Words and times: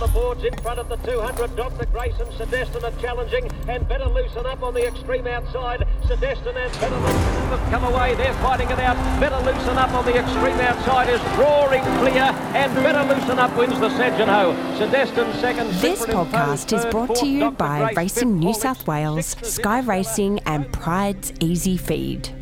the 0.00 0.06
boards 0.08 0.42
in 0.44 0.56
front 0.58 0.80
of 0.80 0.88
the 0.88 0.96
200. 0.96 1.54
Dr. 1.56 1.84
Grayson, 1.86 2.26
Sedestin 2.28 2.82
are 2.82 3.00
challenging 3.02 3.46
and 3.68 3.86
better 3.86 4.06
loosen 4.06 4.46
up 4.46 4.62
on 4.62 4.72
the 4.72 4.86
extreme 4.86 5.26
outside. 5.26 5.86
Sedestin 6.04 6.56
and 6.56 6.72
better 6.80 6.96
loosen 6.96 7.48
have 7.52 7.70
come 7.70 7.84
away. 7.84 8.14
They're 8.14 8.32
fighting 8.34 8.70
it 8.70 8.78
out. 8.78 8.96
Better 9.20 9.38
loosen 9.44 9.76
up 9.76 9.92
on 9.92 10.06
the 10.06 10.16
extreme 10.16 10.58
outside 10.60 11.10
is 11.10 11.20
roaring 11.38 11.82
clear 12.00 12.32
and 12.56 12.74
better 12.76 13.14
loosen 13.14 13.38
up 13.38 13.54
wins 13.58 13.78
the 13.78 13.90
Sedgenho. 13.90 14.54
Sedestin 14.78 15.38
second. 15.38 15.70
This 15.74 16.06
podcast 16.06 16.72
is 16.76 16.86
brought 16.86 17.14
to 17.16 17.26
you 17.26 17.50
by 17.50 17.92
Racing 17.92 18.38
New 18.38 18.54
South 18.54 18.86
Wales, 18.86 19.36
Sky 19.42 19.80
Racing 19.80 20.40
and 20.46 20.72
Pride's 20.72 21.30
Easy 21.40 21.76
Feed. 21.76 22.39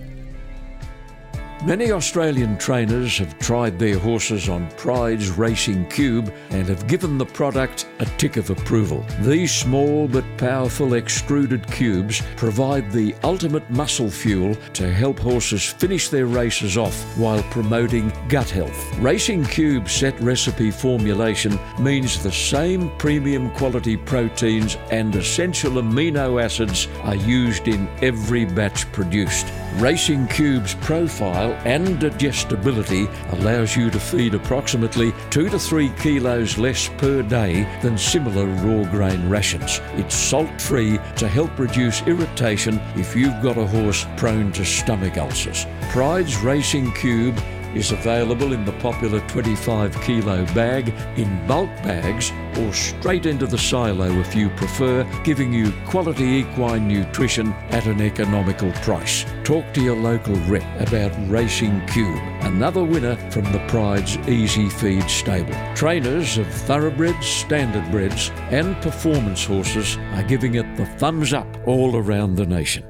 Many 1.68 1.92
Australian 1.92 2.56
trainers 2.56 3.18
have 3.18 3.38
tried 3.38 3.78
their 3.78 3.98
horses 3.98 4.48
on 4.48 4.70
Pride's 4.78 5.28
Racing 5.28 5.86
Cube 5.90 6.32
and 6.48 6.66
have 6.66 6.86
given 6.86 7.18
the 7.18 7.26
product 7.26 7.86
a 7.98 8.06
tick 8.16 8.38
of 8.38 8.48
approval. 8.48 9.04
These 9.20 9.52
small 9.52 10.08
but 10.08 10.24
powerful 10.38 10.94
extruded 10.94 11.70
cubes 11.70 12.22
provide 12.38 12.90
the 12.90 13.14
ultimate 13.22 13.68
muscle 13.68 14.08
fuel 14.08 14.54
to 14.72 14.90
help 14.90 15.18
horses 15.18 15.62
finish 15.62 16.08
their 16.08 16.24
races 16.24 16.78
off 16.78 16.96
while 17.18 17.42
promoting 17.50 18.14
gut 18.30 18.48
health. 18.48 18.98
Racing 18.98 19.44
Cube 19.44 19.90
set 19.90 20.18
recipe 20.20 20.70
formulation 20.70 21.58
means 21.78 22.22
the 22.22 22.32
same 22.32 22.90
premium 22.96 23.50
quality 23.50 23.98
proteins 23.98 24.78
and 24.90 25.14
essential 25.14 25.72
amino 25.72 26.42
acids 26.42 26.88
are 27.02 27.14
used 27.14 27.68
in 27.68 27.90
every 28.00 28.46
batch 28.46 28.90
produced. 28.92 29.48
Racing 29.78 30.26
Cube's 30.26 30.74
profile 30.74 31.52
and 31.64 32.00
digestibility 32.00 33.06
allows 33.30 33.76
you 33.76 33.90
to 33.90 34.00
feed 34.00 34.34
approximately 34.34 35.12
2 35.30 35.48
to 35.50 35.58
3 35.58 35.90
kilos 35.90 36.58
less 36.58 36.88
per 36.98 37.22
day 37.22 37.62
than 37.80 37.96
similar 37.96 38.46
raw 38.46 38.90
grain 38.90 39.28
rations. 39.28 39.80
It's 39.94 40.16
salt 40.16 40.60
free 40.60 40.98
to 41.14 41.28
help 41.28 41.56
reduce 41.60 42.02
irritation 42.08 42.80
if 42.96 43.14
you've 43.14 43.40
got 43.40 43.56
a 43.56 43.64
horse 43.64 44.04
prone 44.16 44.50
to 44.52 44.64
stomach 44.64 45.16
ulcers. 45.16 45.64
Pride's 45.90 46.36
Racing 46.38 46.92
Cube 46.94 47.38
is 47.74 47.92
available 47.92 48.52
in 48.52 48.64
the 48.64 48.72
popular 48.72 49.20
25 49.28 50.00
kilo 50.02 50.44
bag, 50.54 50.88
in 51.16 51.46
bulk 51.46 51.68
bags, 51.82 52.32
or 52.58 52.72
straight 52.72 53.26
into 53.26 53.46
the 53.46 53.58
silo 53.58 54.10
if 54.20 54.34
you 54.34 54.48
prefer, 54.50 55.04
giving 55.24 55.52
you 55.52 55.72
quality 55.86 56.24
equine 56.24 56.88
nutrition 56.88 57.52
at 57.70 57.86
an 57.86 58.00
economical 58.00 58.72
price. 58.82 59.24
Talk 59.44 59.64
to 59.74 59.82
your 59.82 59.96
local 59.96 60.34
rep 60.46 60.80
about 60.80 61.12
Racing 61.28 61.86
Cube, 61.86 62.20
another 62.42 62.84
winner 62.84 63.16
from 63.30 63.44
the 63.52 63.64
Pride's 63.68 64.16
Easy 64.28 64.68
Feed 64.68 65.08
stable. 65.08 65.54
Trainers 65.74 66.38
of 66.38 66.46
thoroughbreds, 66.46 67.26
standardbreds, 67.26 68.30
and 68.50 68.76
performance 68.82 69.44
horses 69.44 69.96
are 70.14 70.22
giving 70.22 70.54
it 70.54 70.76
the 70.76 70.86
thumbs 70.86 71.32
up 71.32 71.46
all 71.66 71.96
around 71.96 72.36
the 72.36 72.46
nation. 72.46 72.84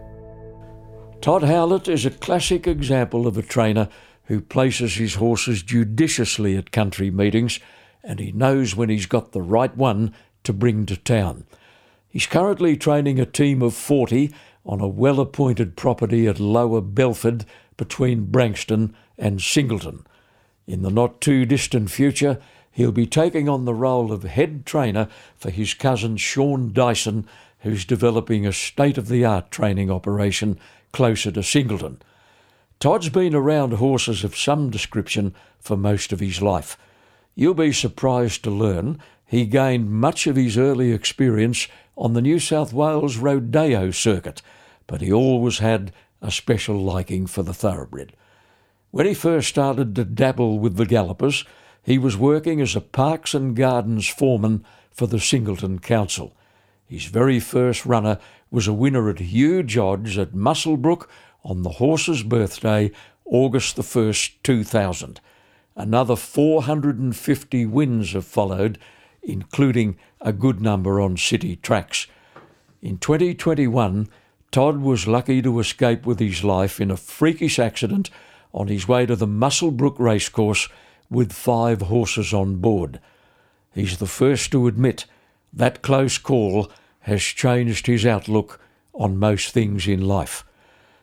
Todd 1.20 1.42
Howlett 1.42 1.88
is 1.88 2.06
a 2.06 2.10
classic 2.10 2.68
example 2.68 3.26
of 3.26 3.36
a 3.36 3.42
trainer 3.42 3.88
who 4.28 4.42
places 4.42 4.96
his 4.96 5.14
horses 5.14 5.62
judiciously 5.62 6.54
at 6.56 6.70
country 6.70 7.10
meetings, 7.10 7.58
and 8.04 8.20
he 8.20 8.30
knows 8.30 8.76
when 8.76 8.90
he's 8.90 9.06
got 9.06 9.32
the 9.32 9.42
right 9.42 9.74
one 9.74 10.14
to 10.44 10.52
bring 10.52 10.84
to 10.84 10.96
town. 10.96 11.44
He's 12.08 12.26
currently 12.26 12.76
training 12.76 13.18
a 13.18 13.26
team 13.26 13.62
of 13.62 13.74
40 13.74 14.32
on 14.66 14.80
a 14.80 14.86
well 14.86 15.18
appointed 15.18 15.76
property 15.76 16.26
at 16.26 16.38
Lower 16.38 16.82
Belford 16.82 17.46
between 17.78 18.26
Branxton 18.26 18.92
and 19.16 19.40
Singleton. 19.40 20.04
In 20.66 20.82
the 20.82 20.90
not 20.90 21.22
too 21.22 21.46
distant 21.46 21.90
future, 21.90 22.38
he'll 22.70 22.92
be 22.92 23.06
taking 23.06 23.48
on 23.48 23.64
the 23.64 23.74
role 23.74 24.12
of 24.12 24.24
head 24.24 24.66
trainer 24.66 25.08
for 25.36 25.48
his 25.48 25.72
cousin 25.72 26.18
Sean 26.18 26.74
Dyson, 26.74 27.26
who's 27.60 27.86
developing 27.86 28.46
a 28.46 28.52
state 28.52 28.98
of 28.98 29.08
the 29.08 29.24
art 29.24 29.50
training 29.50 29.90
operation 29.90 30.58
closer 30.92 31.30
to 31.30 31.42
Singleton. 31.42 32.02
Todd's 32.80 33.08
been 33.08 33.34
around 33.34 33.72
horses 33.72 34.22
of 34.22 34.36
some 34.36 34.70
description 34.70 35.34
for 35.58 35.76
most 35.76 36.12
of 36.12 36.20
his 36.20 36.40
life. 36.40 36.78
You'll 37.34 37.54
be 37.54 37.72
surprised 37.72 38.44
to 38.44 38.50
learn 38.50 39.00
he 39.26 39.46
gained 39.46 39.90
much 39.90 40.28
of 40.28 40.36
his 40.36 40.56
early 40.56 40.92
experience 40.92 41.66
on 41.96 42.12
the 42.12 42.22
New 42.22 42.38
South 42.38 42.72
Wales 42.72 43.16
Rodeo 43.16 43.90
circuit, 43.90 44.42
but 44.86 45.00
he 45.00 45.12
always 45.12 45.58
had 45.58 45.92
a 46.22 46.30
special 46.30 46.80
liking 46.80 47.26
for 47.26 47.42
the 47.42 47.52
thoroughbred. 47.52 48.12
When 48.92 49.06
he 49.06 49.14
first 49.14 49.48
started 49.48 49.96
to 49.96 50.04
dabble 50.04 50.60
with 50.60 50.76
the 50.76 50.86
gallopers, 50.86 51.44
he 51.82 51.98
was 51.98 52.16
working 52.16 52.60
as 52.60 52.76
a 52.76 52.80
Parks 52.80 53.34
and 53.34 53.56
Gardens 53.56 54.06
foreman 54.06 54.64
for 54.92 55.08
the 55.08 55.18
Singleton 55.18 55.80
Council. 55.80 56.32
His 56.86 57.06
very 57.06 57.40
first 57.40 57.84
runner 57.84 58.18
was 58.50 58.68
a 58.68 58.72
winner 58.72 59.10
at 59.10 59.18
huge 59.18 59.76
odds 59.76 60.16
at 60.16 60.32
Muswellbrook 60.32 61.08
on 61.44 61.62
the 61.62 61.70
horse's 61.70 62.22
birthday, 62.22 62.90
August 63.24 63.76
the 63.76 63.82
1st, 63.82 64.32
2000. 64.42 65.20
Another 65.76 66.16
450 66.16 67.66
wins 67.66 68.12
have 68.12 68.24
followed, 68.24 68.78
including 69.22 69.96
a 70.20 70.32
good 70.32 70.60
number 70.60 71.00
on 71.00 71.16
city 71.16 71.56
tracks. 71.56 72.06
In 72.82 72.98
2021, 72.98 74.08
Todd 74.50 74.80
was 74.80 75.06
lucky 75.06 75.42
to 75.42 75.60
escape 75.60 76.06
with 76.06 76.18
his 76.18 76.42
life 76.42 76.80
in 76.80 76.90
a 76.90 76.96
freakish 76.96 77.58
accident 77.58 78.10
on 78.52 78.68
his 78.68 78.88
way 78.88 79.06
to 79.06 79.14
the 79.14 79.26
Muswellbrook 79.26 79.98
racecourse 79.98 80.68
with 81.10 81.32
five 81.32 81.82
horses 81.82 82.32
on 82.32 82.56
board. 82.56 83.00
He's 83.74 83.98
the 83.98 84.06
first 84.06 84.50
to 84.52 84.66
admit 84.66 85.06
that 85.52 85.82
close 85.82 86.18
call 86.18 86.70
has 87.00 87.22
changed 87.22 87.86
his 87.86 88.04
outlook 88.04 88.60
on 88.94 89.16
most 89.16 89.52
things 89.52 89.86
in 89.86 90.06
life. 90.06 90.44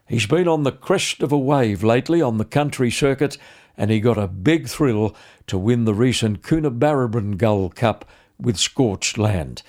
He's 0.07 0.27
been 0.27 0.47
on 0.47 0.63
the 0.63 0.71
crest 0.71 1.23
of 1.23 1.31
a 1.31 1.37
wave 1.37 1.83
lately 1.83 2.21
on 2.21 2.37
the 2.37 2.45
country 2.45 2.91
circuit, 2.91 3.37
and 3.75 3.89
he 3.89 3.99
got 3.99 4.19
a 4.19 4.27
big 4.27 4.67
thrill 4.67 5.15
to 5.47 5.57
win 5.57 5.85
the 5.85 5.95
recent 5.95 6.43
Coonabarabran 6.43 7.37
Gull 7.37 7.69
Cup 7.69 8.05
with 8.39 8.57
Scorched 8.57 9.17
Land. 9.17 9.63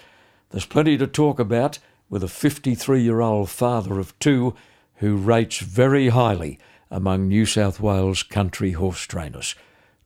There's 0.50 0.66
plenty 0.66 0.98
to 0.98 1.06
talk 1.06 1.40
about 1.40 1.78
with 2.10 2.22
a 2.22 2.28
53 2.28 3.02
year 3.02 3.20
old 3.20 3.48
father 3.48 3.98
of 3.98 4.16
two 4.18 4.54
who 4.96 5.16
rates 5.16 5.58
very 5.58 6.08
highly 6.08 6.58
among 6.90 7.28
New 7.28 7.46
South 7.46 7.80
Wales 7.80 8.22
country 8.22 8.72
horse 8.72 9.02
trainers. 9.02 9.54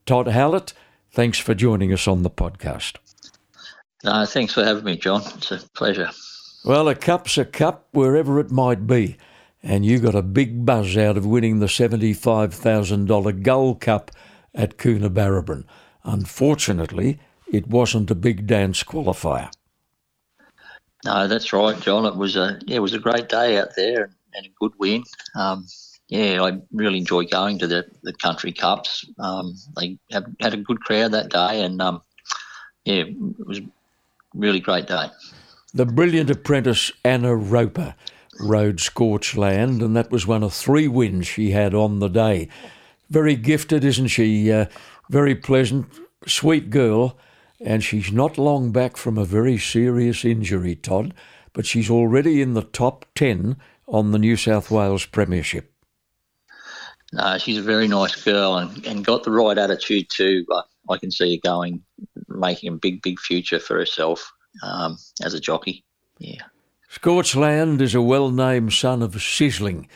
Todd 0.06 0.28
Howlett, 0.28 0.72
thanks 1.10 1.38
for 1.38 1.54
joining 1.54 1.92
us 1.92 2.06
on 2.06 2.22
the 2.22 2.30
podcast. 2.30 2.96
No, 4.04 4.24
thanks 4.24 4.54
for 4.54 4.64
having 4.64 4.84
me, 4.84 4.96
John. 4.96 5.22
It's 5.36 5.50
a 5.50 5.58
pleasure. 5.74 6.10
Well, 6.64 6.88
a 6.88 6.94
cup's 6.94 7.36
a 7.36 7.44
cup 7.44 7.88
wherever 7.90 8.38
it 8.38 8.50
might 8.50 8.86
be 8.86 9.16
and 9.62 9.84
you 9.84 9.98
got 9.98 10.14
a 10.14 10.22
big 10.22 10.64
buzz 10.64 10.96
out 10.96 11.16
of 11.16 11.26
winning 11.26 11.58
the 11.58 11.66
$75,000 11.66 13.42
Gull 13.42 13.74
Cup 13.74 14.10
at 14.54 14.78
Coonabarabran. 14.78 15.64
Unfortunately, 16.04 17.20
it 17.52 17.66
wasn't 17.68 18.10
a 18.10 18.14
big 18.14 18.46
dance 18.46 18.82
qualifier. 18.82 19.50
No, 21.04 21.26
that's 21.28 21.52
right, 21.52 21.78
John. 21.80 22.04
It 22.04 22.16
was 22.16 22.36
a 22.36 22.58
yeah, 22.66 22.76
it 22.76 22.80
was 22.80 22.94
a 22.94 22.98
great 22.98 23.28
day 23.28 23.58
out 23.58 23.74
there 23.76 24.10
and 24.34 24.46
a 24.46 24.50
good 24.60 24.72
win. 24.78 25.04
Um, 25.34 25.66
yeah, 26.08 26.42
I 26.42 26.60
really 26.72 26.98
enjoy 26.98 27.24
going 27.24 27.58
to 27.60 27.66
the, 27.66 27.86
the 28.02 28.12
country 28.12 28.52
cups. 28.52 29.06
Um, 29.18 29.54
they 29.76 29.98
have, 30.10 30.26
had 30.40 30.54
a 30.54 30.58
good 30.58 30.80
crowd 30.80 31.12
that 31.12 31.30
day, 31.30 31.62
and 31.62 31.80
um, 31.80 32.02
yeah, 32.84 33.04
it 33.04 33.46
was 33.46 33.60
a 33.60 33.68
really 34.34 34.60
great 34.60 34.86
day. 34.86 35.06
The 35.72 35.86
brilliant 35.86 36.30
apprentice 36.30 36.90
Anna 37.04 37.34
Roper 37.34 37.94
rode 38.40 38.80
Scorched 38.80 39.36
Land, 39.36 39.82
and 39.82 39.94
that 39.96 40.10
was 40.10 40.26
one 40.26 40.42
of 40.42 40.52
three 40.52 40.88
wins 40.88 41.26
she 41.26 41.50
had 41.50 41.74
on 41.74 41.98
the 41.98 42.08
day. 42.08 42.48
Very 43.08 43.36
gifted, 43.36 43.84
isn't 43.84 44.08
she? 44.08 44.50
Uh, 44.50 44.66
very 45.08 45.34
pleasant, 45.34 45.86
sweet 46.26 46.70
girl, 46.70 47.18
and 47.60 47.82
she's 47.82 48.12
not 48.12 48.38
long 48.38 48.72
back 48.72 48.96
from 48.96 49.18
a 49.18 49.24
very 49.24 49.58
serious 49.58 50.24
injury, 50.24 50.76
Todd, 50.76 51.14
but 51.52 51.66
she's 51.66 51.90
already 51.90 52.40
in 52.40 52.54
the 52.54 52.62
top 52.62 53.04
10 53.14 53.56
on 53.86 54.12
the 54.12 54.18
New 54.18 54.36
South 54.36 54.70
Wales 54.70 55.04
Premiership. 55.04 55.72
No, 57.12 57.38
she's 57.38 57.58
a 57.58 57.62
very 57.62 57.88
nice 57.88 58.14
girl 58.22 58.56
and, 58.56 58.86
and 58.86 59.04
got 59.04 59.24
the 59.24 59.32
right 59.32 59.58
attitude 59.58 60.08
too. 60.08 60.46
Uh, 60.50 60.62
I 60.88 60.96
can 60.96 61.10
see 61.10 61.34
her 61.34 61.40
going, 61.44 61.82
making 62.28 62.72
a 62.72 62.76
big, 62.76 63.02
big 63.02 63.18
future 63.18 63.58
for 63.58 63.76
herself 63.76 64.32
um, 64.62 64.96
as 65.22 65.34
a 65.34 65.40
jockey. 65.40 65.84
Yeah. 66.18 66.42
Scorched 66.92 67.36
Land 67.36 67.80
is 67.80 67.94
a 67.94 68.02
well 68.02 68.32
named 68.32 68.72
son 68.72 69.00
of 69.00 69.22
Sizzling, 69.22 69.86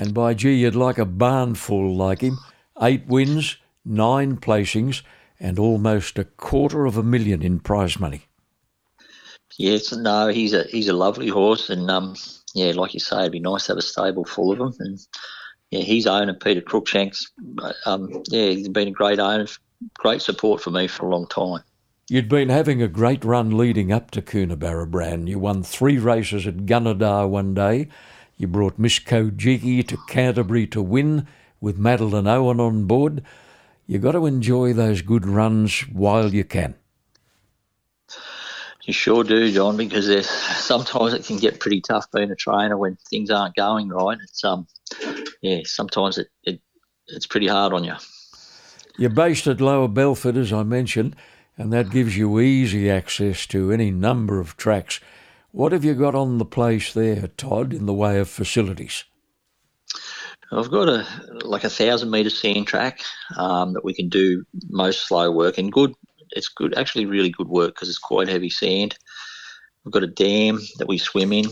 and 0.00 0.14
by 0.14 0.32
gee, 0.32 0.54
you'd 0.54 0.74
like 0.74 0.96
a 0.96 1.04
barn 1.04 1.54
full 1.54 1.94
like 1.94 2.22
him. 2.22 2.38
Eight 2.80 3.06
wins, 3.06 3.58
nine 3.84 4.38
placings, 4.38 5.02
and 5.38 5.58
almost 5.58 6.18
a 6.18 6.24
quarter 6.24 6.86
of 6.86 6.96
a 6.96 7.02
million 7.02 7.42
in 7.42 7.60
prize 7.60 8.00
money. 8.00 8.22
Yes, 9.58 9.92
no, 9.92 10.28
he's 10.28 10.54
a 10.54 10.62
he's 10.62 10.88
a 10.88 10.94
lovely 10.94 11.28
horse, 11.28 11.68
and 11.68 11.90
um, 11.90 12.16
yeah, 12.54 12.72
like 12.74 12.94
you 12.94 13.00
say, 13.00 13.20
it'd 13.20 13.32
be 13.32 13.38
nice 13.38 13.66
to 13.66 13.72
have 13.72 13.78
a 13.78 13.82
stable 13.82 14.24
full 14.24 14.50
of 14.50 14.58
them. 14.58 14.74
And 14.78 14.98
yeah, 15.70 15.82
his 15.82 16.06
owner 16.06 16.32
Peter 16.32 16.62
Cruikshanks, 16.62 17.26
um, 17.84 18.22
yeah, 18.30 18.46
he's 18.46 18.70
been 18.70 18.88
a 18.88 18.92
great 18.92 19.18
owner, 19.18 19.46
great 19.98 20.22
support 20.22 20.62
for 20.62 20.70
me 20.70 20.88
for 20.88 21.04
a 21.04 21.10
long 21.10 21.26
time. 21.26 21.62
You'd 22.10 22.28
been 22.28 22.48
having 22.48 22.82
a 22.82 22.88
great 22.88 23.24
run 23.24 23.56
leading 23.56 23.92
up 23.92 24.10
to 24.10 24.20
Coonabarabran. 24.20 25.28
You 25.28 25.38
won 25.38 25.62
three 25.62 25.96
races 25.96 26.44
at 26.44 26.66
Gunnedah 26.66 27.28
one 27.28 27.54
day. 27.54 27.86
You 28.36 28.48
brought 28.48 28.80
Miss 28.80 28.98
Kojiki 28.98 29.86
to 29.86 29.96
Canterbury 30.08 30.66
to 30.66 30.82
win 30.82 31.28
with 31.60 31.78
Madeline 31.78 32.26
Owen 32.26 32.58
on 32.58 32.86
board. 32.86 33.22
You've 33.86 34.02
got 34.02 34.12
to 34.12 34.26
enjoy 34.26 34.72
those 34.72 35.02
good 35.02 35.24
runs 35.24 35.82
while 35.82 36.34
you 36.34 36.42
can. 36.42 36.74
You 38.82 38.92
sure 38.92 39.22
do, 39.22 39.52
John, 39.52 39.76
because 39.76 40.28
sometimes 40.28 41.14
it 41.14 41.24
can 41.24 41.36
get 41.36 41.60
pretty 41.60 41.80
tough 41.80 42.10
being 42.10 42.32
a 42.32 42.34
trainer 42.34 42.76
when 42.76 42.98
things 43.08 43.30
aren't 43.30 43.54
going 43.54 43.88
right. 43.88 44.18
It's 44.20 44.42
um, 44.42 44.66
yeah, 45.42 45.60
sometimes 45.64 46.18
it, 46.18 46.26
it 46.42 46.60
it's 47.06 47.28
pretty 47.28 47.46
hard 47.46 47.72
on 47.72 47.84
you. 47.84 47.94
You're 48.98 49.10
based 49.10 49.46
at 49.46 49.60
Lower 49.60 49.86
Belford, 49.86 50.36
as 50.36 50.52
I 50.52 50.64
mentioned, 50.64 51.14
and 51.60 51.74
that 51.74 51.90
gives 51.90 52.16
you 52.16 52.40
easy 52.40 52.88
access 52.88 53.44
to 53.44 53.70
any 53.70 53.90
number 53.90 54.40
of 54.40 54.56
tracks. 54.56 54.98
What 55.52 55.72
have 55.72 55.84
you 55.84 55.92
got 55.92 56.14
on 56.14 56.38
the 56.38 56.46
place 56.46 56.94
there, 56.94 57.28
Todd, 57.36 57.74
in 57.74 57.84
the 57.84 57.92
way 57.92 58.18
of 58.18 58.30
facilities? 58.30 59.04
I've 60.50 60.70
got 60.70 60.88
a 60.88 61.06
like 61.44 61.64
a 61.64 61.68
thousand 61.68 62.10
metre 62.10 62.30
sand 62.30 62.66
track 62.66 63.02
um, 63.36 63.74
that 63.74 63.84
we 63.84 63.92
can 63.92 64.08
do 64.08 64.42
most 64.70 65.06
slow 65.06 65.30
work 65.30 65.58
and 65.58 65.70
good. 65.70 65.92
It's 66.30 66.48
good, 66.48 66.78
actually, 66.78 67.04
really 67.04 67.28
good 67.28 67.48
work 67.48 67.74
because 67.74 67.90
it's 67.90 67.98
quite 67.98 68.28
heavy 68.28 68.48
sand. 68.48 68.96
We've 69.84 69.92
got 69.92 70.02
a 70.02 70.06
dam 70.06 70.60
that 70.78 70.88
we 70.88 70.96
swim 70.96 71.30
in, 71.30 71.44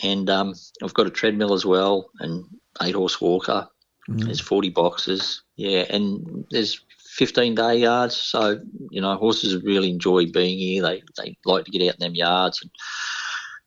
and 0.00 0.30
um, 0.30 0.54
I've 0.80 0.94
got 0.94 1.08
a 1.08 1.10
treadmill 1.10 1.54
as 1.54 1.66
well, 1.66 2.08
and 2.20 2.44
eight 2.82 2.94
horse 2.94 3.20
walker. 3.20 3.66
Mm. 4.08 4.26
There's 4.26 4.40
40 4.40 4.70
boxes, 4.70 5.42
yeah, 5.56 5.86
and 5.90 6.46
there's 6.50 6.80
15 7.10 7.54
day 7.54 7.76
yards. 7.76 8.16
So 8.16 8.60
you 8.90 9.00
know, 9.00 9.16
horses 9.16 9.62
really 9.62 9.90
enjoy 9.90 10.26
being 10.30 10.58
here. 10.58 10.82
They 10.82 11.02
they 11.16 11.36
like 11.44 11.64
to 11.64 11.70
get 11.70 11.88
out 11.88 11.94
in 11.94 12.00
them 12.00 12.14
yards, 12.14 12.60
and 12.62 12.70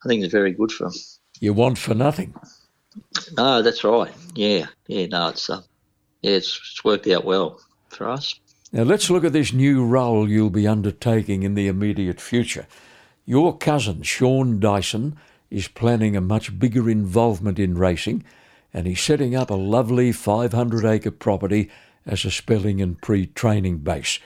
I 0.04 0.08
think 0.08 0.24
it's 0.24 0.34
very 0.34 0.54
good 0.54 0.72
for 0.72 0.86
them. 0.86 0.94
You 1.40 1.54
want 1.54 1.78
for 1.78 1.94
nothing. 1.94 2.34
No, 3.36 3.62
that's 3.62 3.84
right. 3.84 4.14
Yeah, 4.36 4.68
yeah. 4.88 5.08
No, 5.08 5.30
it's 5.30 5.50
uh, 5.50 5.62
yeah, 6.22 6.32
it's, 6.32 6.60
it's 6.72 6.84
worked 6.84 7.08
out 7.08 7.26
well 7.26 7.60
for 7.90 8.10
us. 8.10 8.40
Now 8.72 8.84
let's 8.84 9.10
look 9.10 9.24
at 9.24 9.34
this 9.34 9.54
new 9.54 9.86
role 9.86 10.28
you'll 10.28 10.50
be 10.50 10.68
undertaking 10.68 11.44
in 11.44 11.54
the 11.54 11.68
immediate 11.68 12.20
future. 12.20 12.66
Your 13.26 13.58
cousin 13.58 14.04
Sean 14.04 14.60
Dyson 14.60 15.18
is 15.50 15.68
planning 15.68 16.16
a 16.16 16.22
much 16.22 16.58
bigger 16.58 16.90
involvement 16.90 17.60
in 17.60 17.78
racing, 17.78 18.24
and 18.74 18.88
he's 18.88 19.02
setting 19.02 19.36
up 19.36 19.52
a 19.52 19.56
lovely 19.56 20.12
500 20.12 20.86
acre 20.86 21.12
property 21.12 21.70
as 22.06 22.26
a 22.26 22.32
spelling 22.32 22.82
and 22.82 23.02
pre 23.02 23.28
training 23.28 23.80
base. 23.80 24.20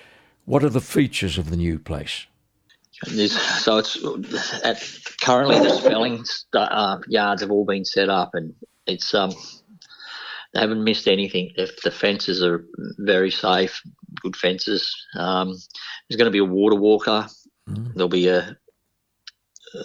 What 0.45 0.63
are 0.63 0.69
the 0.69 0.81
features 0.81 1.37
of 1.37 1.49
the 1.49 1.57
new 1.57 1.77
place? 1.79 2.25
There's, 3.03 3.39
so 3.39 3.77
it's 3.77 4.03
at 4.63 4.81
currently 5.21 5.59
the 5.59 5.77
spelling 5.77 6.23
uh, 6.53 6.97
yards 7.07 7.41
have 7.41 7.51
all 7.51 7.65
been 7.65 7.85
set 7.85 8.09
up, 8.09 8.31
and 8.33 8.55
it's 8.87 9.13
um 9.13 9.33
they 10.53 10.61
haven't 10.61 10.83
missed 10.83 11.07
anything. 11.07 11.51
If 11.55 11.81
the 11.81 11.91
fences 11.91 12.41
are 12.41 12.65
very 12.97 13.29
safe, 13.29 13.81
good 14.21 14.35
fences. 14.35 14.95
Um, 15.15 15.49
there's 15.49 16.17
going 16.17 16.25
to 16.25 16.31
be 16.31 16.39
a 16.39 16.45
water 16.45 16.75
walker. 16.75 17.27
Mm. 17.69 17.93
There'll 17.93 18.09
be 18.09 18.27
a, 18.29 18.57
a, 19.75 19.79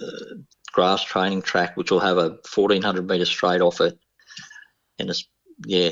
grass 0.73 1.05
training 1.05 1.43
track 1.43 1.77
which 1.77 1.91
will 1.91 2.01
have 2.01 2.17
a 2.17 2.39
1400 2.55 3.07
metre 3.07 3.27
straight 3.27 3.61
off 3.61 3.81
it, 3.81 3.99
and 4.99 5.11
it's 5.11 5.29
yeah, 5.67 5.91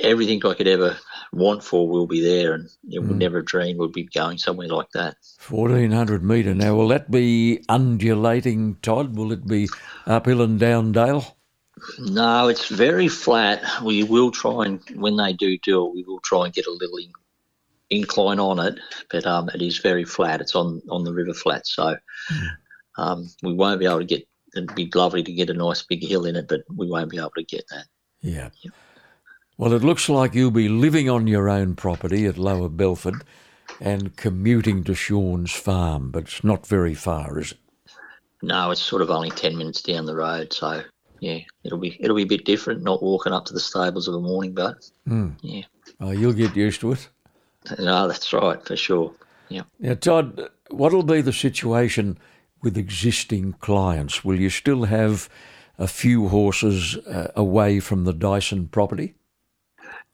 everything 0.00 0.44
I 0.44 0.54
could 0.54 0.68
ever 0.68 0.96
want 1.32 1.62
for 1.62 1.88
will 1.88 2.06
be 2.06 2.20
there, 2.20 2.54
and 2.54 2.68
you 2.86 3.02
would 3.02 3.10
mm. 3.10 3.18
never 3.18 3.42
dream 3.42 3.78
we'd 3.78 3.92
be 3.92 4.04
going 4.04 4.38
somewhere 4.38 4.68
like 4.68 4.90
that. 4.94 5.16
Fourteen 5.38 5.92
hundred 5.92 6.22
metre. 6.22 6.54
Now, 6.54 6.74
will 6.74 6.88
that 6.88 7.10
be 7.10 7.64
undulating, 7.68 8.76
Todd? 8.82 9.16
Will 9.16 9.32
it 9.32 9.46
be 9.46 9.68
uphill 10.06 10.42
and 10.42 10.58
down 10.58 10.92
dale? 10.92 11.36
No, 11.98 12.48
it's 12.48 12.68
very 12.68 13.08
flat. 13.08 13.62
We 13.82 14.02
will 14.02 14.30
try 14.30 14.66
and 14.66 14.80
when 14.94 15.16
they 15.16 15.32
do 15.32 15.56
do 15.58 15.86
it, 15.86 15.94
we 15.94 16.04
will 16.04 16.20
try 16.20 16.44
and 16.44 16.54
get 16.54 16.66
a 16.66 16.70
little 16.70 16.98
in, 16.98 17.12
incline 17.88 18.38
on 18.38 18.58
it, 18.58 18.78
but 19.10 19.26
um, 19.26 19.48
it 19.54 19.62
is 19.62 19.78
very 19.78 20.04
flat. 20.04 20.40
It's 20.40 20.54
on 20.54 20.82
on 20.88 21.04
the 21.04 21.12
river 21.12 21.34
flat, 21.34 21.66
so 21.66 21.96
mm. 22.32 22.48
um, 22.98 23.30
we 23.42 23.54
won't 23.54 23.80
be 23.80 23.86
able 23.86 24.00
to 24.00 24.04
get. 24.04 24.26
It'd 24.54 24.74
be 24.74 24.90
lovely 24.94 25.22
to 25.22 25.32
get 25.32 25.48
a 25.48 25.54
nice 25.54 25.82
big 25.82 26.04
hill 26.04 26.26
in 26.26 26.34
it, 26.34 26.48
but 26.48 26.62
we 26.74 26.88
won't 26.88 27.10
be 27.10 27.18
able 27.18 27.30
to 27.36 27.44
get 27.44 27.64
that. 27.70 27.84
Yeah. 28.20 28.50
Yep. 28.62 28.74
Well, 29.60 29.74
it 29.74 29.84
looks 29.84 30.08
like 30.08 30.34
you'll 30.34 30.50
be 30.50 30.70
living 30.70 31.10
on 31.10 31.26
your 31.26 31.50
own 31.50 31.74
property 31.74 32.24
at 32.24 32.38
Lower 32.38 32.70
Belford 32.70 33.16
and 33.78 34.16
commuting 34.16 34.84
to 34.84 34.94
Sean's 34.94 35.52
farm, 35.52 36.10
but 36.10 36.22
it's 36.22 36.42
not 36.42 36.66
very 36.66 36.94
far, 36.94 37.38
is 37.38 37.52
it? 37.52 37.58
No, 38.40 38.70
it's 38.70 38.80
sort 38.80 39.02
of 39.02 39.10
only 39.10 39.28
ten 39.28 39.58
minutes 39.58 39.82
down 39.82 40.06
the 40.06 40.14
road, 40.14 40.54
so 40.54 40.82
yeah, 41.18 41.40
it'll 41.62 41.76
be 41.76 41.94
it'll 42.00 42.16
be 42.16 42.22
a 42.22 42.26
bit 42.26 42.46
different, 42.46 42.82
not 42.82 43.02
walking 43.02 43.34
up 43.34 43.44
to 43.44 43.52
the 43.52 43.60
stables 43.60 44.08
of 44.08 44.14
a 44.14 44.20
morning, 44.20 44.54
but 44.54 44.76
mm. 45.06 45.36
yeah. 45.42 45.64
Oh, 46.00 46.12
you'll 46.12 46.32
get 46.32 46.56
used 46.56 46.80
to 46.80 46.92
it. 46.92 47.06
No, 47.78 48.08
that's 48.08 48.32
right, 48.32 48.66
for 48.66 48.76
sure. 48.76 49.12
Yeah. 49.50 49.64
Now, 49.78 49.92
Todd, 49.92 50.48
what'll 50.70 51.02
be 51.02 51.20
the 51.20 51.34
situation 51.34 52.16
with 52.62 52.78
existing 52.78 53.52
clients? 53.60 54.24
Will 54.24 54.40
you 54.40 54.48
still 54.48 54.84
have 54.84 55.28
a 55.78 55.86
few 55.86 56.28
horses 56.28 56.96
uh, 56.96 57.30
away 57.36 57.78
from 57.78 58.04
the 58.04 58.14
Dyson 58.14 58.66
property? 58.66 59.16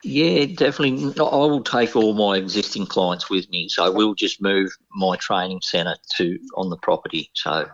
Yeah, 0.07 0.47
definitely. 0.47 1.13
I 1.19 1.25
will 1.25 1.65
take 1.65 1.97
all 1.97 2.15
my 2.15 2.37
existing 2.37 2.87
clients 2.87 3.29
with 3.29 3.51
me, 3.51 3.69
so 3.69 3.91
we'll 3.91 4.15
just 4.15 4.41
move 4.41 4.71
my 4.93 5.17
training 5.17 5.63
centre 5.63 5.97
to 6.17 6.39
on 6.57 6.71
the 6.71 6.77
property. 6.77 7.29
So, 7.35 7.69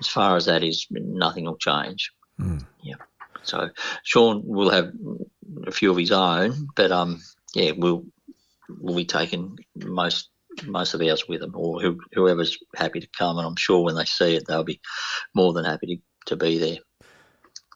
as 0.00 0.06
far 0.06 0.36
as 0.36 0.44
that 0.44 0.62
is, 0.62 0.86
nothing 0.90 1.46
will 1.46 1.56
change. 1.56 2.12
Mm. 2.40 2.64
Yeah. 2.82 2.94
So 3.42 3.70
Sean 4.04 4.42
will 4.44 4.70
have 4.70 4.92
a 5.66 5.72
few 5.72 5.90
of 5.90 5.96
his 5.96 6.12
own, 6.12 6.68
but 6.76 6.92
um, 6.92 7.20
yeah, 7.52 7.72
we'll 7.76 8.04
we'll 8.68 8.96
be 8.96 9.04
taking 9.04 9.58
most 9.74 10.30
most 10.66 10.94
of 10.94 11.02
ours 11.02 11.26
with 11.28 11.40
them, 11.40 11.52
or 11.56 11.80
who, 11.80 11.98
whoever's 12.12 12.56
happy 12.76 13.00
to 13.00 13.08
come. 13.18 13.38
And 13.38 13.46
I'm 13.46 13.56
sure 13.56 13.82
when 13.82 13.96
they 13.96 14.04
see 14.04 14.36
it, 14.36 14.44
they'll 14.46 14.62
be 14.62 14.80
more 15.34 15.52
than 15.52 15.64
happy 15.64 15.96
to, 15.96 15.96
to 16.26 16.36
be 16.36 16.58
there. 16.58 16.78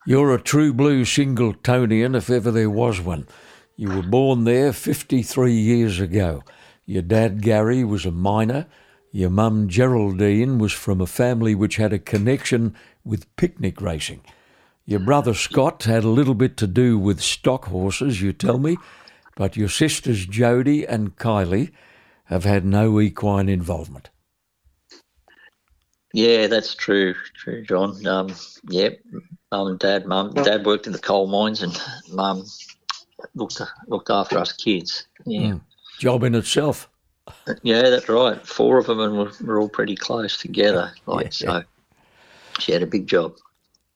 You're 0.06 0.32
a 0.32 0.40
true 0.40 0.72
blue 0.72 1.04
Singletonian, 1.04 2.14
if 2.14 2.30
ever 2.30 2.52
there 2.52 2.70
was 2.70 3.00
one. 3.00 3.26
You 3.80 3.88
were 3.88 4.02
born 4.02 4.44
there 4.44 4.74
53 4.74 5.54
years 5.54 6.00
ago. 6.00 6.44
Your 6.84 7.00
dad, 7.00 7.40
Gary, 7.40 7.82
was 7.82 8.04
a 8.04 8.10
miner. 8.10 8.66
Your 9.10 9.30
mum, 9.30 9.70
Geraldine, 9.70 10.58
was 10.58 10.74
from 10.74 11.00
a 11.00 11.06
family 11.06 11.54
which 11.54 11.76
had 11.76 11.94
a 11.94 11.98
connection 11.98 12.76
with 13.06 13.34
picnic 13.36 13.80
racing. 13.80 14.20
Your 14.84 15.00
brother, 15.00 15.32
Scott, 15.32 15.84
had 15.84 16.04
a 16.04 16.10
little 16.10 16.34
bit 16.34 16.58
to 16.58 16.66
do 16.66 16.98
with 16.98 17.22
stock 17.22 17.68
horses, 17.68 18.20
you 18.20 18.34
tell 18.34 18.58
me, 18.58 18.76
but 19.34 19.56
your 19.56 19.70
sisters, 19.70 20.26
Jody 20.26 20.86
and 20.86 21.16
Kylie, 21.16 21.70
have 22.24 22.44
had 22.44 22.66
no 22.66 23.00
equine 23.00 23.48
involvement. 23.48 24.10
Yeah, 26.12 26.48
that's 26.48 26.74
true, 26.74 27.14
true, 27.32 27.62
John. 27.62 28.06
Um, 28.06 28.34
yeah, 28.68 28.90
mum 29.50 29.68
and 29.68 29.78
dad. 29.78 30.04
Mum, 30.04 30.34
dad 30.34 30.66
worked 30.66 30.86
in 30.86 30.92
the 30.92 30.98
coal 30.98 31.28
mines, 31.28 31.62
and 31.62 31.80
mum 32.10 32.44
looked 33.34 33.60
looked 33.88 34.10
after 34.10 34.38
us 34.38 34.52
kids. 34.52 35.06
Yeah, 35.26 35.40
mm. 35.40 35.60
job 35.98 36.24
in 36.24 36.34
itself. 36.34 36.88
Yeah, 37.62 37.82
that's 37.82 38.08
right. 38.08 38.44
Four 38.46 38.78
of 38.78 38.86
them, 38.86 39.00
and 39.00 39.18
we're, 39.18 39.30
we're 39.44 39.60
all 39.60 39.68
pretty 39.68 39.96
close 39.96 40.36
together. 40.36 40.92
Like 41.06 41.26
yeah, 41.26 41.30
so, 41.30 41.64
she 42.58 42.72
had 42.72 42.82
a 42.82 42.86
big 42.86 43.06
job. 43.06 43.36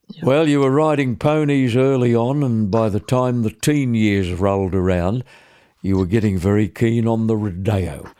Yeah. 0.09 0.25
Well, 0.25 0.49
you 0.49 0.61
were 0.61 0.71
riding 0.71 1.17
ponies 1.17 1.77
early 1.77 2.15
on, 2.15 2.43
and 2.43 2.71
by 2.71 2.89
the 2.89 3.01
time 3.01 3.43
the 3.43 3.51
teen 3.51 3.95
years 3.95 4.33
rolled 4.33 4.75
around, 4.75 5.25
you 5.83 5.97
were 5.97 6.07
getting 6.07 6.39
very 6.39 6.69
keen 6.69 7.09
on 7.09 7.27
the 7.27 7.37
rodeo. 7.37 8.11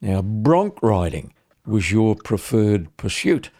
Now, 0.00 0.22
bronc 0.22 0.82
riding 0.82 1.32
was 1.66 1.90
your 1.92 2.14
preferred 2.14 2.94
pursuit. 2.96 3.50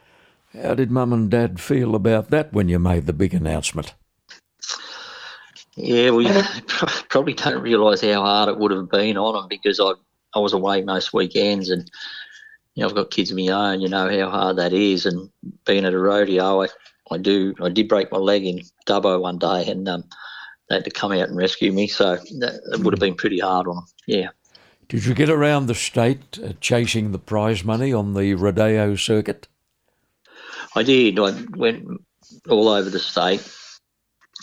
How 0.55 0.75
did 0.75 0.91
Mum 0.91 1.12
and 1.12 1.31
Dad 1.31 1.61
feel 1.61 1.95
about 1.95 2.31
that 2.31 2.53
when 2.53 2.69
you 2.69 2.79
made 2.79 3.07
the 3.07 3.12
big 3.12 3.35
announcement? 3.35 3.95
Yeah, 5.76 6.11
we 6.11 6.26
probably 7.09 7.35
don't 7.35 7.62
realise 7.62 8.00
how 8.00 8.23
hard 8.23 8.49
it 8.49 8.59
would 8.59 8.73
have 8.73 8.90
been 8.90 9.18
on 9.18 9.35
them 9.35 9.47
because 9.49 9.78
I 9.78 9.92
I 10.35 10.38
was 10.38 10.52
away 10.52 10.83
most 10.83 11.12
weekends 11.12 11.71
and 11.71 11.90
you 12.75 12.83
know 12.83 12.88
I've 12.88 12.95
got 12.95 13.11
kids 13.11 13.30
of 13.30 13.37
my 13.37 13.49
own. 13.49 13.80
You 13.80 13.88
know 13.88 14.09
how 14.09 14.30
hard 14.30 14.56
that 14.56 14.73
is, 14.73 15.06
and 15.06 15.30
being 15.66 15.85
at 15.85 15.95
a 15.95 15.99
rodeo, 15.99 16.62
I, 16.62 16.68
I 17.11 17.18
do 17.18 17.54
I 17.61 17.68
did 17.68 17.88
break 17.88 18.11
my 18.11 18.18
leg 18.18 18.45
in 18.45 18.62
Dubbo 18.87 19.21
one 19.21 19.38
day, 19.38 19.66
and 19.66 19.87
um, 19.88 20.04
they 20.68 20.76
had 20.76 20.85
to 20.85 20.90
come 20.90 21.12
out 21.12 21.28
and 21.28 21.37
rescue 21.37 21.73
me. 21.73 21.88
So 21.88 22.16
that, 22.38 22.61
it 22.73 22.80
would 22.80 22.95
have 22.95 23.00
been 23.00 23.14
pretty 23.14 23.40
hard 23.40 23.66
on 23.66 23.76
them. 23.76 23.87
Yeah. 24.06 24.28
Did 24.88 25.04
you 25.04 25.14
get 25.14 25.28
around 25.28 25.66
the 25.66 25.75
state 25.75 26.38
uh, 26.42 26.52
chasing 26.61 27.11
the 27.11 27.18
prize 27.18 27.64
money 27.64 27.92
on 27.92 28.14
the 28.14 28.35
rodeo 28.35 28.95
circuit? 28.95 29.49
I 30.75 30.85
did. 30.85 31.18
I 31.18 31.33
went 31.56 31.88
all 32.49 32.68
over 32.68 32.88
the 32.88 32.99
state 32.99 33.40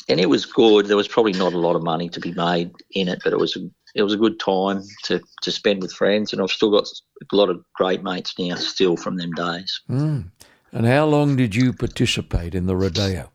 and 0.10 0.20
it 0.20 0.30
was 0.30 0.46
good. 0.46 0.88
There 0.88 0.98
was 0.98 1.08
probably 1.08 1.34
not 1.34 1.54
a 1.54 1.58
lot 1.58 1.76
of 1.76 1.84
money 1.84 2.10
to 2.10 2.20
be 2.20 2.34
made 2.34 2.72
in 2.92 3.08
it, 3.08 3.22
but 3.24 3.34
it 3.34 3.40
was 3.40 3.56
a, 3.56 3.70
it 3.96 4.04
was 4.04 4.14
a 4.14 4.18
good 4.18 4.40
time 4.40 4.82
to, 5.04 5.22
to 5.42 5.52
spend 5.52 5.82
with 5.82 5.94
friends, 5.94 6.34
and 6.34 6.42
I've 6.42 6.52
still 6.52 6.72
got 6.72 6.88
a 7.32 7.36
lot 7.36 7.50
of 7.50 7.64
great 7.74 8.04
mates 8.04 8.38
now, 8.38 8.56
still 8.56 8.98
from 8.98 9.18
them 9.18 9.32
days. 9.32 9.82
Mm. 9.90 10.32
And 10.72 10.86
how 10.86 11.06
long 11.06 11.36
did 11.36 11.56
you 11.56 11.74
participate 11.74 12.56
in 12.56 12.66
the 12.66 12.76
rodeo? 12.76 13.32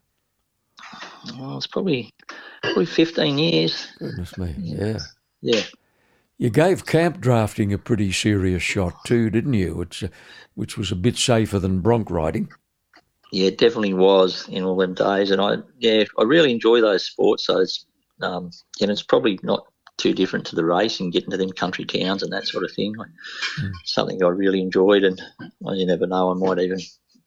Well, 1.38 1.56
it's 1.56 1.66
probably 1.66 2.10
probably 2.62 2.86
fifteen 2.86 3.38
years. 3.38 3.86
Goodness 3.98 4.36
me, 4.38 4.54
yeah. 4.58 4.98
Yeah. 5.40 5.62
You 6.38 6.50
gave 6.50 6.86
camp 6.86 7.20
drafting 7.20 7.72
a 7.72 7.78
pretty 7.78 8.12
serious 8.12 8.62
shot 8.62 9.04
too, 9.04 9.28
didn't 9.28 9.54
you? 9.54 9.74
Which, 9.74 10.04
uh, 10.04 10.08
which 10.54 10.78
was 10.78 10.92
a 10.92 10.96
bit 10.96 11.16
safer 11.16 11.58
than 11.58 11.80
bronc 11.80 12.10
riding. 12.10 12.48
Yeah, 13.30 13.48
it 13.48 13.58
definitely 13.58 13.94
was 13.94 14.48
in 14.48 14.64
all 14.64 14.76
them 14.76 14.94
days, 14.94 15.30
and 15.30 15.40
I 15.40 15.56
yeah 15.78 16.04
I 16.18 16.22
really 16.22 16.52
enjoy 16.52 16.80
those 16.80 17.04
sports. 17.04 17.46
So 17.46 17.60
it's 17.60 17.86
um, 18.22 18.50
and 18.80 18.90
it's 18.90 19.02
probably 19.02 19.38
not 19.42 19.64
too 19.98 20.14
different 20.14 20.46
to 20.46 20.56
the 20.56 20.64
racing, 20.64 21.10
getting 21.10 21.30
to 21.30 21.36
them 21.36 21.50
country 21.50 21.84
towns 21.84 22.22
and 22.22 22.32
that 22.32 22.46
sort 22.46 22.64
of 22.64 22.72
thing. 22.72 22.94
Mm. 23.60 23.72
Something 23.84 24.22
I 24.22 24.28
really 24.28 24.60
enjoyed, 24.60 25.04
and 25.04 25.20
well, 25.60 25.74
you 25.74 25.86
never 25.86 26.06
know, 26.06 26.30
I 26.30 26.34
might 26.34 26.62
even 26.62 26.78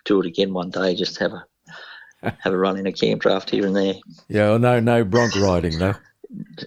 do 0.05 0.19
it 0.21 0.25
again 0.25 0.53
one 0.53 0.69
day. 0.69 0.95
Just 0.95 1.19
have 1.19 1.33
a 1.33 1.45
have 2.39 2.53
a 2.53 2.57
run 2.57 2.77
in 2.77 2.87
a 2.87 2.91
camp 2.91 3.21
draft 3.21 3.49
here 3.49 3.65
and 3.65 3.75
there. 3.75 3.95
Yeah, 4.27 4.49
well, 4.49 4.59
no, 4.59 4.79
no 4.79 5.03
bronc 5.03 5.35
riding, 5.35 5.77
no. 5.77 5.95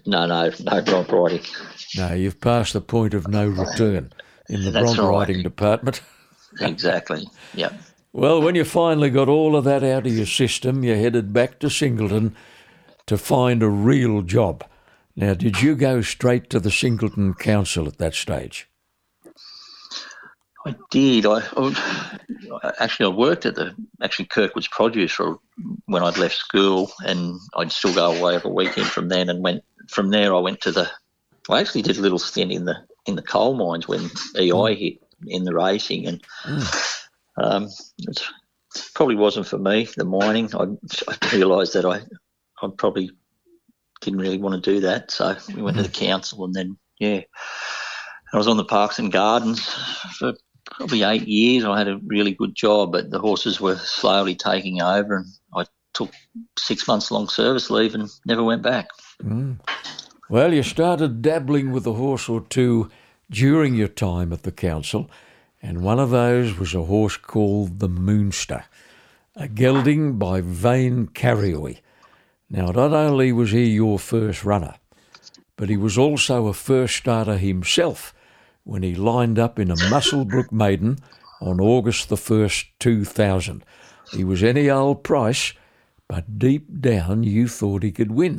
No, 0.07 0.27
no, 0.27 0.51
no 0.61 0.83
bronc 0.83 1.11
riding. 1.11 1.41
No, 1.97 2.13
you've 2.13 2.41
passed 2.41 2.75
the 2.75 2.81
point 2.81 3.15
of 3.15 3.29
no 3.29 3.49
return 3.49 4.13
in 4.49 4.65
the 4.65 4.71
That's 4.71 4.95
bronc 4.95 4.99
right. 4.99 5.19
riding 5.19 5.43
department. 5.43 6.03
exactly. 6.61 7.27
Yep. 7.55 7.73
Well, 8.17 8.41
when 8.41 8.55
you 8.55 8.63
finally 8.65 9.11
got 9.11 9.29
all 9.29 9.57
of 9.57 9.65
that 9.65 9.83
out 9.83 10.07
of 10.07 10.17
your 10.17 10.25
system, 10.25 10.85
you 10.85 10.95
headed 10.95 11.33
back 11.33 11.59
to 11.59 11.69
Singleton 11.69 12.37
to 13.07 13.19
find 13.19 13.61
a 13.61 13.69
real 13.69 14.23
job. 14.23 14.63
Now, 15.17 15.35
did 15.35 15.61
you 15.61 15.75
go 15.75 16.01
straight 16.01 16.49
to 16.51 16.61
the 16.61 16.71
Singleton 16.71 17.35
Council 17.35 17.89
at 17.89 17.99
that 17.99 18.15
stage? 18.15 18.69
I 20.65 20.77
did. 20.93 21.27
I, 21.27 21.43
I 21.57 22.73
actually 22.79 23.07
I 23.07 23.17
worked 23.17 23.47
at 23.47 23.57
the 23.57 23.75
actually 24.01 24.27
Kirkwood's 24.27 24.69
Produce 24.69 25.11
for 25.11 25.41
when 25.87 26.05
I'd 26.05 26.17
left 26.17 26.37
school, 26.37 26.93
and 27.05 27.41
I'd 27.57 27.73
still 27.73 27.95
go 27.95 28.13
away 28.13 28.37
over 28.37 28.47
a 28.47 28.53
weekend 28.53 28.87
from 28.87 29.09
then. 29.09 29.29
And 29.29 29.43
went 29.43 29.65
from 29.89 30.11
there. 30.11 30.33
I 30.33 30.39
went 30.39 30.61
to 30.61 30.71
the. 30.71 30.89
I 31.51 31.61
actually 31.61 31.83
did 31.83 31.99
a 31.99 32.01
little 32.01 32.21
stint 32.21 32.53
in 32.53 32.65
the 32.65 32.77
in 33.07 33.17
the 33.17 33.23
coal 33.23 33.55
mines 33.55 33.89
when 33.89 34.09
EI 34.39 34.51
hmm. 34.51 34.81
hit 34.81 35.03
in 35.27 35.43
the 35.43 35.53
racing, 35.53 36.07
and 36.07 36.23
hmm. 36.45 36.63
Um, 37.37 37.69
it 37.99 38.21
probably 38.95 39.17
wasn't 39.17 39.47
for 39.47 39.59
me. 39.59 39.89
The 39.97 40.05
mining. 40.05 40.51
I, 40.55 40.67
I 41.09 41.37
realised 41.37 41.75
that 41.75 41.85
I 41.85 42.01
I 42.63 42.69
probably 42.77 43.11
didn't 44.01 44.21
really 44.21 44.39
want 44.39 44.63
to 44.63 44.71
do 44.73 44.81
that, 44.81 45.11
so 45.11 45.37
we 45.55 45.63
went 45.63 45.77
to 45.77 45.83
the 45.83 45.89
council, 45.89 46.45
and 46.45 46.55
then 46.55 46.77
yeah. 46.99 47.23
I 48.33 48.37
was 48.37 48.49
on 48.49 48.57
the 48.57 48.65
Parks 48.65 48.99
and 48.99 49.13
Gardens 49.13 49.61
for 50.19 50.35
probably 50.67 51.05
eight 51.05 51.29
years. 51.29 51.65
I 51.65 51.79
had 51.79 51.87
a 51.87 52.01
really 52.07 52.33
good 52.33 52.57
job, 52.57 52.91
but 52.91 53.11
the 53.11 53.21
horses 53.21 53.61
were 53.61 53.77
slowly 53.77 54.35
taking 54.35 54.83
over, 54.83 55.19
and 55.19 55.27
I 55.55 55.67
took 55.93 56.11
six 56.59 56.89
months 56.89 57.13
long 57.13 57.29
service 57.29 57.71
leave 57.71 57.95
and 57.95 58.11
never 58.27 58.43
went 58.43 58.63
back. 58.63 58.89
Mm. 59.23 59.61
Well, 60.29 60.53
you 60.53 60.63
started 60.63 61.23
dabbling 61.23 61.71
with 61.71 61.87
a 61.87 61.93
horse 61.93 62.29
or 62.29 62.41
two 62.41 62.91
during 63.31 63.75
your 63.75 63.89
time 63.89 64.33
at 64.33 64.43
the 64.43 64.53
council, 64.53 65.09
and 65.65 65.81
one 65.81 65.99
of 65.99 66.11
those 66.11 66.59
was 66.59 66.75
a 66.75 66.85
horse 66.85 67.17
called 67.17 67.79
the 67.79 67.89
Moonster, 67.89 68.67
a 69.35 69.49
gelding 69.49 70.19
by 70.19 70.43
Vane 70.43 71.07
Carrioy. 71.07 71.79
Now, 72.51 72.67
not 72.67 72.93
only 72.93 73.33
was 73.33 73.53
he 73.53 73.71
your 73.71 73.99
first 73.99 74.45
runner, 74.45 74.75
but 75.57 75.71
he 75.71 75.79
was 75.79 75.97
also 75.97 76.49
a 76.49 76.53
first 76.53 76.97
starter 76.97 77.39
himself 77.39 78.13
when 78.65 78.83
he 78.83 78.95
lined 78.95 79.39
up 79.39 79.59
in 79.59 79.71
a 79.71 79.77
Muswellbrook 79.77 80.53
maiden 80.53 80.99
on 81.41 81.63
August 81.63 82.11
the 82.11 82.17
1st, 82.17 82.67
2000. 82.79 83.65
He 84.13 84.23
was 84.23 84.43
any 84.43 84.69
old 84.69 85.03
price, 85.03 85.55
but 86.09 86.39
deep 86.39 86.83
down 86.83 87.23
you 87.23 87.49
thought 87.49 87.83
he 87.83 87.91
could 87.91 88.13
win, 88.13 88.39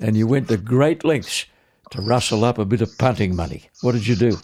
and 0.00 0.16
you 0.16 0.26
went 0.26 0.48
to 0.48 0.56
great 0.56 1.04
lengths 1.04 1.46
to 1.90 2.02
rustle 2.02 2.44
up 2.44 2.58
a 2.58 2.64
bit 2.64 2.80
of 2.80 2.98
punting 2.98 3.36
money. 3.36 3.70
What 3.82 3.92
did 3.92 4.08
you 4.08 4.16
do? 4.16 4.38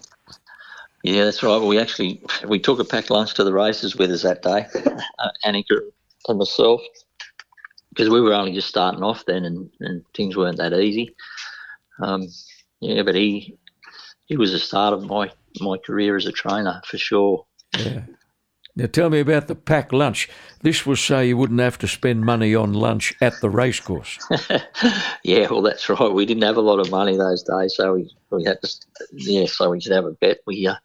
Yeah, 1.03 1.25
that's 1.25 1.43
right. 1.43 1.59
We 1.59 1.79
actually 1.79 2.23
we 2.47 2.59
took 2.59 2.79
a 2.79 2.85
packed 2.85 3.11
lunch 3.11 3.35
to 3.35 3.45
the 3.45 3.53
races 3.53 3.97
with 3.97 4.11
us 4.11 4.23
that 4.23 4.43
day, 4.43 4.67
uh, 5.19 5.31
Anika 5.47 5.79
and 6.29 6.39
myself, 6.39 6.83
because 7.89 8.11
we 8.11 8.21
were 8.21 8.35
only 8.35 8.53
just 8.53 8.69
starting 8.69 9.03
off 9.03 9.25
then, 9.25 9.45
and, 9.45 9.71
and 9.81 10.05
things 10.15 10.37
weren't 10.37 10.59
that 10.59 10.75
easy. 10.75 11.15
Um, 12.03 12.29
yeah, 12.81 13.03
but 13.03 13.15
he 13.15 13.57
he 14.27 14.37
was 14.37 14.53
the 14.53 14.59
start 14.59 14.93
of 14.93 15.05
my 15.05 15.31
my 15.61 15.79
career 15.79 16.17
as 16.17 16.27
a 16.27 16.33
trainer 16.33 16.83
for 16.85 16.99
sure. 16.99 17.47
Yeah. 17.79 18.03
Now 18.77 18.87
tell 18.87 19.11
me 19.11 19.21
about 19.21 19.49
the 19.49 19.55
packed 19.55 19.93
lunch. 19.93 20.29
This 20.63 20.87
was 20.87 21.01
so 21.01 21.21
you 21.21 21.37
wouldn't 21.37 21.61
have 21.61 21.79
to 21.79 21.89
spend 21.89 22.25
money 22.25 22.55
on 22.55 22.73
lunch 22.73 23.13
at 23.21 23.41
the 23.41 23.51
racecourse. 23.51 24.19
yeah, 25.25 25.49
well, 25.51 25.63
that's 25.63 25.89
right. 25.89 26.13
We 26.13 26.27
didn't 26.27 26.45
have 26.45 26.57
a 26.57 26.63
lot 26.63 26.79
of 26.79 26.91
money 26.91 27.17
those 27.17 27.43
days, 27.43 27.75
so 27.77 27.95
we, 27.95 28.15
we 28.31 28.45
had 28.45 28.61
to, 28.63 28.71
yeah, 29.13 29.47
so 29.47 29.71
we 29.71 29.81
could 29.81 29.93
have 29.93 30.05
a 30.05 30.13
bet. 30.13 30.39
We 30.47 30.67
uh, 30.67 30.77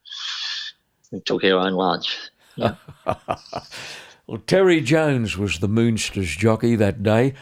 we 1.12 1.20
took 1.22 1.44
our 1.44 1.60
own 1.60 1.74
lunch. 1.74 2.18
Yeah. 2.56 2.76
well, 4.28 4.42
Terry 4.48 4.82
Jones 4.82 5.38
was 5.38 5.60
the 5.60 5.68
Moonsters 5.68 6.36
jockey 6.36 6.76
that 6.76 7.04
day, 7.04 7.34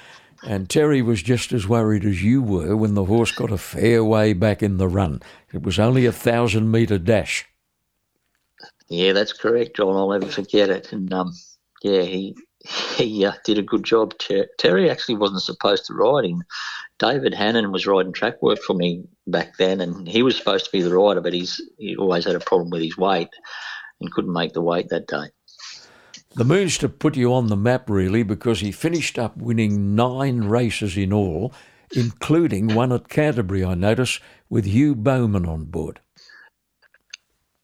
and 0.46 0.70
Terry 0.70 1.02
was 1.02 1.24
just 1.24 1.54
as 1.54 1.68
worried 1.68 2.04
as 2.04 2.24
you 2.24 2.42
were 2.42 2.76
when 2.76 2.96
the 2.96 3.06
horse 3.06 3.32
got 3.32 3.52
a 3.52 3.58
fair 3.58 4.04
way 4.04 4.34
back 4.34 4.62
in 4.62 4.78
the 4.78 4.90
run. 4.90 5.22
It 5.54 5.64
was 5.64 5.80
only 5.80 6.06
a 6.06 6.12
thousand 6.12 6.70
metre 6.70 7.00
dash. 7.00 7.46
Yeah, 8.94 9.14
that's 9.14 9.34
correct, 9.34 9.76
John. 9.76 9.96
I'll 9.96 10.12
never 10.12 10.28
forget 10.28 10.70
it. 10.70 10.94
And 10.94 11.12
um, 11.12 11.34
yeah, 11.82 12.04
he 12.04 12.36
he 12.96 13.26
uh, 13.26 13.34
did 13.44 13.58
a 13.58 13.64
good 13.64 13.84
job. 13.84 14.16
Ter- 14.20 14.48
Terry 14.60 14.88
actually 14.88 15.16
wasn't 15.16 15.42
supposed 15.42 15.88
to 15.88 15.96
ride 15.96 16.26
him. 16.26 16.44
David 17.00 17.34
Hannon 17.34 17.72
was 17.72 17.88
riding 17.88 18.14
track 18.14 18.40
work 18.44 18.60
for 18.60 18.76
me 18.76 19.04
back 19.26 19.58
then, 19.58 19.82
and 19.82 20.08
he 20.08 20.22
was 20.22 20.38
supposed 20.38 20.66
to 20.66 20.72
be 20.72 20.84
the 20.84 20.96
rider, 20.96 21.22
but 21.22 21.34
he's 21.34 21.60
he 21.80 21.96
always 21.96 22.26
had 22.26 22.36
a 22.36 22.40
problem 22.40 22.70
with 22.70 22.84
his 22.84 22.96
weight 22.96 23.30
and 24.00 24.12
couldn't 24.12 24.32
make 24.32 24.54
the 24.54 24.62
weight 24.62 24.90
that 24.90 25.08
day. 25.08 25.26
The 26.36 26.46
Moonster 26.46 26.88
put 26.88 27.18
you 27.18 27.34
on 27.34 27.48
the 27.48 27.58
map 27.58 27.90
really 27.90 28.22
because 28.22 28.60
he 28.60 28.72
finished 28.72 29.18
up 29.18 29.38
winning 29.38 29.96
nine 29.96 30.42
races 30.42 30.96
in 30.98 31.12
all, 31.12 31.52
including 31.96 32.76
one 32.76 32.92
at 32.92 33.10
Canterbury, 33.10 33.66
I 33.66 33.74
notice, 33.74 34.20
with 34.50 34.66
Hugh 34.66 34.94
Bowman 34.94 35.48
on 35.48 35.66
board. 35.66 36.00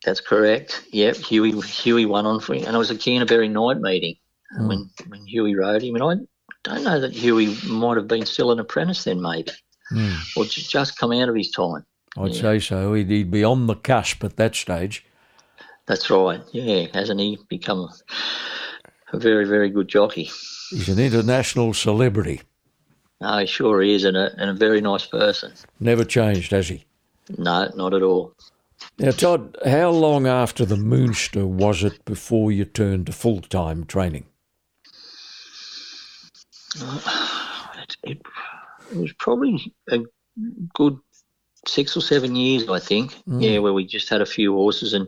That's 0.05 0.21
correct. 0.21 0.83
Yep, 0.91 1.17
Huey 1.17 1.59
Huey 1.61 2.05
won 2.05 2.25
on 2.25 2.39
for 2.39 2.53
him, 2.53 2.65
and 2.65 2.75
it 2.75 2.79
was 2.79 2.91
a 2.91 2.97
Canterbury 2.97 3.49
night 3.49 3.81
meeting 3.81 4.15
mm. 4.57 4.67
when 4.67 4.89
when 5.07 5.25
Huey 5.25 5.55
rode 5.55 5.83
him. 5.83 5.95
And 5.95 6.03
I 6.03 6.15
don't 6.63 6.83
know 6.83 6.99
that 6.99 7.11
Huey 7.11 7.57
might 7.67 7.97
have 7.97 8.07
been 8.07 8.25
still 8.25 8.51
an 8.51 8.59
apprentice 8.59 9.03
then, 9.03 9.21
maybe, 9.21 9.51
mm. 9.91 10.37
or 10.37 10.45
just 10.45 10.97
come 10.97 11.11
out 11.11 11.29
of 11.29 11.35
his 11.35 11.51
time. 11.51 11.85
I'd 12.17 12.33
yeah. 12.33 12.41
say 12.41 12.59
so. 12.59 12.93
He'd, 12.93 13.09
he'd 13.09 13.31
be 13.31 13.43
on 13.43 13.67
the 13.67 13.75
cusp 13.75 14.23
at 14.23 14.37
that 14.37 14.55
stage. 14.55 15.05
That's 15.85 16.09
right. 16.09 16.41
Yeah, 16.51 16.87
hasn't 16.93 17.19
he 17.19 17.37
become 17.49 17.89
a 19.11 19.17
very 19.17 19.45
very 19.45 19.69
good 19.69 19.89
jockey? 19.89 20.29
He's 20.69 20.87
an 20.87 20.99
international 20.99 21.73
celebrity. 21.73 22.41
No, 23.19 23.39
he 23.39 23.47
sure 23.47 23.81
is, 23.81 24.05
and 24.05 24.15
a 24.15 24.33
and 24.37 24.49
a 24.49 24.53
very 24.53 24.79
nice 24.79 25.05
person. 25.05 25.51
Never 25.79 26.05
changed, 26.05 26.51
has 26.51 26.69
he? 26.69 26.85
No, 27.37 27.69
not 27.75 27.93
at 27.93 28.01
all. 28.01 28.33
Now, 28.97 29.11
Todd, 29.11 29.57
how 29.65 29.89
long 29.91 30.27
after 30.27 30.65
the 30.65 30.75
Moonster 30.75 31.47
was 31.47 31.83
it 31.83 32.03
before 32.05 32.51
you 32.51 32.65
turned 32.65 33.05
to 33.05 33.13
full 33.13 33.41
time 33.41 33.85
training? 33.85 34.25
Uh, 36.81 37.67
it, 37.77 37.97
it, 38.03 38.21
it, 38.91 38.97
was 38.97 39.13
probably 39.13 39.73
a 39.89 39.99
good 40.73 40.97
six 41.65 41.95
or 41.95 42.01
seven 42.01 42.35
years, 42.35 42.67
I 42.69 42.79
think. 42.79 43.13
Mm. 43.25 43.41
Yeah, 43.41 43.59
where 43.59 43.73
we 43.73 43.85
just 43.85 44.09
had 44.09 44.21
a 44.21 44.25
few 44.25 44.53
horses, 44.53 44.93
and 44.93 45.07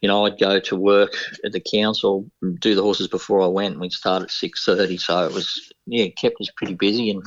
you 0.00 0.08
know, 0.08 0.26
I'd 0.26 0.38
go 0.38 0.60
to 0.60 0.76
work 0.76 1.12
at 1.44 1.52
the 1.52 1.60
council, 1.60 2.30
do 2.58 2.74
the 2.74 2.82
horses 2.82 3.08
before 3.08 3.42
I 3.42 3.46
went. 3.46 3.80
We'd 3.80 3.92
start 3.92 4.22
at 4.22 4.30
six 4.30 4.64
thirty, 4.64 4.96
so 4.96 5.26
it 5.26 5.32
was 5.32 5.72
yeah, 5.86 6.04
it 6.04 6.16
kept 6.16 6.40
us 6.40 6.50
pretty 6.56 6.74
busy, 6.74 7.10
and 7.10 7.22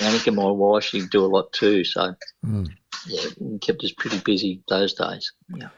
Anika, 0.00 0.34
my 0.34 0.50
wife, 0.50 0.84
she'd 0.84 1.10
do 1.10 1.24
a 1.24 1.26
lot 1.26 1.52
too. 1.52 1.84
So. 1.84 2.14
Mm 2.44 2.68
yeah, 3.06 3.30
kept 3.60 3.84
us 3.84 3.92
pretty 3.92 4.18
busy 4.18 4.62
those 4.68 4.94
days. 4.94 5.32
Yeah. 5.54 5.68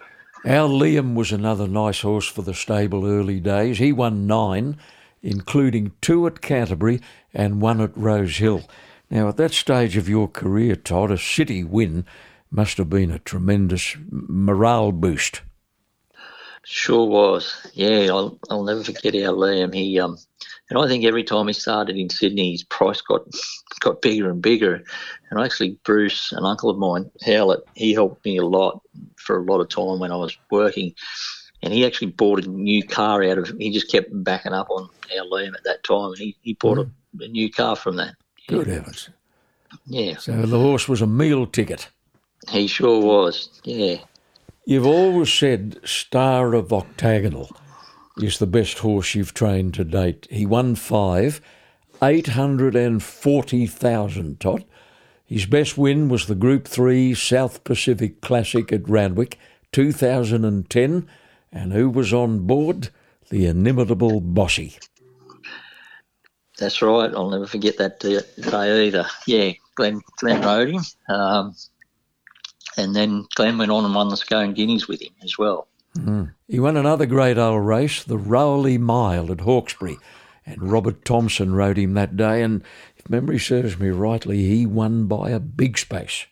Our 0.45 0.69
Liam 0.69 1.15
was 1.15 1.33
another 1.33 1.67
nice 1.67 2.01
horse 2.01 2.27
for 2.27 2.43
the 2.43 2.55
stable 2.55 3.07
early 3.07 3.41
days. 3.41 3.79
He 3.79 3.93
won 3.93 4.27
nine, 4.27 4.79
including 5.23 5.93
two 6.01 6.27
at 6.27 6.41
Canterbury 6.41 7.01
and 7.35 7.61
one 7.61 7.81
at 7.81 7.97
Rose 7.97 8.37
Hill. 8.37 8.63
Now, 9.11 9.29
at 9.29 9.37
that 9.39 9.53
stage 9.53 9.97
of 9.97 10.09
your 10.09 10.29
career, 10.29 10.77
Todd, 10.77 11.11
a 11.11 11.19
city 11.19 11.65
win 11.65 12.05
must 12.51 12.79
have 12.79 12.89
been 12.89 13.11
a 13.11 13.19
tremendous 13.19 13.97
morale 14.11 14.93
boost. 14.93 15.43
Sure 16.71 17.07
was. 17.07 17.67
Yeah, 17.73 18.09
I'll, 18.11 18.39
I'll 18.51 18.63
never 18.63 18.85
forget 18.85 19.15
our 19.15 19.33
Liam. 19.33 19.73
He 19.73 19.99
um, 19.99 20.19
and 20.69 20.79
I 20.79 20.87
think 20.87 21.07
every 21.07 21.25
time 21.25 21.47
he 21.47 21.55
started 21.55 21.97
in 21.97 22.11
Sydney, 22.11 22.53
his 22.53 22.63
price 22.63 23.01
got 23.01 23.23
got 23.81 24.03
bigger 24.03 24.31
and 24.31 24.43
bigger. 24.43 24.85
And 25.31 25.41
actually, 25.41 25.79
Bruce, 25.85 26.31
an 26.33 26.45
uncle 26.45 26.69
of 26.69 26.77
mine, 26.77 27.11
Howlett, 27.25 27.61
he 27.75 27.95
helped 27.95 28.23
me 28.27 28.37
a 28.37 28.45
lot 28.45 28.83
for 29.17 29.39
a 29.39 29.45
lot 29.45 29.63
of 29.63 29.71
time 29.71 29.99
when 29.99 30.13
I 30.13 30.17
was 30.17 30.37
working. 30.51 30.95
And 31.63 31.73
he 31.73 31.87
actually 31.87 32.09
bought 32.09 32.45
a 32.45 32.51
new 32.51 32.85
car 32.87 33.25
out 33.25 33.39
of. 33.39 33.49
He 33.59 33.73
just 33.73 33.91
kept 33.91 34.11
backing 34.13 34.53
up 34.53 34.69
on 34.69 34.91
our 35.19 35.25
Liam 35.25 35.55
at 35.55 35.65
that 35.65 35.85
time, 35.85 36.11
and 36.11 36.19
he, 36.19 36.37
he 36.43 36.53
bought 36.53 36.77
mm. 36.77 36.91
a, 37.19 37.25
a, 37.25 37.29
new 37.29 37.51
car 37.51 37.77
from 37.77 37.97
that. 37.97 38.15
Good 38.47 38.67
heavens! 38.67 39.09
Yeah. 39.87 40.19
So 40.19 40.33
the 40.43 40.59
horse 40.59 40.87
was 40.87 41.01
a 41.01 41.07
meal 41.07 41.47
ticket. 41.47 41.89
He 42.51 42.67
sure 42.67 43.01
was. 43.01 43.59
Yeah. 43.65 44.01
You've 44.69 44.87
always 44.87 45.33
said 45.33 45.81
Star 45.83 46.53
of 46.53 46.75
Octagonal 46.75 47.51
is 48.19 48.39
the 48.39 48.47
best 48.47 48.81
horse 48.81 49.15
you've 49.15 49.33
trained 49.33 49.73
to 49.73 49.85
date. 49.85 50.27
He 50.29 50.45
won 50.45 50.75
five, 50.75 51.41
840,000, 52.03 54.39
Todd. 54.39 54.67
His 55.25 55.47
best 55.47 55.79
win 55.79 56.11
was 56.11 56.27
the 56.27 56.35
Group 56.35 56.69
3 56.69 57.15
South 57.15 57.65
Pacific 57.65 58.21
Classic 58.21 58.71
at 58.71 58.87
Randwick, 58.87 59.39
2010. 59.73 61.09
And 61.51 61.73
who 61.73 61.89
was 61.89 62.13
on 62.13 62.41
board? 62.41 62.91
The 63.31 63.47
inimitable 63.47 64.21
Bossy. 64.21 64.77
That's 66.59 66.83
right. 66.83 67.11
I'll 67.15 67.31
never 67.31 67.47
forget 67.47 67.79
that 67.79 68.01
day 68.01 68.21
either. 68.87 69.07
Yeah, 69.27 69.53
Glenn, 69.77 70.03
Glenn 70.19 70.43
rode 70.43 70.75
him. 70.75 70.83
Um, 71.09 71.55
and 72.79 72.95
then 72.95 73.27
Glenn 73.35 73.59
went 73.59 73.71
on 73.71 73.85
and 73.85 73.95
won 73.95 74.09
the 74.09 74.17
Scone 74.17 74.55
Guineas 74.55 74.89
with 74.89 75.03
him 75.03 75.13
as 75.23 75.37
well. 75.39 75.69
Mm. 75.97 76.33
He 76.47 76.61
won 76.61 76.77
another 76.77 77.07
great 77.07 77.39
old 77.39 77.67
race, 77.67 78.05
the 78.05 78.19
Rowley 78.19 78.79
Mile 78.79 79.33
at 79.33 79.41
Hawkesbury, 79.41 79.99
and 80.47 80.71
Robert 80.71 81.05
Thompson 81.05 81.55
rode 81.55 81.77
him 81.77 81.95
that 81.95 82.17
day. 82.17 82.43
And 82.43 82.63
if 82.97 83.09
memory 83.09 83.39
serves 83.39 83.79
me 83.79 83.89
rightly, 83.89 84.45
he 84.45 84.67
won 84.67 85.07
by 85.07 85.31
a 85.31 85.41
big 85.41 85.79
space. 85.79 86.27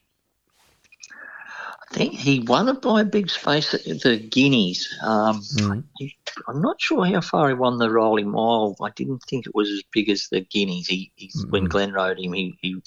I 1.90 1.94
think 1.94 2.14
he 2.14 2.40
won 2.40 2.68
it 2.68 2.82
by 2.82 3.02
a 3.02 3.04
big 3.04 3.30
space 3.30 3.72
at 3.72 3.84
the 3.84 4.18
Guineas. 4.18 4.88
Um, 5.02 5.40
mm. 5.40 5.84
he, 5.98 6.14
I'm 6.48 6.60
not 6.60 6.80
sure 6.80 7.06
how 7.06 7.20
far 7.20 7.48
he 7.48 7.54
won 7.54 7.78
the 7.78 7.90
Rowley 7.90 8.24
Mile. 8.24 8.76
I 8.82 8.90
didn't 8.90 9.22
think 9.28 9.46
it 9.46 9.54
was 9.54 9.70
as 9.70 9.82
big 9.92 10.10
as 10.10 10.28
the 10.28 10.40
Guineas. 10.40 10.88
He, 10.88 11.12
mm. 11.18 11.50
When 11.50 11.64
Glenn 11.64 11.92
rode 11.92 12.18
him, 12.18 12.32
he, 12.32 12.58
he 12.60 12.82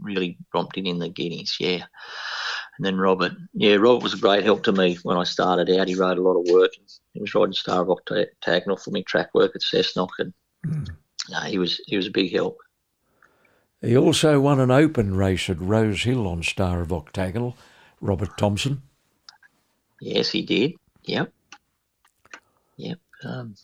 really 0.00 0.38
romped 0.54 0.76
it 0.76 0.86
in 0.86 0.98
the 0.98 1.08
Guineas, 1.08 1.56
yeah. 1.58 1.84
And 2.82 2.86
then 2.88 3.00
Robert, 3.00 3.30
yeah, 3.54 3.76
Robert 3.76 4.02
was 4.02 4.12
a 4.12 4.18
great 4.18 4.42
help 4.42 4.64
to 4.64 4.72
me 4.72 4.98
when 5.04 5.16
I 5.16 5.22
started 5.22 5.70
out. 5.70 5.86
He 5.86 5.94
wrote 5.94 6.18
a 6.18 6.20
lot 6.20 6.36
of 6.36 6.52
work. 6.52 6.72
He 7.12 7.20
was 7.20 7.32
riding 7.32 7.52
Star 7.52 7.82
of 7.82 7.90
Octagonal 7.90 8.76
for 8.76 8.90
me 8.90 9.04
track 9.04 9.32
work 9.34 9.52
at 9.54 9.62
Cessnock, 9.62 10.08
and 10.18 10.34
mm. 10.66 10.88
he 11.46 11.58
was 11.58 11.80
he 11.86 11.96
was 11.96 12.08
a 12.08 12.10
big 12.10 12.32
help. 12.32 12.58
He 13.82 13.96
also 13.96 14.40
won 14.40 14.58
an 14.58 14.72
open 14.72 15.14
race 15.14 15.48
at 15.48 15.60
Rose 15.60 16.02
Hill 16.02 16.26
on 16.26 16.42
Star 16.42 16.80
of 16.80 16.92
Octagonal. 16.92 17.56
Robert 18.00 18.36
Thompson. 18.36 18.82
Yes, 20.00 20.30
he 20.30 20.42
did. 20.42 20.72
Yep. 21.04 21.32
Yep. 22.78 22.98
Um, 23.24 23.54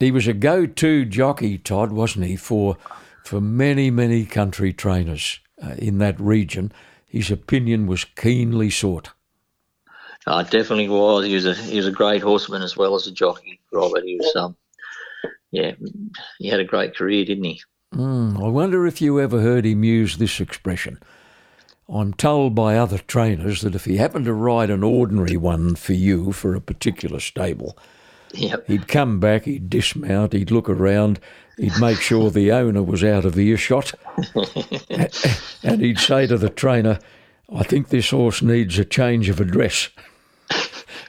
he 0.00 0.10
was 0.10 0.26
a 0.26 0.32
go-to 0.32 1.04
jockey, 1.04 1.56
Todd, 1.56 1.92
wasn't 1.92 2.26
he, 2.26 2.34
for 2.34 2.78
for 3.24 3.40
many 3.40 3.92
many 3.92 4.24
country 4.24 4.72
trainers 4.72 5.38
uh, 5.62 5.76
in 5.78 5.98
that 5.98 6.18
region 6.18 6.72
his 7.06 7.30
opinion 7.30 7.86
was 7.86 8.04
keenly 8.04 8.70
sought. 8.70 9.10
Uh, 10.26 10.42
definitely 10.42 10.88
was. 10.88 11.24
He 11.24 11.34
was 11.34 11.46
a 11.46 11.54
he 11.54 11.76
was 11.76 11.86
a 11.86 11.92
great 11.92 12.20
horseman 12.20 12.62
as 12.62 12.76
well 12.76 12.94
as 12.96 13.06
a 13.06 13.12
jockey, 13.12 13.60
Robert. 13.72 14.04
He 14.04 14.16
was 14.16 14.34
um, 14.36 14.56
yeah, 15.52 15.72
he 16.38 16.48
had 16.48 16.60
a 16.60 16.64
great 16.64 16.96
career, 16.96 17.24
didn't 17.24 17.44
he? 17.44 17.62
Mm, 17.94 18.44
I 18.44 18.48
wonder 18.48 18.86
if 18.86 19.00
you 19.00 19.20
ever 19.20 19.40
heard 19.40 19.64
him 19.64 19.84
use 19.84 20.16
this 20.16 20.40
expression. 20.40 20.98
I'm 21.88 22.14
told 22.14 22.54
by 22.54 22.76
other 22.76 22.98
trainers 22.98 23.60
that 23.60 23.76
if 23.76 23.84
he 23.84 23.96
happened 23.96 24.24
to 24.24 24.32
ride 24.34 24.70
an 24.70 24.82
ordinary 24.82 25.36
one 25.36 25.76
for 25.76 25.92
you 25.92 26.32
for 26.32 26.54
a 26.56 26.60
particular 26.60 27.20
stable, 27.20 27.78
yep. 28.36 28.66
he'd 28.66 28.88
come 28.88 29.20
back, 29.20 29.44
he'd 29.44 29.70
dismount, 29.70 30.32
he'd 30.32 30.50
look 30.50 30.68
around, 30.68 31.20
he'd 31.56 31.78
make 31.80 32.00
sure 32.00 32.30
the 32.30 32.52
owner 32.52 32.82
was 32.82 33.02
out 33.02 33.24
of 33.24 33.38
earshot, 33.38 33.92
and 35.62 35.80
he'd 35.80 35.98
say 35.98 36.26
to 36.26 36.36
the 36.36 36.50
trainer, 36.50 36.98
I 37.54 37.62
think 37.62 37.88
this 37.88 38.10
horse 38.10 38.42
needs 38.42 38.78
a 38.78 38.84
change 38.84 39.28
of 39.28 39.40
address. 39.40 39.88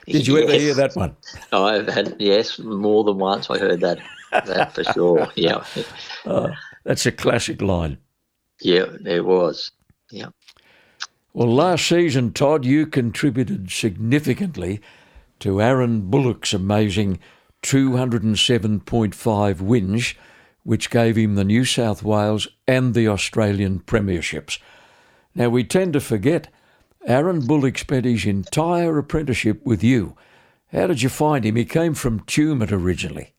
Did 0.06 0.26
you 0.26 0.38
yes. 0.38 0.44
ever 0.44 0.58
hear 0.58 0.74
that 0.74 0.96
one? 0.96 1.16
I've 1.52 1.88
had, 1.88 2.16
yes, 2.18 2.58
more 2.58 3.04
than 3.04 3.18
once 3.18 3.50
I 3.50 3.58
heard 3.58 3.80
that, 3.80 3.98
that 4.30 4.74
for 4.74 4.84
sure, 4.84 5.28
yeah. 5.34 5.64
Uh, 6.24 6.50
that's 6.84 7.06
a 7.06 7.12
classic 7.12 7.60
line. 7.60 7.98
Yeah, 8.60 8.86
it 9.04 9.24
was, 9.24 9.70
yeah. 10.10 10.28
Well, 11.34 11.54
last 11.54 11.86
season, 11.86 12.32
Todd, 12.32 12.64
you 12.64 12.86
contributed 12.86 13.70
significantly 13.70 14.80
to 15.40 15.62
Aaron 15.62 16.10
Bullock's 16.10 16.52
amazing 16.52 17.18
207.5 17.62 18.82
whinge 19.56 20.16
which 20.68 20.90
gave 20.90 21.16
him 21.16 21.34
the 21.34 21.44
New 21.44 21.64
South 21.64 22.02
Wales 22.02 22.46
and 22.66 22.92
the 22.92 23.08
Australian 23.08 23.80
premierships. 23.80 24.58
Now, 25.34 25.48
we 25.48 25.64
tend 25.64 25.94
to 25.94 26.00
forget 26.00 26.48
Aaron 27.06 27.46
Bullock 27.46 27.78
spent 27.78 28.04
his 28.04 28.26
entire 28.26 28.98
apprenticeship 28.98 29.64
with 29.64 29.82
you. 29.82 30.14
How 30.70 30.86
did 30.86 31.00
you 31.00 31.08
find 31.08 31.46
him? 31.46 31.56
He 31.56 31.64
came 31.64 31.94
from 31.94 32.20
Tumut 32.20 32.70
originally. 32.70 33.32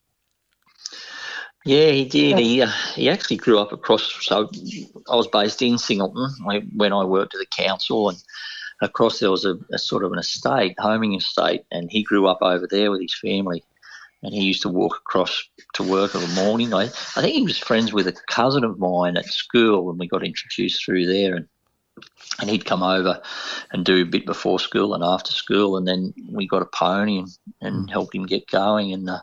Yeah, 1.66 1.92
he 1.92 2.06
did. 2.06 2.40
He 2.40 2.64
uh, 2.64 2.72
he 2.96 3.12
actually 3.12 3.38
grew 3.38 3.60
up 3.60 3.72
across. 3.72 4.12
So 4.26 4.50
I 5.08 5.16
was 5.16 5.28
based 5.28 5.62
in 5.62 5.78
Singleton 5.78 6.34
when 6.74 6.94
I 6.94 7.04
worked 7.04 7.36
at 7.36 7.40
the 7.40 7.64
council, 7.64 8.10
and 8.10 8.18
across 8.82 9.20
there 9.20 9.32
was 9.32 9.46
a, 9.46 9.58
a, 9.74 9.78
sort 9.78 10.04
of 10.04 10.12
an 10.12 10.20
estate, 10.20 10.76
homing 10.80 11.15
estate, 11.15 11.63
and 11.72 11.92
he 11.92 12.04
grew 12.04 12.28
up 12.28 12.39
over 12.42 12.68
there 12.68 12.92
with 12.92 13.02
his 13.02 13.15
family 13.15 13.63
and 14.24 14.34
he 14.34 14.42
used 14.42 14.62
to 14.63 14.70
walk 14.70 14.98
across 14.98 15.44
to 15.74 15.84
work 15.84 16.13
of 16.13 16.22
the 16.22 16.42
morning. 16.42 16.74
I, 16.74 16.84
I 16.84 17.22
think 17.22 17.36
he 17.36 17.44
was 17.44 17.58
friends 17.58 17.94
with 17.94 18.08
a 18.08 18.15
cousin 18.28 18.63
of 18.63 18.80
mine 18.80 19.18
at 19.18 19.26
school, 19.26 19.89
and 19.89 19.98
we 19.98 20.08
got 20.08 20.26
introduced 20.26 20.84
through 20.84 21.06
there. 21.06 21.36
And 21.36 21.48
and 22.39 22.50
he'd 22.50 22.65
come 22.65 22.84
over 22.84 23.22
and 23.72 23.84
do 23.84 24.02
a 24.02 24.06
bit 24.06 24.26
before 24.26 24.60
school 24.60 24.94
and 24.94 25.04
after 25.04 25.32
school, 25.32 25.76
and 25.76 25.88
then 25.88 26.13
we 26.32 26.48
got 26.48 26.62
a 26.62 26.65
pony 26.65 27.20
and, 27.20 27.30
and 27.62 27.88
mm. 27.88 27.92
helped 27.92 28.15
him 28.15 28.26
get 28.26 28.48
going. 28.48 28.94
And 28.94 29.10
uh, 29.10 29.20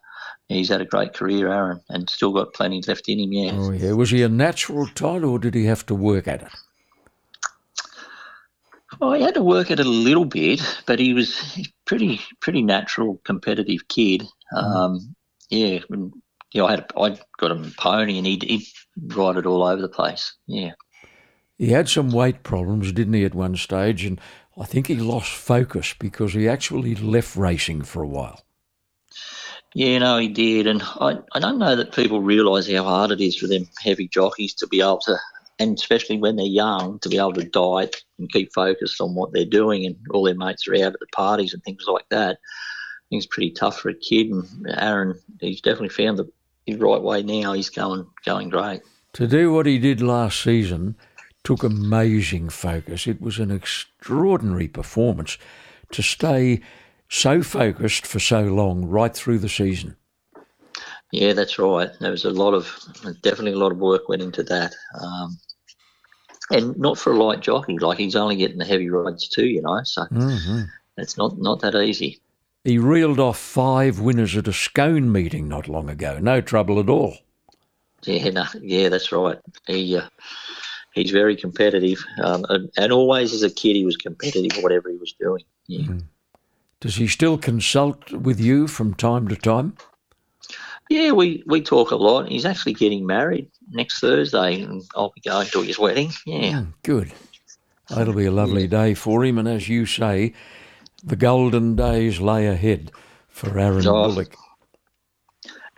he's 0.49 0.69
had 0.69 0.83
a 0.83 0.87
great 0.87 1.15
career, 1.15 1.51
Aaron, 1.51 1.81
and 1.89 2.11
still 2.11 2.33
got 2.33 2.53
plenty 2.53 2.83
left 2.87 3.09
in 3.09 3.21
him. 3.21 3.33
Yeah. 3.33 3.53
Oh 3.55 3.71
yeah. 3.71 3.93
Was 3.93 4.11
he 4.11 4.23
a 4.23 4.29
natural 4.29 4.87
Todd, 4.89 5.25
or 5.25 5.39
did 5.39 5.55
he 5.55 5.65
have 5.65 5.87
to 5.87 5.95
work 5.95 6.29
at 6.29 6.43
it? 6.43 6.53
Oh, 9.01 9.13
he 9.13 9.23
had 9.23 9.35
to 9.35 9.43
work 9.43 9.71
at 9.71 9.81
it 9.81 9.87
a 9.87 9.89
little 9.89 10.25
bit, 10.25 10.61
but 10.87 10.99
he 10.99 11.13
was 11.13 11.69
pretty 11.85 12.21
pretty 12.41 12.63
natural, 12.63 13.21
competitive 13.25 13.89
kid. 13.89 14.27
Mm. 14.53 14.63
Um, 14.63 15.17
yeah, 15.51 15.81
and, 15.91 16.13
you 16.53 16.61
know, 16.61 16.67
I 16.67 16.71
had 16.73 16.93
I 16.97 17.19
got 17.39 17.51
him 17.51 17.65
a 17.65 17.71
pony, 17.81 18.19
and 18.19 18.27
he'd, 18.27 18.43
he'd 18.43 18.67
ride 19.15 19.37
it 19.37 19.47
all 19.47 19.63
over 19.63 19.81
the 19.81 19.89
place. 19.89 20.35
Yeah. 20.47 20.73
He 21.59 21.71
had 21.71 21.89
some 21.89 22.11
weight 22.11 22.43
problems, 22.43 22.93
didn't 22.93 23.15
he, 23.15 23.25
at 23.25 23.35
one 23.35 23.57
stage? 23.57 24.05
And 24.05 24.21
I 24.59 24.65
think 24.65 24.89
he 24.89 24.97
lost 24.97 25.33
focus 25.33 25.95
because 25.99 26.35
he 26.35 26.49
actually 26.49 26.95
left 26.95 27.37
racing 27.37 27.83
for 27.83 28.03
a 28.03 28.09
while. 28.09 28.45
Yeah, 29.75 29.99
no, 29.99 30.19
he 30.19 30.29
did. 30.29 30.67
And 30.67 30.83
I, 30.83 31.19
I 31.33 31.39
don't 31.39 31.59
know 31.59 31.77
that 31.77 31.95
people 31.95 32.21
realise 32.21 32.71
how 32.71 32.85
hard 32.85 33.11
it 33.11 33.21
is 33.21 33.37
for 33.37 33.47
them 33.47 33.69
heavy 33.83 34.09
jockeys 34.09 34.55
to 34.55 34.67
be 34.67 34.81
able 34.81 35.01
to, 35.01 35.19
and 35.59 35.79
especially 35.79 36.19
when 36.19 36.37
they're 36.37 36.47
young, 36.47 36.99
to 37.01 37.09
be 37.09 37.19
able 37.19 37.33
to 37.35 37.45
diet 37.45 38.03
and 38.19 38.33
keep 38.33 38.53
focused 38.53 39.01
on 39.01 39.15
what 39.15 39.33
they're 39.33 39.45
doing. 39.45 39.87
And 39.87 39.97
all 40.11 40.25
their 40.25 40.35
mates 40.35 40.69
are 40.69 40.75
out 40.75 40.95
at 40.95 41.01
the 41.01 41.07
parties 41.13 41.55
and 41.55 41.63
things 41.65 41.85
like 41.87 42.09
that 42.11 42.39
think 43.09 43.23
it's 43.23 43.35
pretty 43.35 43.51
tough 43.51 43.79
for 43.79 43.89
a 43.89 43.95
kid. 43.95 44.31
And 44.31 44.47
Aaron, 44.79 45.19
he's 45.41 45.61
definitely 45.61 45.91
found 45.91 46.19
the 46.19 46.31
his 46.67 46.79
right 46.79 47.01
way 47.01 47.23
now. 47.23 47.53
He's 47.53 47.71
going 47.71 48.07
going 48.25 48.49
great. 48.49 48.83
To 49.15 49.27
do 49.27 49.53
what 49.53 49.67
he 49.67 49.79
did 49.79 50.01
last 50.01 50.43
season 50.43 50.97
took 51.45 51.63
amazing 51.63 52.49
focus. 52.49 53.07
It 53.07 53.21
was 53.21 53.39
an 53.39 53.51
extraordinary 53.51 54.67
performance 54.67 55.39
to 55.93 56.03
stay 56.03 56.61
so 57.09 57.41
focused 57.41 58.05
for 58.05 58.19
so 58.19 58.43
long 58.43 58.85
right 58.85 59.15
through 59.15 59.39
the 59.39 59.49
season. 59.49 59.97
Yeah, 61.13 61.35
that's 61.35 61.57
right. 61.57 61.91
There 62.01 62.11
was 62.11 62.25
a 62.25 62.31
lot 62.31 62.53
of 62.53 62.77
definitely 63.23 63.53
a 63.53 63.59
lot 63.59 63.71
of 63.71 63.79
work 63.79 64.09
went 64.09 64.23
into 64.23 64.43
that. 64.43 64.75
Um, 65.01 65.39
and 66.51 66.77
not 66.77 66.99
for 66.99 67.13
a 67.13 67.17
light 67.17 67.41
jockey. 67.41 67.79
Like 67.79 67.99
he's 67.99 68.17
only 68.17 68.37
getting 68.37 68.59
the 68.59 68.65
heavy 68.65 68.89
rides 68.89 69.29
too, 69.29 69.47
you 69.47 69.63
know. 69.63 69.81
So 69.85 70.03
mm-hmm. 70.05 70.63
it's 70.97 71.17
not 71.17 71.39
not 71.39 71.61
that 71.61 71.75
easy. 71.75 72.21
He 72.65 72.79
reeled 72.79 73.21
off 73.21 73.39
five 73.39 74.01
winners 74.01 74.37
at 74.37 74.49
a 74.49 74.53
scone 74.53 75.13
meeting 75.13 75.49
not 75.49 75.69
long 75.69 75.89
ago. 75.89 76.19
No 76.19 76.41
trouble 76.41 76.81
at 76.81 76.89
all. 76.89 77.17
Yeah, 78.03 78.31
no, 78.31 78.45
yeah, 78.61 78.89
that's 78.89 79.13
right. 79.13 79.39
He 79.67 79.97
uh, 79.97 80.09
he's 80.93 81.11
very 81.11 81.37
competitive, 81.37 82.05
um, 82.23 82.45
and, 82.49 82.71
and, 82.77 82.93
always 82.93 83.33
as 83.33 83.43
a 83.43 83.51
kid 83.51 83.77
he 83.77 83.85
was 83.85 83.97
competitive, 83.97 84.63
whatever 84.63 84.91
he 84.91 84.97
was 84.97 85.15
doing. 85.19 85.45
Yeah. 85.67 85.87
Mm. 85.87 86.05
Does 86.81 86.97
he 86.97 87.09
still 87.09 87.39
consult 87.39 88.13
with 88.13 88.39
you 88.39 88.69
from 88.69 88.95
time 88.95 89.29
to 89.29 89.37
time? 89.37 89.77
Yeah, 90.89 91.13
we, 91.13 91.43
we 91.47 91.61
talk 91.63 91.91
a 91.91 91.97
lot. 91.97 92.29
He's 92.29 92.45
actually 92.45 92.75
getting 92.75 93.07
married 93.07 93.51
next 93.71 94.01
Thursday, 94.01 94.63
and 94.63 94.83
I'll 94.95 95.13
be 95.15 95.21
going 95.21 95.49
to 95.49 95.63
his 95.63 95.79
wedding. 95.79 96.13
Yeah. 96.25 96.53
Mm, 96.53 96.75
good. 96.85 97.13
That'll 97.89 98.15
be 98.15 98.27
a 98.27 98.33
lovely 98.33 98.67
day 98.67 98.95
for 98.95 99.25
him. 99.25 99.39
And 99.39 99.49
as 99.49 99.69
you 99.69 99.87
say, 99.87 100.33
the 101.03 101.17
golden 101.17 101.77
days 101.77 102.21
lay 102.21 102.47
ahead 102.47 102.93
for 103.29 103.59
Aaron 103.59 103.87
oh, 103.87 104.09
Bullock. 104.09 104.35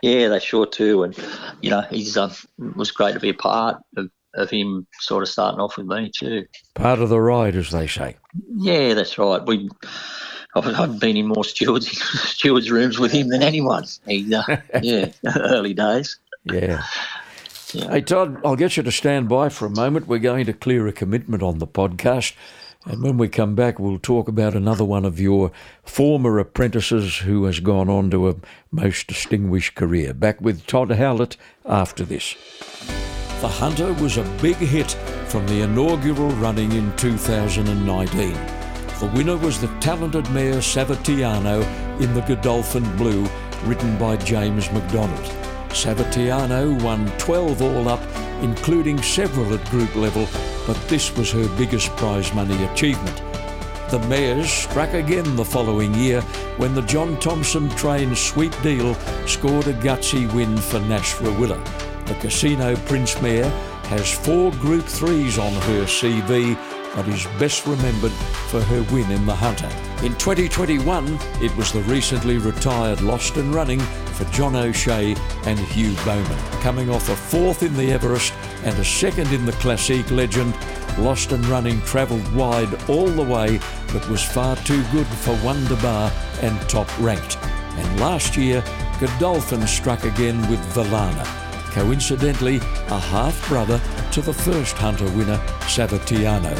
Yeah, 0.01 0.29
they 0.29 0.39
sure 0.39 0.65
too. 0.65 1.03
And, 1.03 1.15
you 1.61 1.69
know, 1.69 1.81
he's 1.89 2.15
um, 2.17 2.31
was 2.75 2.91
great 2.91 3.13
to 3.13 3.19
be 3.19 3.29
a 3.29 3.33
part 3.33 3.77
of, 3.97 4.09
of 4.35 4.49
him 4.49 4.87
sort 4.99 5.23
of 5.23 5.29
starting 5.29 5.59
off 5.59 5.77
with 5.77 5.87
me 5.87 6.11
too. 6.15 6.45
Part 6.75 6.99
of 6.99 7.09
the 7.09 7.19
ride, 7.19 7.55
as 7.55 7.71
they 7.71 7.87
say. 7.87 8.15
Yeah, 8.55 8.93
that's 8.93 9.17
right. 9.17 9.45
We 9.45 9.69
I've 10.55 10.99
been 10.99 11.17
in 11.17 11.27
more 11.27 11.43
stewards 11.43 11.89
stewards 12.29 12.71
rooms 12.71 12.99
with 12.99 13.11
him 13.11 13.29
than 13.29 13.43
anyone. 13.43 13.85
He, 14.07 14.33
uh, 14.33 14.43
yeah, 14.81 15.11
early 15.35 15.73
days. 15.73 16.17
Yeah. 16.43 16.83
yeah. 17.73 17.91
Hey 17.91 18.01
Todd, 18.01 18.41
I'll 18.43 18.55
get 18.55 18.77
you 18.77 18.83
to 18.83 18.91
stand 18.91 19.29
by 19.29 19.49
for 19.49 19.65
a 19.65 19.69
moment. 19.69 20.07
We're 20.07 20.19
going 20.19 20.45
to 20.47 20.53
clear 20.53 20.87
a 20.87 20.93
commitment 20.93 21.43
on 21.43 21.59
the 21.59 21.67
podcast. 21.67 22.33
And 22.85 23.03
when 23.03 23.17
we 23.17 23.27
come 23.27 23.55
back, 23.55 23.77
we'll 23.77 23.99
talk 23.99 24.29
about 24.29 24.55
another 24.55 24.85
one 24.85 25.03
of 25.03 25.19
your 25.19 25.51
former 25.83 26.39
apprentices 26.39 27.17
who 27.17 27.43
has 27.43 27.59
gone 27.59 27.89
on 27.89 28.09
to 28.11 28.29
a 28.29 28.35
most 28.71 29.07
distinguished 29.07 29.75
career. 29.75 30.13
Back 30.13 30.39
with 30.39 30.65
Todd 30.65 30.91
Howlett 30.91 31.35
after 31.65 32.05
this. 32.05 32.35
The 33.41 33.49
Hunter 33.49 33.93
was 33.93 34.17
a 34.17 34.23
big 34.41 34.55
hit 34.55 34.91
from 35.27 35.45
the 35.47 35.61
inaugural 35.61 36.29
running 36.31 36.71
in 36.71 36.95
2019. 36.95 38.58
The 38.99 39.05
winner 39.15 39.37
was 39.37 39.61
the 39.61 39.73
talented 39.79 40.29
mare 40.31 40.55
Savatiano 40.55 41.63
in 42.01 42.13
the 42.13 42.19
Godolphin 42.19 42.83
Blue, 42.97 43.25
written 43.63 43.97
by 43.97 44.17
James 44.17 44.69
McDonald. 44.73 45.23
Savatiano 45.69 46.81
won 46.83 47.09
12 47.17 47.61
all 47.61 47.87
up, 47.87 48.01
including 48.41 49.01
several 49.01 49.53
at 49.53 49.63
group 49.69 49.95
level, 49.95 50.27
but 50.67 50.75
this 50.89 51.15
was 51.15 51.31
her 51.31 51.47
biggest 51.57 51.95
prize 51.95 52.33
money 52.33 52.61
achievement. 52.65 53.15
The 53.89 53.99
mares 54.09 54.51
struck 54.51 54.93
again 54.93 55.37
the 55.37 55.45
following 55.45 55.93
year 55.93 56.19
when 56.57 56.75
the 56.75 56.81
John 56.81 57.17
Thompson 57.21 57.69
trained 57.69 58.17
Sweet 58.17 58.55
Deal 58.61 58.95
scored 59.25 59.67
a 59.67 59.73
gutsy 59.75 60.31
win 60.33 60.57
for 60.57 60.81
Nash 60.81 61.13
Rawiller. 61.15 61.63
The 62.05 62.15
Casino 62.15 62.75
Prince 62.75 63.21
mare 63.21 63.49
has 63.85 64.11
four 64.11 64.51
Group 64.51 64.83
3s 64.83 65.41
on 65.41 65.53
her 65.53 65.85
CV 65.85 66.57
but 66.95 67.07
is 67.07 67.25
best 67.39 67.65
remembered 67.65 68.11
for 68.49 68.61
her 68.61 68.83
win 68.93 69.09
in 69.11 69.25
the 69.25 69.35
Hunter. 69.35 69.69
In 70.05 70.15
2021, 70.15 71.19
it 71.41 71.55
was 71.55 71.71
the 71.71 71.81
recently 71.81 72.37
retired 72.37 73.01
Lost 73.01 73.37
and 73.37 73.53
Running 73.53 73.79
for 73.79 74.25
John 74.25 74.55
O'Shea 74.55 75.15
and 75.45 75.59
Hugh 75.59 75.95
Bowman. 76.05 76.37
Coming 76.61 76.89
off 76.89 77.09
a 77.09 77.15
fourth 77.15 77.63
in 77.63 77.73
the 77.75 77.91
Everest 77.91 78.33
and 78.63 78.77
a 78.77 78.85
second 78.85 79.31
in 79.31 79.45
the 79.45 79.51
Classique 79.53 80.11
Legend, 80.11 80.53
Lost 80.97 81.31
and 81.31 81.45
Running 81.45 81.81
travelled 81.81 82.33
wide 82.33 82.73
all 82.89 83.07
the 83.07 83.23
way 83.23 83.59
but 83.93 84.07
was 84.09 84.23
far 84.23 84.55
too 84.57 84.83
good 84.91 85.07
for 85.07 85.37
Wonderbar 85.43 86.11
and 86.41 86.59
top 86.69 86.87
ranked. 86.99 87.37
And 87.77 87.99
last 87.99 88.35
year, 88.35 88.63
Godolphin 88.99 89.65
struck 89.67 90.03
again 90.03 90.39
with 90.49 90.59
Valana 90.73 91.48
coincidentally 91.79 92.57
a 92.57 92.99
half 92.99 93.47
brother 93.47 93.79
to 94.11 94.21
the 94.21 94.33
first 94.33 94.75
Hunter 94.75 95.09
winner, 95.11 95.37
Savatiano. 95.61 96.53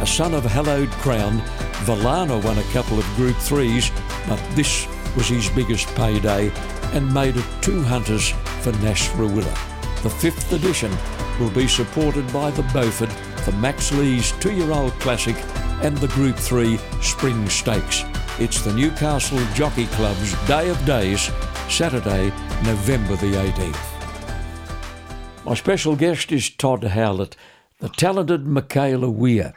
A 0.00 0.06
son 0.06 0.32
of 0.32 0.42
hallowed 0.42 0.90
crown, 1.02 1.38
Valana 1.84 2.42
won 2.42 2.56
a 2.56 2.72
couple 2.72 2.98
of 2.98 3.04
Group 3.14 3.36
3s, 3.36 3.90
but 4.26 4.40
this 4.56 4.86
was 5.16 5.28
his 5.28 5.50
biggest 5.50 5.86
payday 5.94 6.50
and 6.94 7.12
made 7.12 7.36
it 7.36 7.44
two 7.60 7.82
Hunters 7.82 8.30
for 8.62 8.72
Nash 8.80 9.10
Rawiller. 9.10 10.02
The 10.02 10.08
fifth 10.08 10.50
edition 10.54 10.90
will 11.38 11.50
be 11.50 11.68
supported 11.68 12.30
by 12.32 12.50
the 12.50 12.62
Beaufort, 12.72 13.10
the 13.44 13.52
Max 13.52 13.92
Lees 13.92 14.32
two-year-old 14.40 14.92
classic 14.98 15.36
and 15.82 15.94
the 15.98 16.08
Group 16.08 16.36
3 16.36 16.78
Spring 17.02 17.50
Stakes. 17.50 18.02
It's 18.38 18.62
the 18.62 18.72
Newcastle 18.72 19.44
Jockey 19.52 19.88
Club's 19.88 20.32
Day 20.46 20.70
of 20.70 20.86
Days, 20.86 21.30
Saturday, 21.68 22.30
November 22.64 23.16
the 23.16 23.34
18th. 23.34 23.93
My 25.44 25.52
special 25.52 25.94
guest 25.94 26.32
is 26.32 26.48
Todd 26.48 26.82
Howlett. 26.82 27.36
The 27.78 27.90
talented 27.90 28.46
Michaela 28.46 29.10
Weir 29.10 29.52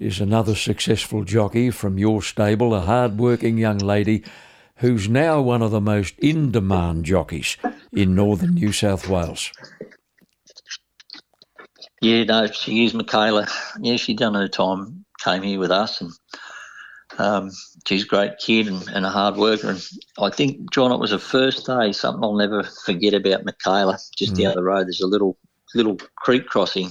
is 0.00 0.20
another 0.20 0.56
successful 0.56 1.22
jockey 1.22 1.70
from 1.70 1.96
your 1.96 2.22
stable, 2.22 2.74
a 2.74 2.80
hard-working 2.80 3.56
young 3.56 3.78
lady 3.78 4.24
who's 4.78 5.08
now 5.08 5.40
one 5.40 5.62
of 5.62 5.70
the 5.70 5.80
most 5.80 6.18
in-demand 6.18 7.04
jockeys 7.04 7.56
in 7.92 8.16
northern 8.16 8.54
New 8.54 8.72
South 8.72 9.08
Wales. 9.08 9.52
Yeah, 12.02 12.24
no, 12.24 12.48
she 12.48 12.84
is 12.84 12.94
Michaela. 12.94 13.46
Yeah, 13.80 13.96
she 13.96 14.14
done 14.14 14.34
her 14.34 14.48
time, 14.48 15.04
came 15.20 15.42
here 15.42 15.60
with 15.60 15.70
us, 15.70 16.00
and 16.00 16.10
um, 17.18 17.50
she's 17.86 18.04
a 18.04 18.06
great 18.06 18.38
kid 18.38 18.68
and, 18.68 18.86
and, 18.88 19.04
a 19.04 19.10
hard 19.10 19.36
worker. 19.36 19.70
And 19.70 19.84
I 20.18 20.30
think, 20.30 20.70
John, 20.72 20.92
it 20.92 21.00
was 21.00 21.10
the 21.10 21.18
first 21.18 21.66
day, 21.66 21.92
something 21.92 22.22
I'll 22.22 22.34
never 22.34 22.62
forget 22.62 23.12
about 23.12 23.44
Michaela. 23.44 23.98
Just 24.16 24.34
mm. 24.34 24.42
down 24.42 24.54
the 24.54 24.62
road, 24.62 24.86
there's 24.86 25.00
a 25.00 25.06
little 25.06 25.36
little 25.74 25.98
creek 26.16 26.46
crossing. 26.46 26.90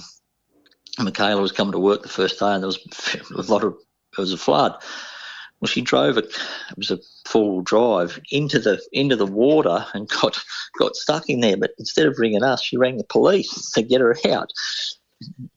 Michaela 0.98 1.40
was 1.40 1.52
coming 1.52 1.72
to 1.72 1.78
work 1.78 2.02
the 2.02 2.08
first 2.08 2.38
day, 2.38 2.52
and 2.52 2.62
there 2.62 2.68
was 2.68 2.78
a 3.48 3.52
lot 3.52 3.64
of 3.64 3.72
there 4.16 4.22
was 4.22 4.32
a 4.32 4.38
flood. 4.38 4.74
Well, 5.60 5.66
she 5.66 5.80
drove 5.80 6.18
it. 6.18 6.26
It 6.70 6.76
was 6.76 6.92
a 6.92 6.98
four-wheel 7.26 7.62
drive 7.62 8.20
into 8.30 8.60
the 8.60 8.80
into 8.92 9.16
the 9.16 9.26
water 9.26 9.86
and 9.94 10.08
got 10.08 10.38
got 10.78 10.94
stuck 10.94 11.28
in 11.28 11.40
there. 11.40 11.56
But 11.56 11.72
instead 11.78 12.06
of 12.06 12.18
ringing 12.18 12.44
us, 12.44 12.62
she 12.62 12.76
rang 12.76 12.98
the 12.98 13.04
police 13.04 13.70
to 13.72 13.82
get 13.82 14.00
her 14.00 14.16
out. 14.28 14.52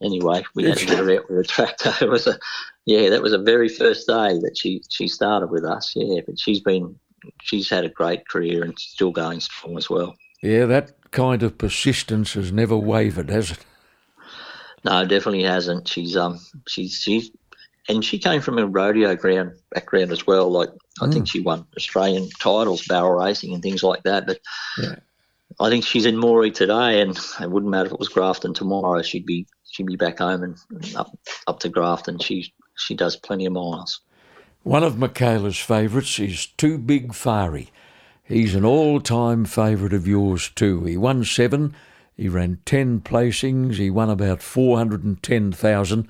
Anyway, 0.02 0.42
we 0.54 0.64
had 0.64 0.78
to 0.78 0.86
get 0.86 0.98
her 0.98 1.16
out 1.16 1.30
with 1.30 1.38
a 1.38 1.44
tractor. 1.44 1.92
It 2.00 2.08
was 2.08 2.26
a 2.26 2.38
yeah, 2.84 3.10
that 3.10 3.22
was 3.22 3.32
the 3.32 3.38
very 3.38 3.68
first 3.68 4.06
day 4.08 4.38
that 4.40 4.56
she 4.56 4.82
she 4.88 5.08
started 5.08 5.50
with 5.50 5.64
us. 5.64 5.92
Yeah, 5.94 6.20
but 6.26 6.38
she's 6.38 6.60
been 6.60 6.96
she's 7.42 7.70
had 7.70 7.84
a 7.84 7.88
great 7.88 8.28
career 8.28 8.64
and 8.64 8.78
still 8.78 9.12
going 9.12 9.40
strong 9.40 9.76
as 9.76 9.88
well. 9.88 10.16
Yeah, 10.42 10.66
that 10.66 11.10
kind 11.12 11.42
of 11.42 11.58
persistence 11.58 12.34
has 12.34 12.50
never 12.50 12.76
wavered, 12.76 13.30
has 13.30 13.52
it? 13.52 13.64
No, 14.84 15.04
definitely 15.04 15.44
hasn't. 15.44 15.86
She's 15.86 16.16
um 16.16 16.40
she's 16.66 16.94
she's 16.94 17.30
and 17.88 18.04
she 18.04 18.18
came 18.18 18.40
from 18.40 18.58
a 18.58 18.66
rodeo 18.66 19.14
ground 19.14 19.52
background 19.70 20.10
as 20.10 20.26
well. 20.26 20.50
Like 20.50 20.70
I 21.00 21.06
mm. 21.06 21.12
think 21.12 21.28
she 21.28 21.40
won 21.40 21.66
Australian 21.76 22.28
titles, 22.40 22.86
barrel 22.86 23.12
racing 23.12 23.54
and 23.54 23.62
things 23.62 23.82
like 23.82 24.02
that. 24.02 24.26
But 24.26 24.40
yeah. 24.78 24.96
I 25.60 25.68
think 25.68 25.84
she's 25.84 26.06
in 26.06 26.16
Moree 26.16 26.52
today, 26.52 27.00
and 27.00 27.18
it 27.40 27.50
wouldn't 27.50 27.70
matter 27.70 27.86
if 27.86 27.92
it 27.92 27.98
was 27.98 28.08
Grafton 28.08 28.54
tomorrow. 28.54 29.02
She'd 29.02 29.26
be 29.26 29.46
she'd 29.70 29.86
be 29.86 29.96
back 29.96 30.18
home 30.18 30.42
and 30.42 30.56
up 30.96 31.16
up 31.46 31.60
to 31.60 31.68
Grafton. 31.68 32.18
She 32.18 32.52
she 32.76 32.94
does 32.94 33.16
plenty 33.16 33.46
of 33.46 33.52
miles. 33.52 34.00
One 34.62 34.84
of 34.84 34.98
Michaela's 34.98 35.58
favourites 35.58 36.18
is 36.18 36.46
Too 36.46 36.78
Big 36.78 37.12
Fari. 37.12 37.68
He's 38.22 38.54
an 38.54 38.64
all-time 38.64 39.44
favourite 39.44 39.92
of 39.92 40.06
yours 40.06 40.50
too. 40.54 40.84
He 40.84 40.96
won 40.96 41.24
seven. 41.24 41.74
He 42.16 42.28
ran 42.28 42.60
ten 42.64 43.00
placings. 43.00 43.74
He 43.74 43.90
won 43.90 44.08
about 44.08 44.42
four 44.42 44.78
hundred 44.78 45.02
and 45.02 45.22
ten 45.22 45.50
thousand. 45.52 46.06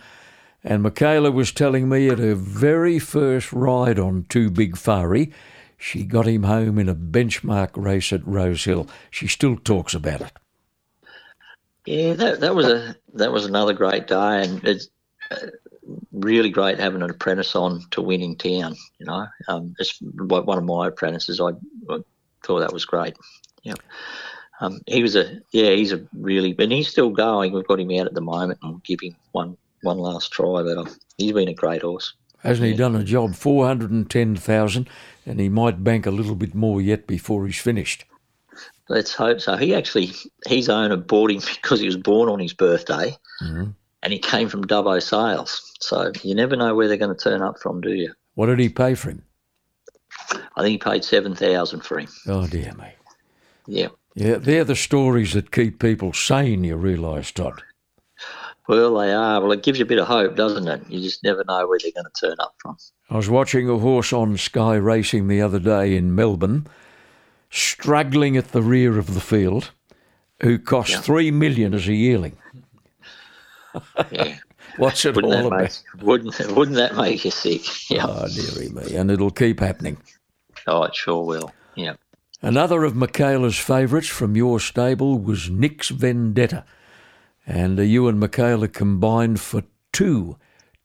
And 0.63 0.83
Michaela 0.83 1.31
was 1.31 1.51
telling 1.51 1.89
me 1.89 2.09
at 2.09 2.19
her 2.19 2.35
very 2.35 2.99
first 2.99 3.53
ride 3.53 3.99
on 3.99 4.27
Too 4.29 4.51
Big 4.51 4.77
Fari, 4.77 5.33
she 5.83 6.05
got 6.05 6.29
him 6.29 6.45
home 6.45 6.79
in 6.79 6.89
a 6.89 6.95
benchmark 6.95 7.71
race 7.75 8.13
at 8.13 8.25
Rosehill. 8.25 8.87
She 9.11 9.27
still 9.27 9.57
talks 9.57 9.95
about 9.95 10.21
it. 10.21 10.33
Yeah, 11.85 12.13
that 12.13 12.41
that 12.41 12.55
was 12.55 12.67
a 12.67 12.95
that 13.15 13.33
was 13.33 13.47
another 13.47 13.73
great 13.73 14.07
day, 14.07 14.45
and 14.45 14.63
it's 14.63 14.89
uh, 15.33 15.49
really 16.13 16.51
great 16.51 16.79
having 16.79 17.03
an 17.03 17.11
apprentice 17.11 17.57
on 17.57 17.85
to 17.91 18.01
winning 18.01 18.37
town. 18.37 18.77
You 19.01 19.07
know, 19.07 19.27
um, 19.49 19.75
it's 19.81 19.99
one 20.01 20.59
of 20.59 20.65
my 20.65 20.87
apprentices. 20.87 21.41
I, 21.41 21.49
I 21.91 21.99
thought 22.45 22.61
that 22.61 22.73
was 22.73 22.85
great. 22.85 23.17
Yeah. 23.65 23.75
Um, 24.61 24.83
he 24.87 25.03
was 25.03 25.17
a 25.17 25.41
yeah, 25.51 25.71
he's 25.71 25.93
a 25.93 26.07
really, 26.13 26.55
and 26.61 26.71
he's 26.71 26.89
still 26.89 27.11
going. 27.11 27.53
We've 27.53 27.67
got 27.67 27.81
him 27.81 27.91
out 27.99 28.07
at 28.07 28.15
the 28.15 28.21
moment, 28.21 28.61
and 28.63 28.71
we'll 28.71 28.83
give 28.85 29.01
him 29.01 29.17
one 29.33 29.57
one 29.83 29.99
last 29.99 30.31
try. 30.31 30.63
But 30.63 30.79
um, 30.79 30.89
he's 31.19 31.33
been 31.33 31.49
a 31.49 31.55
great 31.55 31.83
horse. 31.83 32.15
Hasn't 32.43 32.67
he 32.67 32.75
done 32.75 32.97
a 32.97 33.05
job? 33.05 33.35
Four 33.35 33.67
hundred 33.67 33.91
and 33.91 34.11
ten 34.11 34.37
thousand, 34.37 34.89
and 35.25 35.39
he 35.39 35.49
might 35.49 35.85
bank 35.85 36.07
a 36.07 36.11
little 36.11 36.35
bit 36.35 36.55
more 36.55 36.81
yet 36.81 37.07
before 37.07 37.47
he's 37.47 37.61
finished. 37.61 38.05
Let's 38.89 39.15
hope 39.15 39.41
so. 39.41 39.57
He 39.57 39.75
actually, 39.75 40.11
his 40.47 40.69
owner 40.69 40.97
bought 40.97 41.31
him 41.33 41.41
because 41.41 41.81
he 41.81 41.87
was 41.87 41.97
born 41.97 42.29
on 42.29 42.41
his 42.41 42.53
birthday, 42.53 43.17
mm-hmm. 43.43 43.71
and 44.03 44.13
he 44.13 44.19
came 44.19 44.49
from 44.49 44.67
Dubbo 44.67 45.01
Sales. 45.01 45.73
So 45.81 46.13
you 46.23 46.35
never 46.35 46.57
know 46.57 46.75
where 46.75 46.89
they're 46.89 46.97
going 46.97 47.17
to 47.17 47.23
turn 47.23 47.43
up 47.43 47.61
from, 47.61 47.81
do 47.81 47.93
you? 47.95 48.13
What 48.35 48.47
did 48.47 48.59
he 48.59 48.69
pay 48.69 48.95
for 48.95 49.11
him? 49.11 49.23
I 50.57 50.63
think 50.63 50.73
he 50.73 50.79
paid 50.79 51.05
seven 51.05 51.35
thousand 51.35 51.81
for 51.81 51.99
him. 51.99 52.09
Oh 52.27 52.47
dear 52.47 52.73
me. 52.75 52.93
Yeah. 53.67 53.89
Yeah, 54.15 54.37
they're 54.37 54.65
the 54.65 54.77
stories 54.77 55.33
that 55.33 55.53
keep 55.53 55.79
people 55.79 56.13
sane. 56.13 56.65
You 56.65 56.77
realise, 56.77 57.33
Todd. 57.33 57.63
Well, 58.69 58.95
they 58.97 59.13
are. 59.13 59.41
Well, 59.41 59.53
it 59.53 59.63
gives 59.63 59.79
you 59.79 59.85
a 59.85 59.89
bit 59.89 59.99
of 59.99 60.07
hope, 60.07 60.37
doesn't 60.37 60.69
it? 60.69 60.89
You 60.89 61.01
just 61.01 61.25
never 61.25 61.45
know 61.45 61.67
where 61.67 61.79
they're 61.83 61.91
going 61.91 62.07
to 62.07 62.21
turn 62.21 62.37
up 62.39 62.55
from. 62.59 62.77
I 63.11 63.17
was 63.17 63.29
watching 63.29 63.69
a 63.69 63.79
horse 63.79 64.13
on 64.13 64.37
Sky 64.37 64.77
Racing 64.77 65.29
the 65.29 65.43
other 65.43 65.59
day 65.59 65.97
in 65.97 66.15
Melbourne, 66.15 66.67
struggling 67.51 68.37
at 68.37 68.53
the 68.53 68.63
rear 68.63 68.99
of 68.99 69.15
the 69.15 69.21
field, 69.21 69.73
who 70.41 70.59
cost 70.59 70.91
yeah. 70.91 71.01
three 71.01 71.31
million 71.31 71.75
as 71.75 71.89
a 71.89 71.95
yearling. 71.95 72.37
Yeah. 74.11 74.39
What's 74.79 75.05
it 75.05 75.15
wouldn't 75.15 75.35
all 75.35 75.47
about? 75.49 75.61
Make, 75.61 75.73
wouldn't 76.03 76.57
Wouldn't 76.57 76.77
that 76.77 76.97
make 76.97 77.25
you 77.25 77.31
sick? 77.31 77.91
Yeah. 77.91 78.07
Oh, 78.09 78.27
dearie 78.29 78.71
me, 78.71 78.97
and 78.97 79.11
it'll 79.11 79.31
keep 79.31 79.61
happening. 79.61 79.99
Oh, 80.67 80.85
it 80.85 80.95
sure 80.95 81.25
will. 81.25 81.53
Yeah. 81.75 81.95
Another 82.41 82.85
of 82.85 82.97
Michaela's 82.97 83.59
favourites 83.59 84.09
from 84.09 84.35
your 84.35 84.61
stable 84.61 85.19
was 85.19 85.51
Nick's 85.51 85.91
Vendetta. 85.91 86.65
And 87.47 87.79
uh, 87.79 87.83
you 87.83 88.09
and 88.09 88.21
Michaela 88.21 88.69
combined 88.69 89.41
for 89.41 89.65
two 89.93 90.37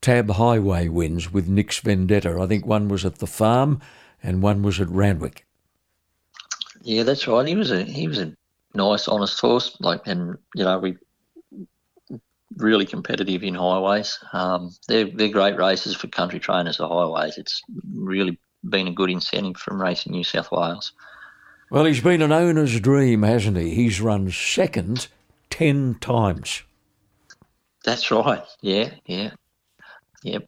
Tab 0.02 0.30
Highway 0.32 0.88
wins 0.88 1.32
with 1.32 1.48
Nick's 1.48 1.80
Vendetta. 1.80 2.40
I 2.40 2.48
think 2.48 2.66
one 2.66 2.88
was 2.88 3.06
at 3.06 3.20
the 3.20 3.28
farm 3.28 3.82
and 4.24 4.42
one 4.42 4.62
was 4.62 4.80
at 4.80 4.90
Randwick. 4.90 5.46
Yeah, 6.82 7.04
that's 7.04 7.28
right. 7.28 7.48
He 7.48 7.56
was 7.56 7.72
a 7.72 7.84
he 7.84 8.08
was 8.08 8.20
a 8.20 8.34
nice, 8.74 9.08
honest 9.08 9.40
horse. 9.40 9.76
Like, 9.80 10.02
and 10.06 10.38
you 10.56 10.64
know, 10.64 10.80
we 10.80 10.98
really 12.56 12.86
competitive 12.86 13.44
in 13.44 13.56
highways. 13.56 14.20
Um, 14.34 14.74
they're 14.88 15.06
they're 15.06 15.28
great 15.30 15.58
races 15.58 15.96
for 15.96 16.08
country 16.08 16.40
trainers. 16.40 16.78
The 16.78 16.88
highways. 16.88 17.38
It's 17.38 17.62
really 17.94 18.40
been 18.68 18.88
a 18.88 18.94
good 18.94 19.10
incentive 19.10 19.58
from 19.58 19.82
Racing 19.82 20.14
New 20.14 20.24
South 20.24 20.52
Wales. 20.52 20.94
Well, 21.70 21.86
he's 21.86 22.02
been 22.02 22.22
an 22.22 22.32
owner's 22.32 22.80
dream, 22.80 23.24
hasn't 23.24 23.58
he? 23.58 23.72
He's 23.72 24.00
run 24.00 24.32
second 24.32 25.08
10 25.58 25.96
times. 25.96 26.62
That's 27.84 28.12
right. 28.12 28.44
Yeah, 28.62 28.92
yeah. 29.08 29.32
Yep. 30.22 30.48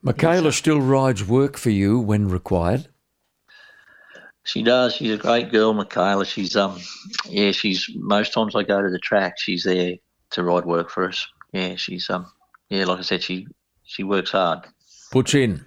Michaela 0.00 0.52
still 0.52 0.80
rides 0.80 1.26
work 1.26 1.56
for 1.56 1.70
you 1.70 1.98
when 1.98 2.28
required. 2.28 2.86
She 4.44 4.62
does. 4.62 4.94
She's 4.94 5.10
a 5.10 5.16
great 5.16 5.50
girl, 5.50 5.72
Michaela. 5.72 6.24
She's 6.24 6.54
um, 6.54 6.78
yeah. 7.28 7.50
She's 7.50 7.90
most 7.96 8.32
times 8.32 8.54
I 8.54 8.62
go 8.62 8.80
to 8.80 8.90
the 8.90 9.00
track. 9.00 9.34
She's 9.38 9.64
there 9.64 9.96
to 10.30 10.44
ride 10.44 10.66
work 10.66 10.88
for 10.88 11.08
us. 11.08 11.26
Yeah, 11.52 11.74
she's 11.74 12.08
um, 12.10 12.30
yeah. 12.68 12.84
Like 12.84 13.00
I 13.00 13.02
said, 13.02 13.24
she 13.24 13.48
she 13.82 14.04
works 14.04 14.30
hard. 14.30 14.60
Puts 15.10 15.34
in. 15.34 15.66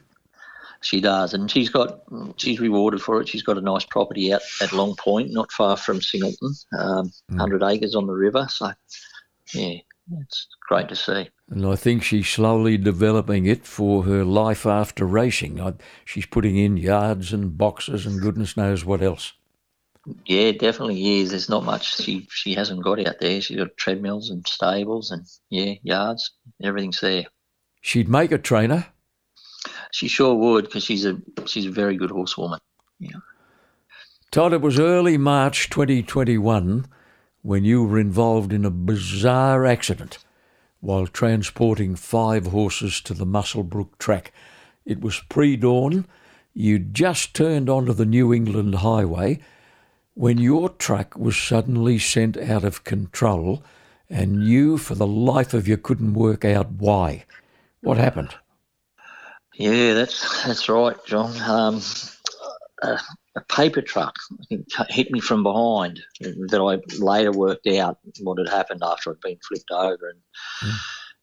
She 0.84 1.00
does, 1.00 1.34
and 1.34 1.50
she's 1.50 1.69
got 1.69 2.02
she's 2.36 2.60
rewarded 2.60 3.02
for 3.02 3.22
it. 3.22 3.30
She's 3.30 3.43
got 3.43 3.58
a 3.58 3.62
nice 3.62 3.86
property 3.86 4.34
out 4.34 4.41
at 4.62 4.74
Long 4.74 4.96
Point, 4.96 5.32
not 5.32 5.52
far 5.52 5.78
from 5.78 6.02
Singleton, 6.02 6.54
um, 6.78 7.12
mm. 7.32 7.38
hundred 7.38 7.63
acres 7.63 7.96
on 7.96 8.06
the 8.06 8.13
river. 8.13 8.48
So, 8.50 8.72
yeah, 9.54 9.78
it's 10.19 10.48
great 10.67 10.89
to 10.89 10.96
see. 10.96 11.30
And 11.50 11.65
I 11.65 11.76
think 11.76 12.04
she's 12.04 12.28
slowly 12.28 12.78
developing 12.78 13.46
it 13.46 13.65
for 13.65 14.04
her 14.04 14.26
life 14.26 14.65
after 14.65 15.06
racing. 15.06 15.62
I, 15.62 15.74
she's 16.04 16.26
putting 16.26 16.58
in 16.58 16.78
yards 16.78 17.32
and 17.32 17.58
boxes 17.58 18.06
and 18.06 18.22
goodness 18.22 18.58
knows 18.58 18.84
what 18.84 19.02
else. 19.02 19.34
Yeah, 20.26 20.52
definitely 20.52 21.22
is. 21.22 21.30
There's 21.30 21.48
not 21.48 21.63
much 21.63 21.96
she 21.96 22.28
she 22.30 22.56
hasn't 22.56 22.84
got 22.84 23.06
out 23.08 23.19
there. 23.19 23.39
She's 23.39 23.58
got 23.58 23.78
treadmills 23.78 24.30
and 24.30 24.46
stables 24.46 25.12
and 25.12 25.26
yeah, 25.50 25.76
yards. 25.82 26.32
Everything's 26.62 27.00
there. 27.00 27.26
She'd 27.80 28.10
make 28.10 28.32
a 28.32 28.38
trainer. 28.38 28.88
She 29.93 30.08
sure 30.08 30.34
would 30.34 30.65
because 30.65 30.84
she's 30.84 31.06
a 31.06 31.21
she's 31.45 31.67
a 31.67 31.71
very 31.71 31.95
good 31.97 32.10
horsewoman. 32.10 32.60
Yeah. 32.99 33.19
Todd, 34.32 34.53
it 34.53 34.62
was 34.62 34.79
early 34.79 35.19
March 35.19 35.69
2021 35.69 36.88
when 37.43 37.63
you 37.63 37.84
were 37.84 37.99
involved 37.99 38.51
in 38.51 38.65
a 38.65 38.71
bizarre 38.71 39.67
accident 39.67 40.17
while 40.79 41.06
transporting 41.06 41.95
five 41.95 42.47
horses 42.47 43.01
to 43.01 43.13
the 43.13 43.25
Muswellbrook 43.25 43.99
track. 43.99 44.34
It 44.84 44.99
was 44.99 45.21
pre 45.29 45.56
dawn. 45.56 46.08
You'd 46.56 46.95
just 46.95 47.36
turned 47.36 47.69
onto 47.69 47.93
the 47.93 48.06
New 48.06 48.34
England 48.34 48.75
Highway 48.75 49.41
when 50.15 50.39
your 50.39 50.69
truck 50.69 51.15
was 51.15 51.38
suddenly 51.38 51.99
sent 51.99 52.36
out 52.36 52.63
of 52.63 52.84
control 52.84 53.63
and 54.10 54.43
you, 54.43 54.79
for 54.79 54.95
the 54.95 55.08
life 55.08 55.53
of 55.53 55.67
you, 55.67 55.77
couldn't 55.77 56.15
work 56.15 56.43
out 56.43 56.71
why. 56.71 57.25
What 57.82 57.97
happened? 57.97 58.34
Yeah, 59.56 59.94
that's 59.94 60.46
that's 60.46 60.68
right, 60.68 60.96
John. 61.06 61.39
Um, 61.42 61.82
a, 62.82 63.00
a, 63.36 63.42
paper 63.50 63.82
truck 63.82 64.16
hit 64.89 65.12
me 65.12 65.20
from 65.20 65.44
behind. 65.44 66.02
That 66.20 66.60
I 66.60 66.82
later 67.04 67.32
worked 67.32 67.68
out 67.68 68.00
what 68.22 68.39
had 68.39 68.50
happened 68.50 68.82
after 68.84 69.12
I'd 69.12 69.20
been 69.22 69.38
flipped 69.48 69.72
over, 69.72 70.10
and 70.10 70.20
mm. 70.63 70.78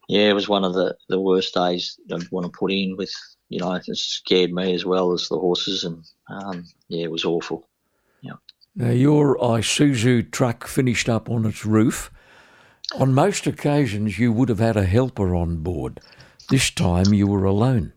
yeah, 0.08 0.30
it 0.30 0.34
was 0.34 0.48
one 0.48 0.64
of 0.64 0.74
the, 0.74 0.96
the 1.08 1.20
worst 1.20 1.54
days 1.54 1.98
I'd 2.12 2.30
want 2.30 2.46
to 2.46 2.56
put 2.56 2.70
in. 2.70 2.96
With 2.96 3.12
you 3.48 3.58
know, 3.58 3.72
it 3.74 3.84
scared 3.96 4.52
me 4.52 4.74
as 4.74 4.84
well 4.84 5.12
as 5.12 5.28
the 5.28 5.38
horses, 5.38 5.82
and 5.82 6.04
um, 6.28 6.64
yeah, 6.88 7.04
it 7.04 7.10
was 7.10 7.24
awful. 7.24 7.68
Yeah. 8.22 8.34
Now 8.76 8.90
your 8.90 9.36
Isuzu 9.38 10.30
truck 10.30 10.68
finished 10.68 11.08
up 11.08 11.28
on 11.28 11.46
its 11.46 11.66
roof. 11.66 12.12
On 12.98 13.14
most 13.14 13.46
occasions, 13.46 14.18
you 14.18 14.32
would 14.32 14.48
have 14.48 14.58
had 14.58 14.76
a 14.76 14.84
helper 14.84 15.34
on 15.34 15.58
board. 15.58 16.00
This 16.48 16.70
time, 16.70 17.14
you 17.14 17.28
were 17.28 17.44
alone. 17.44 17.92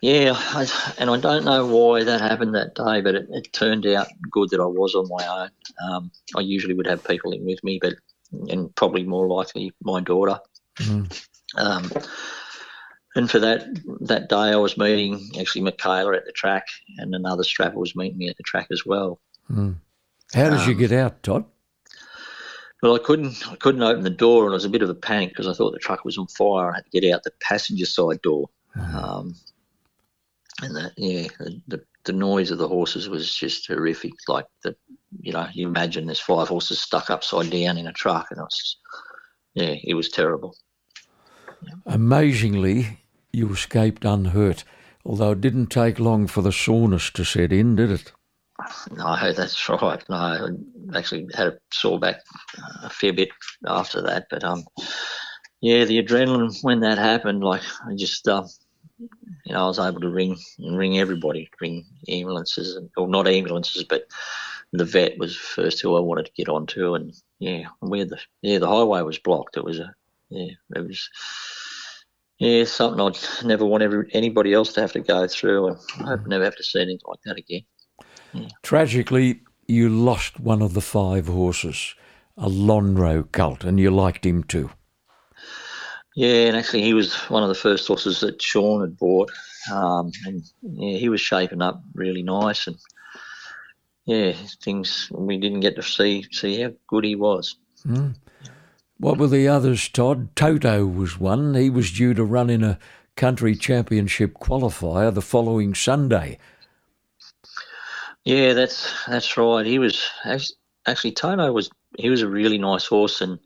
Yeah, 0.00 0.34
I, 0.36 0.66
and 0.98 1.08
I 1.08 1.18
don't 1.18 1.44
know 1.44 1.64
why 1.66 2.04
that 2.04 2.20
happened 2.20 2.54
that 2.54 2.74
day, 2.74 3.00
but 3.00 3.14
it, 3.14 3.26
it 3.30 3.52
turned 3.52 3.86
out 3.86 4.08
good 4.30 4.50
that 4.50 4.60
I 4.60 4.66
was 4.66 4.94
on 4.94 5.08
my 5.08 5.26
own. 5.26 5.50
Um, 5.88 6.10
I 6.36 6.40
usually 6.40 6.74
would 6.74 6.86
have 6.86 7.02
people 7.04 7.32
in 7.32 7.44
with 7.46 7.62
me, 7.64 7.78
but 7.80 7.94
and 8.50 8.74
probably 8.74 9.04
more 9.04 9.28
likely 9.28 9.72
my 9.82 10.00
daughter. 10.00 10.40
Mm. 10.78 11.26
Um, 11.56 11.90
and 13.14 13.30
for 13.30 13.38
that 13.38 13.66
that 14.00 14.28
day, 14.28 14.36
I 14.36 14.56
was 14.56 14.76
meeting 14.76 15.30
actually 15.38 15.62
Michaela 15.62 16.16
at 16.16 16.26
the 16.26 16.32
track, 16.32 16.66
and 16.98 17.14
another 17.14 17.44
strapper 17.44 17.78
was 17.78 17.96
meeting 17.96 18.18
me 18.18 18.28
at 18.28 18.36
the 18.36 18.42
track 18.42 18.66
as 18.70 18.84
well. 18.84 19.20
Mm. 19.50 19.76
How 20.34 20.50
did 20.50 20.60
um, 20.60 20.68
you 20.68 20.74
get 20.74 20.92
out, 20.92 21.22
Todd? 21.22 21.44
Well, 22.82 22.94
I 22.94 22.98
couldn't 22.98 23.48
I 23.50 23.56
couldn't 23.56 23.82
open 23.82 24.02
the 24.02 24.10
door, 24.10 24.44
and 24.44 24.52
it 24.52 24.54
was 24.54 24.64
a 24.64 24.70
bit 24.70 24.82
of 24.82 24.90
a 24.90 24.94
panic 24.94 25.30
because 25.30 25.46
I 25.46 25.52
thought 25.52 25.72
the 25.72 25.78
truck 25.78 26.04
was 26.04 26.18
on 26.18 26.26
fire. 26.26 26.72
I 26.72 26.76
had 26.76 26.84
to 26.84 27.00
get 27.00 27.10
out 27.10 27.22
the 27.22 27.32
passenger 27.40 27.86
side 27.86 28.20
door. 28.22 28.50
Um, 28.78 29.34
and 30.62 30.76
that, 30.76 30.92
yeah, 30.96 31.28
the, 31.66 31.82
the 32.04 32.12
noise 32.12 32.50
of 32.50 32.58
the 32.58 32.68
horses 32.68 33.08
was 33.08 33.34
just 33.34 33.66
horrific. 33.66 34.12
Like 34.28 34.46
the, 34.62 34.76
you 35.20 35.32
know, 35.32 35.48
you 35.52 35.66
imagine 35.66 36.06
there's 36.06 36.20
five 36.20 36.48
horses 36.48 36.80
stuck 36.80 37.10
upside 37.10 37.50
down 37.50 37.78
in 37.78 37.86
a 37.86 37.92
truck, 37.92 38.28
and 38.30 38.38
it 38.38 38.42
was, 38.42 38.76
yeah, 39.54 39.74
it 39.82 39.94
was 39.94 40.08
terrible. 40.08 40.56
Yeah. 41.62 41.74
Amazingly, 41.86 43.00
you 43.32 43.50
escaped 43.50 44.04
unhurt, 44.04 44.64
although 45.04 45.32
it 45.32 45.40
didn't 45.40 45.66
take 45.66 45.98
long 45.98 46.26
for 46.26 46.42
the 46.42 46.52
soreness 46.52 47.10
to 47.10 47.24
set 47.24 47.52
in, 47.52 47.76
did 47.76 47.90
it? 47.90 48.12
No, 48.96 49.16
that's 49.36 49.68
right. 49.68 50.02
No, 50.08 50.16
I 50.16 50.98
actually 50.98 51.26
had 51.34 51.48
a 51.48 51.58
sore 51.72 51.98
back 51.98 52.20
a 52.82 52.90
fair 52.90 53.12
bit 53.12 53.30
after 53.66 54.02
that, 54.02 54.26
but 54.30 54.44
um, 54.44 54.64
yeah, 55.60 55.84
the 55.84 56.02
adrenaline 56.02 56.56
when 56.62 56.80
that 56.80 56.98
happened, 56.98 57.42
like 57.42 57.62
I 57.86 57.94
just 57.94 58.28
um, 58.28 58.46
you 59.44 59.52
know, 59.52 59.64
I 59.64 59.66
was 59.66 59.78
able 59.78 60.00
to 60.00 60.10
ring 60.10 60.36
ring 60.58 60.98
everybody, 60.98 61.50
ring 61.60 61.84
ambulances, 62.08 62.76
and, 62.76 62.90
or 62.96 63.08
not 63.08 63.28
ambulances, 63.28 63.84
but 63.84 64.06
the 64.72 64.84
vet 64.84 65.18
was 65.18 65.36
first 65.36 65.80
who 65.80 65.96
I 65.96 66.00
wanted 66.00 66.26
to 66.26 66.32
get 66.32 66.48
onto, 66.48 66.94
and 66.94 67.14
yeah, 67.38 67.64
where 67.80 68.04
the 68.04 68.18
yeah 68.42 68.58
the 68.58 68.68
highway 68.68 69.02
was 69.02 69.18
blocked. 69.18 69.56
It 69.56 69.64
was 69.64 69.78
a 69.78 69.94
yeah, 70.30 70.52
it 70.74 70.86
was 70.86 71.08
yeah 72.38 72.64
something 72.64 73.00
I'd 73.00 73.46
never 73.46 73.64
want 73.64 73.82
every, 73.82 74.10
anybody 74.12 74.52
else 74.52 74.72
to 74.74 74.80
have 74.80 74.92
to 74.92 75.00
go 75.00 75.26
through, 75.28 75.68
and 75.68 75.78
I 76.00 76.02
hope 76.10 76.26
never 76.26 76.44
have 76.44 76.56
to 76.56 76.64
see 76.64 76.80
anything 76.80 77.00
like 77.06 77.20
that 77.24 77.38
again. 77.38 77.62
Yeah. 78.32 78.48
Tragically, 78.62 79.42
you 79.68 79.88
lost 79.88 80.40
one 80.40 80.60
of 80.60 80.74
the 80.74 80.80
five 80.80 81.28
horses, 81.28 81.94
a 82.36 82.48
Lonhro 82.48 83.30
colt, 83.30 83.64
and 83.64 83.78
you 83.78 83.90
liked 83.90 84.26
him 84.26 84.42
too. 84.42 84.70
Yeah, 86.14 86.46
and 86.46 86.56
actually, 86.56 86.82
he 86.82 86.94
was 86.94 87.14
one 87.28 87.42
of 87.42 87.48
the 87.48 87.56
first 87.56 87.88
horses 87.88 88.20
that 88.20 88.40
Sean 88.40 88.82
had 88.82 88.96
bought, 88.96 89.32
um, 89.72 90.12
and 90.24 90.42
yeah, 90.62 90.96
he 90.96 91.08
was 91.08 91.20
shaping 91.20 91.60
up 91.60 91.82
really 91.92 92.22
nice, 92.22 92.68
and 92.68 92.76
yeah, 94.04 94.32
things 94.62 95.08
we 95.10 95.38
didn't 95.38 95.60
get 95.60 95.74
to 95.76 95.82
see 95.82 96.24
see 96.30 96.60
how 96.60 96.72
good 96.86 97.04
he 97.04 97.16
was. 97.16 97.56
Mm. 97.84 98.14
What 98.98 99.18
were 99.18 99.26
the 99.26 99.48
others, 99.48 99.88
Todd? 99.88 100.34
Toto 100.36 100.86
was 100.86 101.18
one. 101.18 101.54
He 101.54 101.68
was 101.68 101.90
due 101.90 102.14
to 102.14 102.24
run 102.24 102.48
in 102.48 102.62
a 102.62 102.78
country 103.16 103.56
championship 103.56 104.34
qualifier 104.34 105.12
the 105.12 105.22
following 105.22 105.74
Sunday. 105.74 106.38
Yeah, 108.24 108.52
that's 108.52 108.92
that's 109.06 109.36
right. 109.36 109.66
He 109.66 109.80
was 109.80 110.08
actually 110.86 111.12
Toto 111.12 111.52
was 111.52 111.70
he 111.98 112.08
was 112.08 112.22
a 112.22 112.28
really 112.28 112.58
nice 112.58 112.86
horse 112.86 113.20
and 113.20 113.38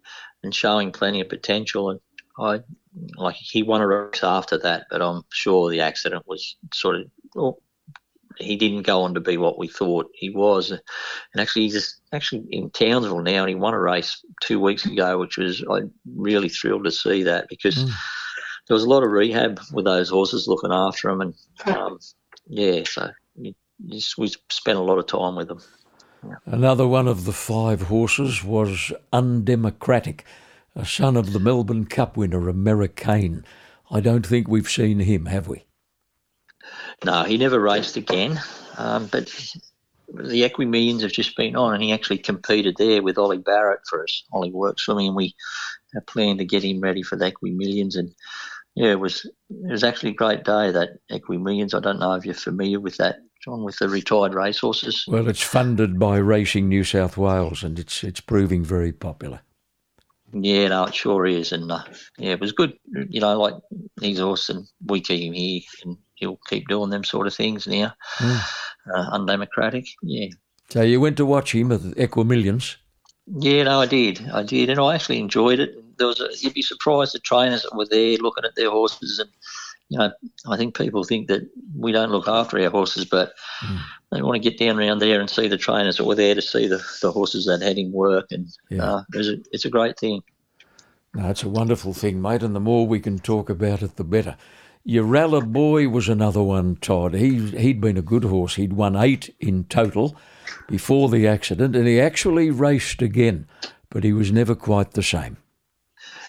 and 0.42 0.54
showing 0.54 0.92
plenty 0.92 1.20
of 1.20 1.28
potential 1.28 1.90
and 1.90 2.00
I 2.38 2.61
like 3.16 3.37
he 3.37 3.62
won 3.62 3.81
a 3.81 3.87
race 3.87 4.22
after 4.22 4.59
that, 4.59 4.87
but 4.90 5.03
I'm 5.03 5.22
sure 5.31 5.70
the 5.70 5.81
accident 5.81 6.27
was 6.27 6.57
sort 6.72 6.96
of 6.96 7.11
well, 7.35 7.59
he 8.38 8.57
didn't 8.57 8.83
go 8.83 9.03
on 9.03 9.14
to 9.14 9.20
be 9.20 9.37
what 9.37 9.59
we 9.59 9.68
thought 9.68 10.11
he 10.14 10.31
was. 10.31 10.70
And 10.70 10.81
actually, 11.38 11.62
he's 11.62 11.74
just, 11.74 12.01
actually 12.12 12.44
in 12.51 12.70
Townsville 12.70 13.20
now, 13.20 13.40
and 13.40 13.48
he 13.48 13.55
won 13.55 13.74
a 13.74 13.81
race 13.81 14.24
two 14.42 14.61
weeks 14.61 14.87
ago, 14.87 15.18
which 15.18 15.37
was 15.37 15.62
I'm 15.70 15.92
really 16.16 16.48
thrilled 16.48 16.85
to 16.85 16.90
see 16.90 17.22
that 17.24 17.48
because 17.48 17.77
mm. 17.77 17.90
there 18.66 18.74
was 18.74 18.85
a 18.85 18.88
lot 18.88 19.03
of 19.03 19.11
rehab 19.11 19.61
with 19.72 19.85
those 19.85 20.11
horses 20.11 20.48
looking 20.48 20.72
after 20.72 21.09
them, 21.09 21.20
and 21.20 21.35
um, 21.77 21.98
yeah, 22.46 22.83
so 22.85 23.11
just, 23.87 24.18
we 24.18 24.33
spent 24.51 24.79
a 24.79 24.83
lot 24.83 24.98
of 24.98 25.07
time 25.07 25.37
with 25.37 25.48
them. 25.48 25.61
Yeah. 26.24 26.35
Another 26.46 26.87
one 26.87 27.07
of 27.07 27.24
the 27.24 27.33
five 27.33 27.83
horses 27.83 28.42
was 28.42 28.92
Undemocratic, 29.12 30.24
a 30.79 30.87
son 30.87 31.17
of 31.17 31.33
the 31.33 31.41
Melbourne 31.41 31.87
Cup 31.87 32.17
winner, 32.17 32.49
Americain. 32.49 33.45
I 33.91 34.01
don't 34.01 34.25
think 34.25 34.47
we've 34.47 34.71
seen 34.71 35.01
him, 35.01 35.27
have 35.27 35.49
we? 35.49 35.64
No, 37.05 37.25
he 37.25 37.37
never 37.37 37.59
raced 37.59 37.97
again. 37.97 38.41
Um, 38.77 39.07
but 39.07 39.27
the 40.09 40.43
Equimillions 40.43 41.03
have 41.03 41.11
just 41.11 41.37
been 41.37 41.57
on, 41.57 41.75
and 41.75 41.83
he 41.83 41.93
actually 41.93 42.19
competed 42.19 42.77
there 42.77 43.03
with 43.03 43.19
Ollie 43.19 43.38
Barrett 43.38 43.81
for 43.88 44.05
us. 44.05 44.23
Ollie 44.33 44.53
works 44.53 44.85
swimming, 44.85 45.09
and 45.09 45.17
we 45.17 45.35
planned 46.07 46.38
to 46.38 46.45
get 46.45 46.64
him 46.64 46.81
ready 46.81 47.03
for 47.03 47.17
the 47.17 47.33
Equimillions. 47.33 47.97
And 47.97 48.14
yeah, 48.77 48.93
it 48.93 49.01
was 49.01 49.25
it 49.25 49.73
was 49.73 49.83
actually 49.83 50.11
a 50.11 50.14
great 50.14 50.45
day 50.45 50.71
that 50.71 50.91
Equimillions. 51.11 51.75
I 51.75 51.81
don't 51.81 51.99
know 51.99 52.14
if 52.14 52.25
you're 52.25 52.35
familiar 52.35 52.79
with 52.79 52.99
that, 52.99 53.17
John, 53.45 53.64
with 53.64 53.79
the 53.79 53.88
retired 53.88 54.35
racehorses. 54.35 55.05
Well, 55.09 55.29
it's 55.29 55.43
funded 55.43 55.99
by 55.99 56.19
Racing 56.19 56.69
New 56.69 56.85
South 56.85 57.17
Wales, 57.17 57.64
and 57.64 57.81
it's 57.81 58.05
it's 58.05 58.21
proving 58.21 58.64
very 58.64 58.93
popular. 58.93 59.41
Yeah, 60.33 60.69
no, 60.69 60.85
it 60.85 60.95
sure 60.95 61.27
is, 61.27 61.53
and 61.53 61.73
uh, 61.73 61.83
yeah, 62.19 62.33
it 62.33 62.41
was 62.41 62.53
good. 62.53 62.79
You 63.09 63.21
know, 63.21 63.41
like 63.41 63.55
he's 64.01 64.21
awesome. 64.21 64.69
We 64.87 65.01
keep 65.01 65.23
him 65.23 65.33
here, 65.33 65.62
and 65.85 65.97
he'll 66.17 66.38
keep 66.49 66.69
doing 66.69 66.91
them 66.91 67.05
sort 67.05 67.27
of 67.27 67.35
things 67.35 67.67
now. 67.67 67.95
Mm. 68.19 68.41
Uh, 68.95 69.09
undemocratic, 69.12 69.87
yeah. 70.03 70.29
So 70.71 70.83
you 70.83 71.01
went 71.01 71.17
to 71.17 71.27
watch 71.27 71.55
him 71.55 71.73
at 71.73 71.81
Equimillions? 71.81 72.77
Yeah, 73.27 73.64
no, 73.64 73.81
I 73.81 73.87
did. 73.87 74.29
I 74.33 74.43
did, 74.43 74.71
and 74.71 74.81
I 74.81 74.95
actually 74.95 75.19
enjoyed 75.19 75.61
it. 75.61 75.99
There 75.99 76.07
was 76.07 76.21
a, 76.21 76.29
you'd 76.38 76.55
be 76.55 76.62
surprised 76.62 77.14
the 77.14 77.19
trainers 77.19 77.62
that 77.62 77.77
were 77.77 77.87
there 77.87 78.17
looking 78.19 78.45
at 78.45 78.55
their 78.55 78.71
horses, 78.71 79.19
and 79.19 79.31
you 79.88 79.98
know, 79.98 80.12
I 80.46 80.57
think 80.57 80.77
people 80.77 81.03
think 81.05 81.29
that 81.29 81.48
we 81.77 81.92
don't 81.92 82.11
look 82.11 82.29
after 82.29 82.61
our 82.61 82.70
horses, 82.70 83.05
but 83.05 83.33
mm. 83.64 83.81
they 84.11 84.22
want 84.22 84.42
to 84.42 84.51
get 84.51 84.59
down 84.59 84.79
around 84.79 84.98
there 84.98 85.20
and 85.20 85.31
see 85.31 85.48
the 85.48 85.57
trainers 85.57 85.96
that 85.96 86.05
were 86.05 86.14
there 86.14 86.35
to 86.35 86.42
see 86.42 86.66
the, 86.66 86.83
the 87.01 87.11
horses 87.11 87.46
that 87.46 87.62
had 87.62 87.79
him 87.79 87.92
work, 87.92 88.27
and 88.31 88.48
yeah. 88.68 88.85
uh, 88.85 89.03
it's, 89.14 89.29
a, 89.29 89.37
it's 89.53 89.64
a 89.64 89.70
great 89.70 89.98
thing. 89.98 90.22
No, 91.14 91.31
it's 91.31 91.42
a 91.42 91.48
wonderful 91.48 91.94
thing, 91.94 92.20
mate, 92.20 92.42
and 92.42 92.55
the 92.55 92.61
more 92.61 92.87
we 92.87 93.01
can 93.01 93.18
talk 93.18 93.48
about 93.48 93.83
it, 93.83 93.96
the 93.96 94.05
better. 94.05 94.37
Uralla 94.87 95.44
Boy 95.51 95.88
was 95.88 96.09
another 96.09 96.42
one, 96.42 96.77
Todd. 96.77 97.14
He, 97.14 97.51
he'd 97.51 97.81
been 97.81 97.96
a 97.96 98.03
good 98.03 98.24
horse. 98.24 98.55
He'd 98.55 98.74
won 98.74 98.94
eight 98.94 99.35
in 99.40 99.64
total 99.64 100.16
before 100.68 101.09
the 101.09 101.27
accident, 101.27 101.74
and 101.74 101.87
he 101.87 102.01
actually 102.01 102.51
raced 102.51 103.03
again, 103.03 103.46
but 103.90 104.05
he 104.05 104.12
was 104.12 104.31
never 104.31 104.55
quite 104.55 104.92
the 104.92 105.03
same. 105.03 105.38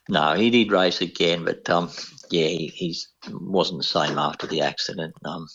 No, 0.08 0.34
he 0.34 0.50
did 0.50 0.72
race 0.72 1.02
again, 1.02 1.45
but 1.45 1.69
um, 1.69 1.89
yeah, 2.30 2.48
he 2.48 2.68
he's, 2.68 3.08
wasn't 3.30 3.80
the 3.80 3.88
same 3.88 4.18
after 4.18 4.48
the 4.48 4.62
accident. 4.62 5.13
Um, 5.26 5.48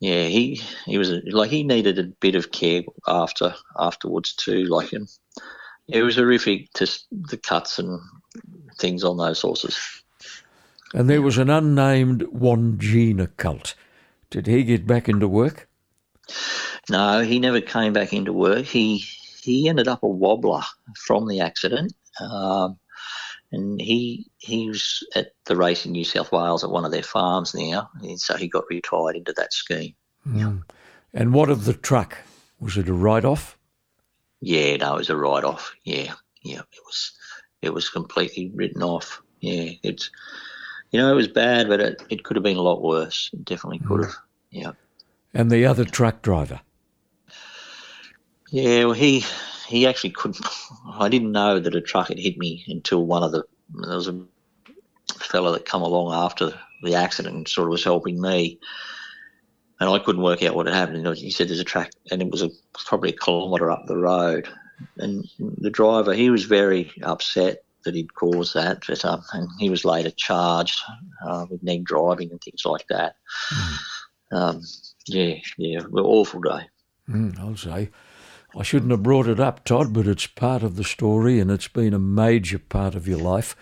yeah, 0.00 0.24
he 0.24 0.60
he 0.86 0.98
was 0.98 1.10
a, 1.10 1.20
like 1.30 1.50
he 1.50 1.62
needed 1.62 1.98
a 1.98 2.04
bit 2.04 2.34
of 2.34 2.52
care 2.52 2.82
after 3.06 3.54
afterwards 3.78 4.34
too. 4.34 4.64
Like, 4.64 4.92
and 4.92 5.08
it 5.88 6.02
was 6.02 6.16
horrific 6.16 6.72
to 6.74 6.86
the 7.10 7.36
cuts 7.36 7.78
and 7.78 8.00
things 8.78 9.04
on 9.04 9.18
those 9.18 9.42
horses. 9.42 9.78
And 10.94 11.08
there 11.08 11.22
was 11.22 11.38
an 11.38 11.50
unnamed 11.50 12.22
Wandjina 12.34 13.28
colt. 13.36 13.74
Did 14.30 14.46
he 14.46 14.64
get 14.64 14.86
back 14.86 15.08
into 15.08 15.28
work? 15.28 15.68
No, 16.88 17.22
he 17.22 17.38
never 17.38 17.60
came 17.60 17.92
back 17.92 18.12
into 18.12 18.32
work. 18.32 18.64
He 18.64 19.04
he 19.42 19.68
ended 19.68 19.88
up 19.88 20.02
a 20.02 20.08
wobbler 20.08 20.62
from 21.06 21.28
the 21.28 21.40
accident, 21.40 21.92
um, 22.20 22.78
and 23.52 23.80
he 23.80 24.30
he 24.38 24.68
was 24.68 25.06
at 25.14 25.32
the 25.46 25.56
race 25.56 25.84
in 25.84 25.92
New 25.92 26.04
South 26.04 26.32
Wales 26.32 26.64
at 26.64 26.70
one 26.70 26.84
of 26.84 26.92
their 26.92 27.02
farms 27.02 27.54
now, 27.54 27.90
and 28.02 28.20
so 28.20 28.36
he 28.36 28.48
got 28.48 28.64
retired 28.70 29.16
into 29.16 29.32
that 29.34 29.52
scheme. 29.52 29.94
Mm. 30.26 30.62
And 31.12 31.34
what 31.34 31.50
of 31.50 31.64
the 31.64 31.74
truck? 31.74 32.18
Was 32.60 32.76
it 32.76 32.88
a 32.88 32.92
write 32.92 33.24
off? 33.24 33.58
Yeah, 34.40 34.76
no, 34.76 34.94
it 34.94 34.98
was 34.98 35.10
a 35.10 35.16
write 35.16 35.44
off. 35.44 35.74
Yeah, 35.84 36.12
yeah, 36.42 36.60
it 36.60 36.82
was 36.86 37.12
it 37.62 37.74
was 37.74 37.88
completely 37.88 38.50
written 38.54 38.82
off. 38.82 39.22
Yeah, 39.40 39.70
it's 39.82 40.10
you 40.90 40.98
know, 40.98 41.10
it 41.10 41.14
was 41.14 41.28
bad, 41.28 41.68
but 41.68 41.80
it, 41.80 42.02
it 42.10 42.24
could 42.24 42.36
have 42.36 42.42
been 42.42 42.56
a 42.56 42.62
lot 42.62 42.82
worse. 42.82 43.30
It 43.32 43.44
definitely 43.44 43.78
could 43.80 44.04
have. 44.04 44.14
Yeah. 44.50 44.72
And 45.32 45.50
the 45.50 45.66
other 45.66 45.84
truck 45.84 46.22
driver? 46.22 46.60
Yeah, 48.50 48.86
well, 48.86 48.94
he 48.94 49.24
he 49.70 49.86
actually 49.86 50.10
couldn't. 50.10 50.44
I 50.92 51.08
didn't 51.08 51.32
know 51.32 51.58
that 51.60 51.74
a 51.74 51.80
truck 51.80 52.08
had 52.08 52.18
hit 52.18 52.36
me 52.38 52.64
until 52.68 53.06
one 53.06 53.22
of 53.22 53.32
the 53.32 53.44
there 53.72 53.94
was 53.94 54.08
a 54.08 54.24
fellow 55.18 55.52
that 55.52 55.64
come 55.64 55.82
along 55.82 56.12
after 56.12 56.52
the 56.82 56.94
accident 56.94 57.36
and 57.36 57.48
sort 57.48 57.68
of 57.68 57.70
was 57.70 57.84
helping 57.84 58.20
me, 58.20 58.58
and 59.78 59.88
I 59.88 59.98
couldn't 59.98 60.22
work 60.22 60.42
out 60.42 60.54
what 60.54 60.66
had 60.66 60.74
happened. 60.74 61.06
he 61.16 61.30
said 61.30 61.48
there's 61.48 61.60
a 61.60 61.64
track, 61.64 61.92
and 62.10 62.20
it 62.20 62.30
was 62.30 62.42
a 62.42 62.50
probably 62.86 63.10
a 63.10 63.16
kilometre 63.16 63.70
up 63.70 63.86
the 63.86 63.96
road, 63.96 64.48
and 64.96 65.24
the 65.38 65.70
driver 65.70 66.14
he 66.14 66.30
was 66.30 66.44
very 66.44 66.90
upset 67.02 67.62
that 67.84 67.94
he'd 67.94 68.14
caused 68.14 68.54
that, 68.54 68.82
but 68.86 69.04
um, 69.04 69.22
and 69.32 69.48
he 69.58 69.70
was 69.70 69.84
later 69.84 70.10
charged 70.10 70.80
uh, 71.26 71.46
with 71.48 71.62
neg 71.62 71.84
driving 71.84 72.30
and 72.30 72.40
things 72.40 72.64
like 72.64 72.86
that. 72.88 73.16
Mm. 73.52 73.78
Um, 74.32 74.62
yeah, 75.06 75.36
yeah, 75.56 75.80
an 75.80 75.92
awful 75.94 76.40
day. 76.40 76.68
Mm, 77.08 77.38
I'll 77.38 77.56
say. 77.56 77.90
I 78.56 78.62
shouldn't 78.62 78.90
have 78.90 79.02
brought 79.02 79.28
it 79.28 79.38
up, 79.38 79.64
Todd, 79.64 79.92
but 79.92 80.06
it's 80.06 80.26
part 80.26 80.62
of 80.62 80.76
the 80.76 80.84
story 80.84 81.38
and 81.38 81.50
it's 81.50 81.68
been 81.68 81.94
a 81.94 81.98
major 81.98 82.58
part 82.58 82.94
of 82.94 83.06
your 83.06 83.18
life. 83.18 83.56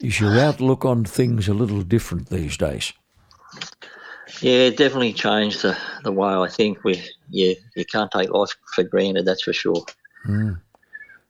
Is 0.00 0.20
your 0.20 0.38
outlook 0.38 0.84
on 0.84 1.04
things 1.04 1.48
a 1.48 1.54
little 1.54 1.82
different 1.82 2.28
these 2.28 2.56
days? 2.56 2.92
Yeah, 4.40 4.66
it 4.66 4.76
definitely 4.76 5.14
changed 5.14 5.62
the, 5.62 5.76
the 6.04 6.12
way 6.12 6.28
I 6.28 6.46
think. 6.46 6.84
We, 6.84 7.02
yeah, 7.30 7.54
you 7.74 7.84
can't 7.84 8.10
take 8.10 8.30
life 8.30 8.50
for 8.74 8.84
granted, 8.84 9.24
that's 9.24 9.42
for 9.42 9.52
sure. 9.52 9.84
Mm. 10.26 10.60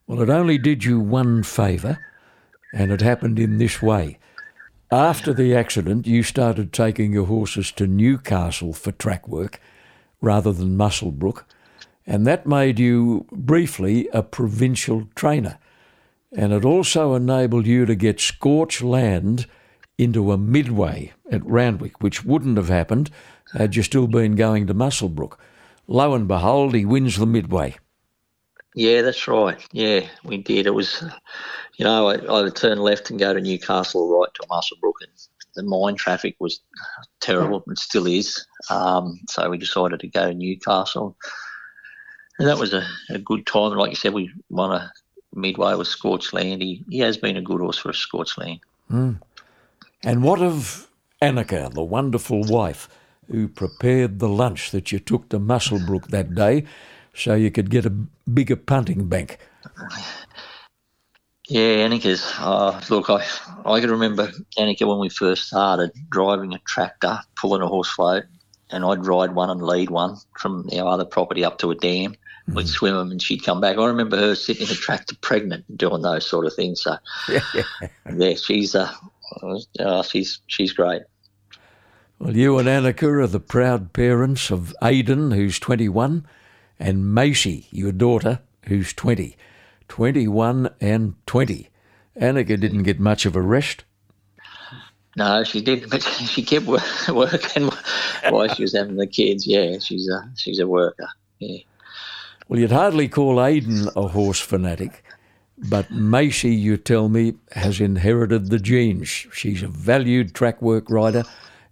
Well, 0.06 0.20
it 0.20 0.28
only 0.30 0.58
did 0.58 0.84
you 0.84 1.00
one 1.00 1.42
favour 1.42 1.98
and 2.72 2.90
it 2.90 3.00
happened 3.00 3.38
in 3.38 3.58
this 3.58 3.80
way. 3.80 4.18
After 4.90 5.34
the 5.34 5.54
accident, 5.54 6.06
you 6.06 6.22
started 6.22 6.72
taking 6.72 7.12
your 7.12 7.26
horses 7.26 7.70
to 7.72 7.86
Newcastle 7.86 8.72
for 8.72 8.90
track 8.92 9.28
work 9.28 9.60
rather 10.20 10.52
than 10.52 10.76
Muswellbrook, 10.76 11.44
and 12.08 12.26
that 12.26 12.46
made 12.46 12.78
you 12.78 13.26
briefly 13.30 14.08
a 14.14 14.22
provincial 14.22 15.06
trainer. 15.14 15.58
And 16.32 16.54
it 16.54 16.64
also 16.64 17.14
enabled 17.14 17.66
you 17.66 17.84
to 17.84 17.94
get 17.94 18.18
Scorched 18.18 18.82
Land 18.82 19.46
into 19.98 20.32
a 20.32 20.38
midway 20.38 21.12
at 21.30 21.44
Randwick, 21.44 22.02
which 22.02 22.24
wouldn't 22.24 22.56
have 22.56 22.70
happened 22.70 23.10
had 23.52 23.76
you 23.76 23.82
still 23.82 24.06
been 24.06 24.36
going 24.36 24.66
to 24.66 24.74
Muswellbrook. 24.74 25.36
Lo 25.86 26.14
and 26.14 26.26
behold, 26.26 26.74
he 26.74 26.86
wins 26.86 27.18
the 27.18 27.26
midway. 27.26 27.76
Yeah, 28.74 29.02
that's 29.02 29.28
right. 29.28 29.62
Yeah, 29.72 30.06
we 30.24 30.38
did. 30.38 30.66
It 30.66 30.74
was, 30.74 31.02
you 31.76 31.84
know, 31.84 32.08
I, 32.08 32.14
I 32.14 32.42
would 32.42 32.56
turn 32.56 32.78
left 32.78 33.10
and 33.10 33.18
go 33.18 33.34
to 33.34 33.40
Newcastle, 33.40 34.02
or 34.02 34.20
right 34.20 34.34
to 34.34 34.46
Muswellbrook, 34.48 34.92
and 35.00 35.10
the 35.56 35.62
mine 35.62 35.96
traffic 35.96 36.36
was 36.40 36.60
terrible. 37.20 37.62
It 37.66 37.78
still 37.78 38.06
is. 38.06 38.46
Um, 38.70 39.20
so 39.28 39.50
we 39.50 39.58
decided 39.58 40.00
to 40.00 40.08
go 40.08 40.28
to 40.28 40.34
Newcastle, 40.34 41.16
and 42.38 42.48
that 42.48 42.58
was 42.58 42.72
a, 42.72 42.86
a 43.10 43.18
good 43.18 43.46
time. 43.46 43.72
Like 43.72 43.90
you 43.90 43.96
said, 43.96 44.12
we 44.12 44.30
won 44.50 44.72
a 44.72 44.92
midway 45.34 45.74
with 45.74 45.88
Scorched 45.88 46.32
Land. 46.32 46.62
He, 46.62 46.84
he 46.88 47.00
has 47.00 47.16
been 47.16 47.36
a 47.36 47.42
good 47.42 47.60
horse 47.60 47.78
for 47.78 47.90
a 47.90 47.94
Scorch 47.94 48.36
Mm. 48.36 49.20
And 50.02 50.22
what 50.22 50.40
of 50.40 50.88
Anika, 51.20 51.72
the 51.72 51.82
wonderful 51.82 52.42
wife, 52.44 52.88
who 53.30 53.48
prepared 53.48 54.18
the 54.18 54.28
lunch 54.28 54.70
that 54.70 54.92
you 54.92 54.98
took 54.98 55.28
to 55.28 55.38
Muswellbrook 55.38 56.08
that 56.08 56.34
day? 56.34 56.64
so 57.18 57.34
you 57.34 57.50
could 57.50 57.68
get 57.68 57.84
a 57.84 57.90
bigger 57.90 58.56
punting 58.56 59.08
bank. 59.08 59.38
Yeah, 61.48 61.88
Anika's. 61.88 62.32
Uh, 62.38 62.80
look, 62.90 63.10
I 63.10 63.26
I 63.64 63.80
can 63.80 63.90
remember 63.90 64.30
Anika 64.56 64.86
when 64.86 64.98
we 64.98 65.08
first 65.08 65.48
started 65.48 65.90
driving 66.10 66.54
a 66.54 66.58
tractor, 66.60 67.20
pulling 67.36 67.62
a 67.62 67.66
horse 67.66 67.90
float, 67.90 68.24
and 68.70 68.84
I'd 68.84 69.06
ride 69.06 69.34
one 69.34 69.50
and 69.50 69.62
lead 69.62 69.90
one 69.90 70.16
from 70.38 70.68
our 70.76 70.88
other 70.88 71.04
property 71.04 71.44
up 71.44 71.58
to 71.58 71.70
a 71.70 71.74
dam. 71.74 72.14
We'd 72.54 72.68
swim 72.68 72.94
them, 72.94 73.10
and 73.10 73.20
she'd 73.20 73.44
come 73.44 73.60
back. 73.60 73.76
I 73.76 73.86
remember 73.86 74.16
her 74.16 74.34
sitting 74.34 74.62
in 74.62 74.68
the 74.68 74.74
tractor 74.74 75.16
pregnant, 75.20 75.64
and 75.68 75.76
doing 75.78 76.02
those 76.02 76.26
sort 76.26 76.46
of 76.46 76.54
things. 76.54 76.82
So, 76.82 76.96
yeah, 77.28 77.62
yeah 78.14 78.34
she's 78.34 78.74
uh, 78.74 78.92
uh, 79.78 80.02
she's 80.02 80.40
she's 80.46 80.72
great. 80.72 81.02
Well, 82.18 82.36
you 82.36 82.58
and 82.58 82.66
Anika 82.66 83.22
are 83.22 83.26
the 83.26 83.38
proud 83.38 83.92
parents 83.92 84.50
of 84.50 84.74
Aidan, 84.82 85.30
who's 85.30 85.60
21, 85.60 86.26
and 86.78 87.14
Macy, 87.14 87.68
your 87.70 87.92
daughter, 87.92 88.40
who's 88.66 88.92
20. 88.92 89.36
21 89.88 90.70
and 90.80 91.14
20. 91.26 91.68
Anika 92.20 92.60
didn't 92.60 92.82
get 92.82 92.98
much 92.98 93.24
of 93.24 93.36
a 93.36 93.40
rest. 93.40 93.84
No, 95.16 95.42
she 95.42 95.60
didn't, 95.60 95.90
but 95.90 96.02
she 96.26 96.42
kept 96.42 96.66
working 97.08 97.70
while 98.28 98.48
she 98.54 98.62
was 98.62 98.76
having 98.76 98.96
the 98.96 99.06
kids. 99.06 99.46
Yeah, 99.46 99.78
she's 99.78 100.08
a 100.08 100.30
she's 100.36 100.58
a 100.58 100.66
worker. 100.66 101.08
Yeah. 101.38 101.58
Well, 102.48 102.58
you'd 102.58 102.72
hardly 102.72 103.08
call 103.08 103.44
Aidan 103.44 103.88
a 103.94 104.08
horse 104.08 104.40
fanatic, 104.40 105.04
but 105.58 105.90
Macy, 105.90 106.54
you 106.54 106.78
tell 106.78 107.10
me, 107.10 107.34
has 107.52 107.78
inherited 107.78 108.48
the 108.48 108.58
genes. 108.58 109.08
She's 109.08 109.62
a 109.62 109.68
valued 109.68 110.34
track 110.34 110.62
work 110.62 110.88
rider 110.88 111.24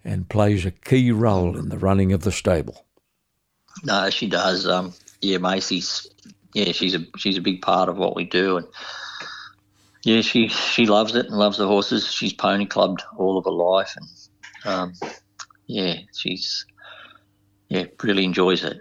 and 0.04 0.28
plays 0.28 0.66
a 0.66 0.70
key 0.70 1.10
role 1.12 1.56
in 1.56 1.70
the 1.70 1.78
running 1.78 2.12
of 2.12 2.22
the 2.22 2.32
stable. 2.32 2.84
No, 3.84 4.10
she 4.10 4.28
does. 4.28 4.66
Um, 4.66 4.92
yeah, 5.22 5.38
Macy's. 5.38 6.06
Yeah, 6.52 6.72
she's 6.72 6.94
a 6.94 7.04
she's 7.16 7.36
a 7.36 7.42
big 7.42 7.60
part 7.60 7.88
of 7.88 7.96
what 7.96 8.16
we 8.16 8.24
do, 8.24 8.56
and 8.58 8.66
yeah, 10.04 10.20
she 10.20 10.48
she 10.48 10.86
loves 10.86 11.14
it 11.14 11.26
and 11.26 11.36
loves 11.36 11.58
the 11.58 11.66
horses. 11.66 12.10
She's 12.10 12.32
pony 12.32 12.64
clubbed 12.64 13.02
all 13.16 13.36
of 13.36 13.44
her 13.44 13.50
life, 13.50 13.94
and 13.96 14.08
um, 14.64 14.92
yeah, 15.66 15.96
she's 16.14 16.64
yeah 17.68 17.86
really 18.02 18.24
enjoys 18.24 18.64
it. 18.64 18.78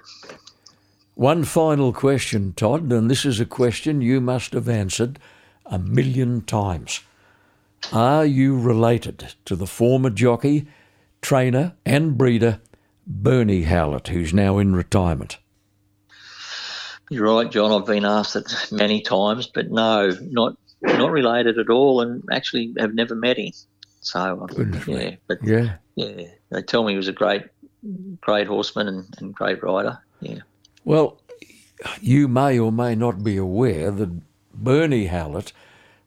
One 1.16 1.46
final 1.46 1.94
question, 1.94 2.52
Todd, 2.54 2.92
and 2.92 3.10
this 3.10 3.26
is 3.26 3.40
a 3.40 3.46
question 3.46 4.02
you 4.02 4.20
must 4.20 4.52
have 4.52 4.68
answered 4.68 5.18
a 5.66 5.80
million 5.80 6.42
times. 6.42 7.00
Are 7.94 8.26
you 8.26 8.60
related 8.60 9.34
to 9.46 9.56
the 9.56 9.66
former 9.66 10.10
jockey, 10.10 10.68
trainer, 11.22 11.74
and 11.86 12.18
breeder 12.18 12.60
Bernie 13.08 13.64
Howlett, 13.64 14.10
who's 14.10 14.34
now 14.34 14.58
in 14.58 14.76
retirement? 14.76 15.38
You're 17.10 17.34
right, 17.34 17.50
John. 17.50 17.72
I've 17.72 17.88
been 17.88 18.04
asked 18.04 18.36
it 18.36 18.52
many 18.72 19.02
times, 19.02 19.48
but 19.48 19.72
no, 19.72 20.10
not 20.22 20.58
not 20.82 21.12
related 21.12 21.58
at 21.58 21.70
all, 21.70 22.02
and 22.02 22.24
actually 22.30 22.74
have 22.78 22.94
never 22.94 23.16
met 23.16 23.38
him. 23.38 23.54
So 24.02 24.20
uh, 24.20 24.46
Goodness 24.48 24.86
yeah, 24.86 24.98
me. 24.98 25.18
but 25.28 25.38
yeah, 25.44 25.76
yeah, 25.96 26.28
they 26.50 26.62
tell 26.62 26.84
me 26.84 26.92
he 26.94 26.98
was 26.98 27.08
a 27.08 27.14
great, 27.14 27.44
great 28.20 28.48
horseman 28.48 28.90
and, 28.90 29.06
and 29.20 29.34
great 29.34 29.64
rider. 29.64 30.00
Yeah. 30.20 30.40
Well, 30.86 31.20
you 32.00 32.28
may 32.28 32.60
or 32.60 32.72
may 32.72 32.94
not 32.94 33.24
be 33.24 33.38
aware 33.38 33.90
that 33.90 34.22
Bernie 34.54 35.08
Howlett 35.08 35.52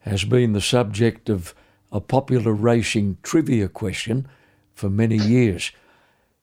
has 0.00 0.24
been 0.24 0.52
the 0.52 0.60
subject 0.60 1.28
of 1.28 1.52
a 1.90 2.00
popular 2.00 2.52
racing 2.52 3.18
trivia 3.24 3.68
question 3.68 4.28
for 4.74 4.88
many 4.88 5.16
years. 5.16 5.72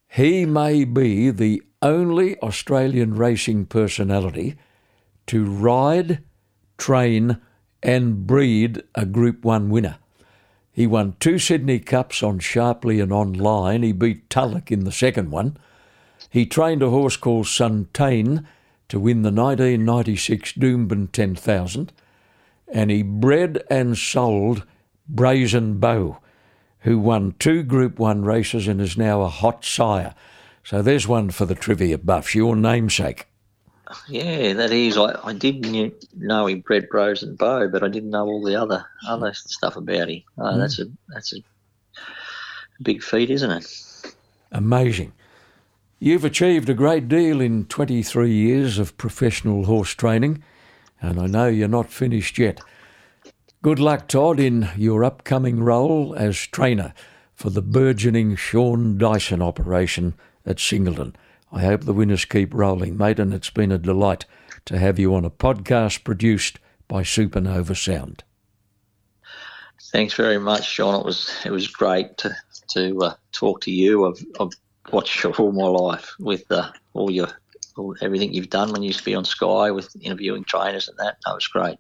He 0.09 0.45
may 0.45 0.83
be 0.83 1.31
the 1.31 1.63
only 1.81 2.37
Australian 2.39 3.15
racing 3.15 3.67
personality 3.67 4.55
to 5.27 5.45
ride, 5.45 6.21
train, 6.77 7.37
and 7.81 8.27
breed 8.27 8.83
a 8.95 9.05
Group 9.05 9.45
1 9.45 9.69
winner. 9.69 9.97
He 10.73 10.85
won 10.85 11.15
two 11.21 11.39
Sydney 11.39 11.79
Cups 11.79 12.21
on 12.21 12.39
Sharply 12.39 12.99
and 12.99 13.13
online. 13.13 13.81
He 13.81 13.93
beat 13.93 14.29
Tulloch 14.29 14.71
in 14.71 14.83
the 14.83 14.91
second 14.91 15.31
one. 15.31 15.57
He 16.35 16.45
trained 16.45 16.83
a 16.83 16.89
horse 16.89 17.15
called 17.15 17.45
Suntain 17.45 18.45
to 18.89 18.99
win 18.99 19.21
the 19.21 19.31
1996 19.31 20.51
Doomben 20.51 21.09
10,000. 21.13 21.93
And 22.67 22.91
he 22.91 23.03
bred 23.03 23.63
and 23.69 23.97
sold 23.97 24.65
Brazen 25.07 25.77
Beau, 25.77 26.17
who 26.79 26.99
won 26.99 27.35
two 27.39 27.63
Group 27.63 27.99
1 27.99 28.25
races 28.25 28.67
and 28.67 28.81
is 28.81 28.97
now 28.97 29.21
a 29.21 29.29
hot 29.29 29.63
sire. 29.63 30.13
So 30.61 30.81
there's 30.81 31.07
one 31.07 31.29
for 31.29 31.45
the 31.45 31.55
trivia 31.55 31.97
buffs, 31.99 32.35
your 32.35 32.57
namesake. 32.57 33.27
Yeah, 34.09 34.51
that 34.55 34.73
is. 34.73 34.97
I, 34.97 35.17
I 35.23 35.31
did 35.31 35.65
know 36.17 36.47
he 36.47 36.55
bred 36.55 36.89
Brazen 36.89 37.37
Beau, 37.37 37.69
but 37.69 37.81
I 37.81 37.87
didn't 37.87 38.09
know 38.09 38.25
all 38.25 38.43
the 38.43 38.57
other 38.57 38.85
other 39.07 39.31
stuff 39.33 39.77
about 39.77 40.09
him. 40.09 40.23
Oh, 40.37 40.43
mm. 40.43 40.59
That's 40.59 40.79
a 40.79 40.85
that's 41.07 41.33
a 41.33 41.37
big 42.81 43.01
feat, 43.01 43.29
isn't 43.29 43.51
it? 43.51 44.15
Amazing. 44.51 45.13
You've 45.97 46.25
achieved 46.25 46.69
a 46.69 46.73
great 46.73 47.07
deal 47.07 47.39
in 47.39 47.65
23 47.65 48.29
years 48.29 48.79
of 48.79 48.97
professional 48.97 49.63
horse 49.63 49.91
training, 49.91 50.43
and 51.01 51.19
I 51.19 51.27
know 51.27 51.47
you're 51.47 51.69
not 51.69 51.89
finished 51.89 52.37
yet. 52.37 52.59
Good 53.61 53.79
luck, 53.79 54.09
Todd, 54.09 54.37
in 54.39 54.69
your 54.75 55.05
upcoming 55.05 55.63
role 55.63 56.13
as 56.13 56.37
trainer 56.37 56.93
for 57.33 57.49
the 57.49 57.61
burgeoning 57.61 58.35
Sean 58.35 58.97
Dyson 58.97 59.41
operation 59.41 60.15
at 60.45 60.59
Singleton. 60.59 61.15
I 61.51 61.61
hope 61.61 61.85
the 61.85 61.93
winners 61.93 62.25
keep 62.25 62.53
rolling, 62.53 62.97
mate, 62.97 63.17
and 63.17 63.33
it's 63.33 63.49
been 63.49 63.71
a 63.71 63.77
delight 63.77 64.25
to 64.65 64.77
have 64.77 64.99
you 64.99 65.15
on 65.15 65.23
a 65.23 65.29
podcast 65.29 66.03
produced 66.03 66.59
by 66.89 67.03
Supernova 67.03 67.75
Sound. 67.75 68.25
Thanks 69.91 70.13
very 70.13 70.39
much, 70.39 70.65
Sean. 70.65 70.99
It 70.99 71.05
was 71.05 71.31
it 71.45 71.51
was 71.51 71.67
great 71.67 72.17
to 72.17 72.35
to 72.71 72.99
uh, 72.99 73.13
talk 73.31 73.61
to 73.61 73.71
you. 73.71 74.07
I've, 74.07 74.25
I've 74.41 74.51
watched 74.91 75.23
you 75.23 75.31
all 75.31 75.51
my 75.51 75.67
life 75.67 76.13
with 76.19 76.49
uh, 76.51 76.71
all 76.93 77.11
your 77.11 77.27
all, 77.77 77.95
everything 78.01 78.33
you've 78.33 78.49
done 78.49 78.71
when 78.71 78.81
you 78.81 78.87
used 78.87 78.99
to 78.99 79.05
be 79.05 79.15
on 79.15 79.25
Sky 79.25 79.71
with 79.71 79.95
interviewing 80.01 80.43
trainers 80.43 80.87
and 80.87 80.97
that. 80.97 81.17
That 81.25 81.33
was 81.33 81.47
great. 81.47 81.77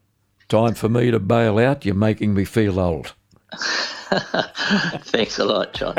Time 0.49 0.75
for 0.75 0.89
me 0.89 1.11
to 1.11 1.19
bail 1.19 1.57
out. 1.57 1.85
You're 1.85 1.95
making 1.95 2.33
me 2.33 2.45
feel 2.45 2.79
old. 2.79 3.13
Thanks 5.05 5.39
a 5.39 5.45
lot, 5.45 5.73
John. 5.73 5.95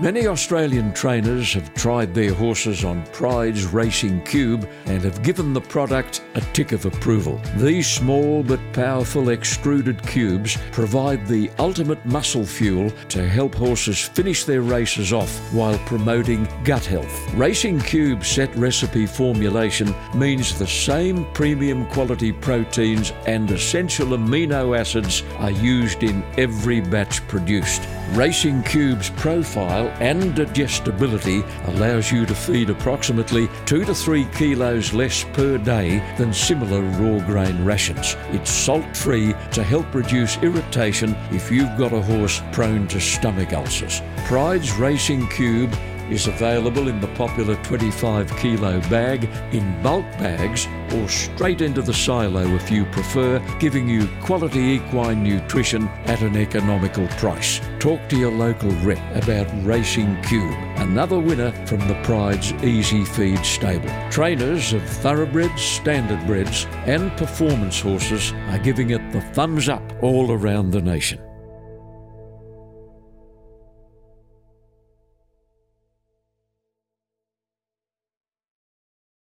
Many 0.00 0.28
Australian 0.28 0.92
trainers 0.92 1.52
have 1.54 1.74
tried 1.74 2.14
their 2.14 2.32
horses 2.32 2.84
on 2.84 3.04
Prydes 3.06 3.72
Racing 3.72 4.22
Cube 4.22 4.68
and 4.86 5.02
have 5.02 5.24
given 5.24 5.52
the 5.52 5.60
product 5.60 6.22
a 6.36 6.40
tick 6.52 6.70
of 6.70 6.86
approval. 6.86 7.40
These 7.56 7.88
small 7.88 8.44
but 8.44 8.60
powerful 8.72 9.30
extruded 9.30 10.00
cubes 10.06 10.56
provide 10.70 11.26
the 11.26 11.50
ultimate 11.58 12.04
muscle 12.06 12.46
fuel 12.46 12.92
to 13.08 13.28
help 13.28 13.56
horses 13.56 14.00
finish 14.00 14.44
their 14.44 14.62
races 14.62 15.12
off 15.12 15.36
while 15.52 15.76
promoting 15.78 16.46
gut 16.62 16.84
health. 16.84 17.34
Racing 17.34 17.80
Cube 17.80 18.24
set 18.24 18.54
recipe 18.54 19.04
formulation 19.04 19.92
means 20.14 20.56
the 20.56 20.66
same 20.66 21.24
premium 21.32 21.86
quality 21.86 22.30
proteins 22.30 23.12
and 23.26 23.50
essential 23.50 24.08
amino 24.08 24.78
acids 24.78 25.24
are 25.38 25.50
used 25.50 26.04
in 26.04 26.22
every 26.36 26.80
batch 26.80 27.26
produced. 27.48 27.88
Racing 28.12 28.62
Cube's 28.62 29.08
profile 29.10 29.88
and 30.00 30.34
digestibility 30.34 31.42
allows 31.64 32.12
you 32.12 32.26
to 32.26 32.34
feed 32.34 32.68
approximately 32.68 33.48
2 33.64 33.86
to 33.86 33.94
3 33.94 34.26
kilos 34.34 34.92
less 34.92 35.24
per 35.32 35.56
day 35.56 35.98
than 36.18 36.32
similar 36.32 36.82
raw 36.82 37.24
grain 37.26 37.64
rations. 37.64 38.16
It's 38.32 38.50
salt 38.50 38.94
free 38.94 39.34
to 39.52 39.62
help 39.62 39.94
reduce 39.94 40.36
irritation 40.42 41.16
if 41.30 41.50
you've 41.50 41.78
got 41.78 41.94
a 41.94 42.02
horse 42.02 42.42
prone 42.52 42.86
to 42.88 43.00
stomach 43.00 43.54
ulcers. 43.54 44.02
Prydes 44.26 44.78
Racing 44.78 45.26
Cube 45.28 45.74
is 46.10 46.26
available 46.26 46.88
in 46.88 47.00
the 47.00 47.08
popular 47.08 47.54
25 47.64 48.36
kilo 48.36 48.80
bag, 48.82 49.24
in 49.52 49.82
bulk 49.82 50.04
bags, 50.12 50.66
or 50.94 51.08
straight 51.08 51.60
into 51.60 51.82
the 51.82 51.92
silo 51.92 52.46
if 52.54 52.70
you 52.70 52.84
prefer, 52.86 53.38
giving 53.58 53.88
you 53.88 54.08
quality 54.22 54.60
equine 54.60 55.22
nutrition 55.22 55.88
at 56.06 56.22
an 56.22 56.36
economical 56.36 57.06
price. 57.08 57.60
Talk 57.78 58.00
to 58.08 58.16
your 58.16 58.32
local 58.32 58.70
rep 58.82 58.98
about 59.16 59.46
Racing 59.64 60.20
Cube, 60.22 60.56
another 60.76 61.18
winner 61.18 61.52
from 61.66 61.80
the 61.80 62.00
Prydes 62.02 62.52
Easy 62.64 63.04
Feed 63.04 63.44
stable. 63.44 63.90
Trainers 64.10 64.72
of 64.72 64.82
thoroughbreds, 64.82 65.60
standardbreds, 65.60 66.66
and 66.86 67.10
performance 67.16 67.80
horses 67.80 68.32
are 68.48 68.58
giving 68.58 68.90
it 68.90 69.12
the 69.12 69.20
thumbs 69.20 69.68
up 69.68 69.82
all 70.02 70.32
around 70.32 70.70
the 70.70 70.80
nation. 70.80 71.20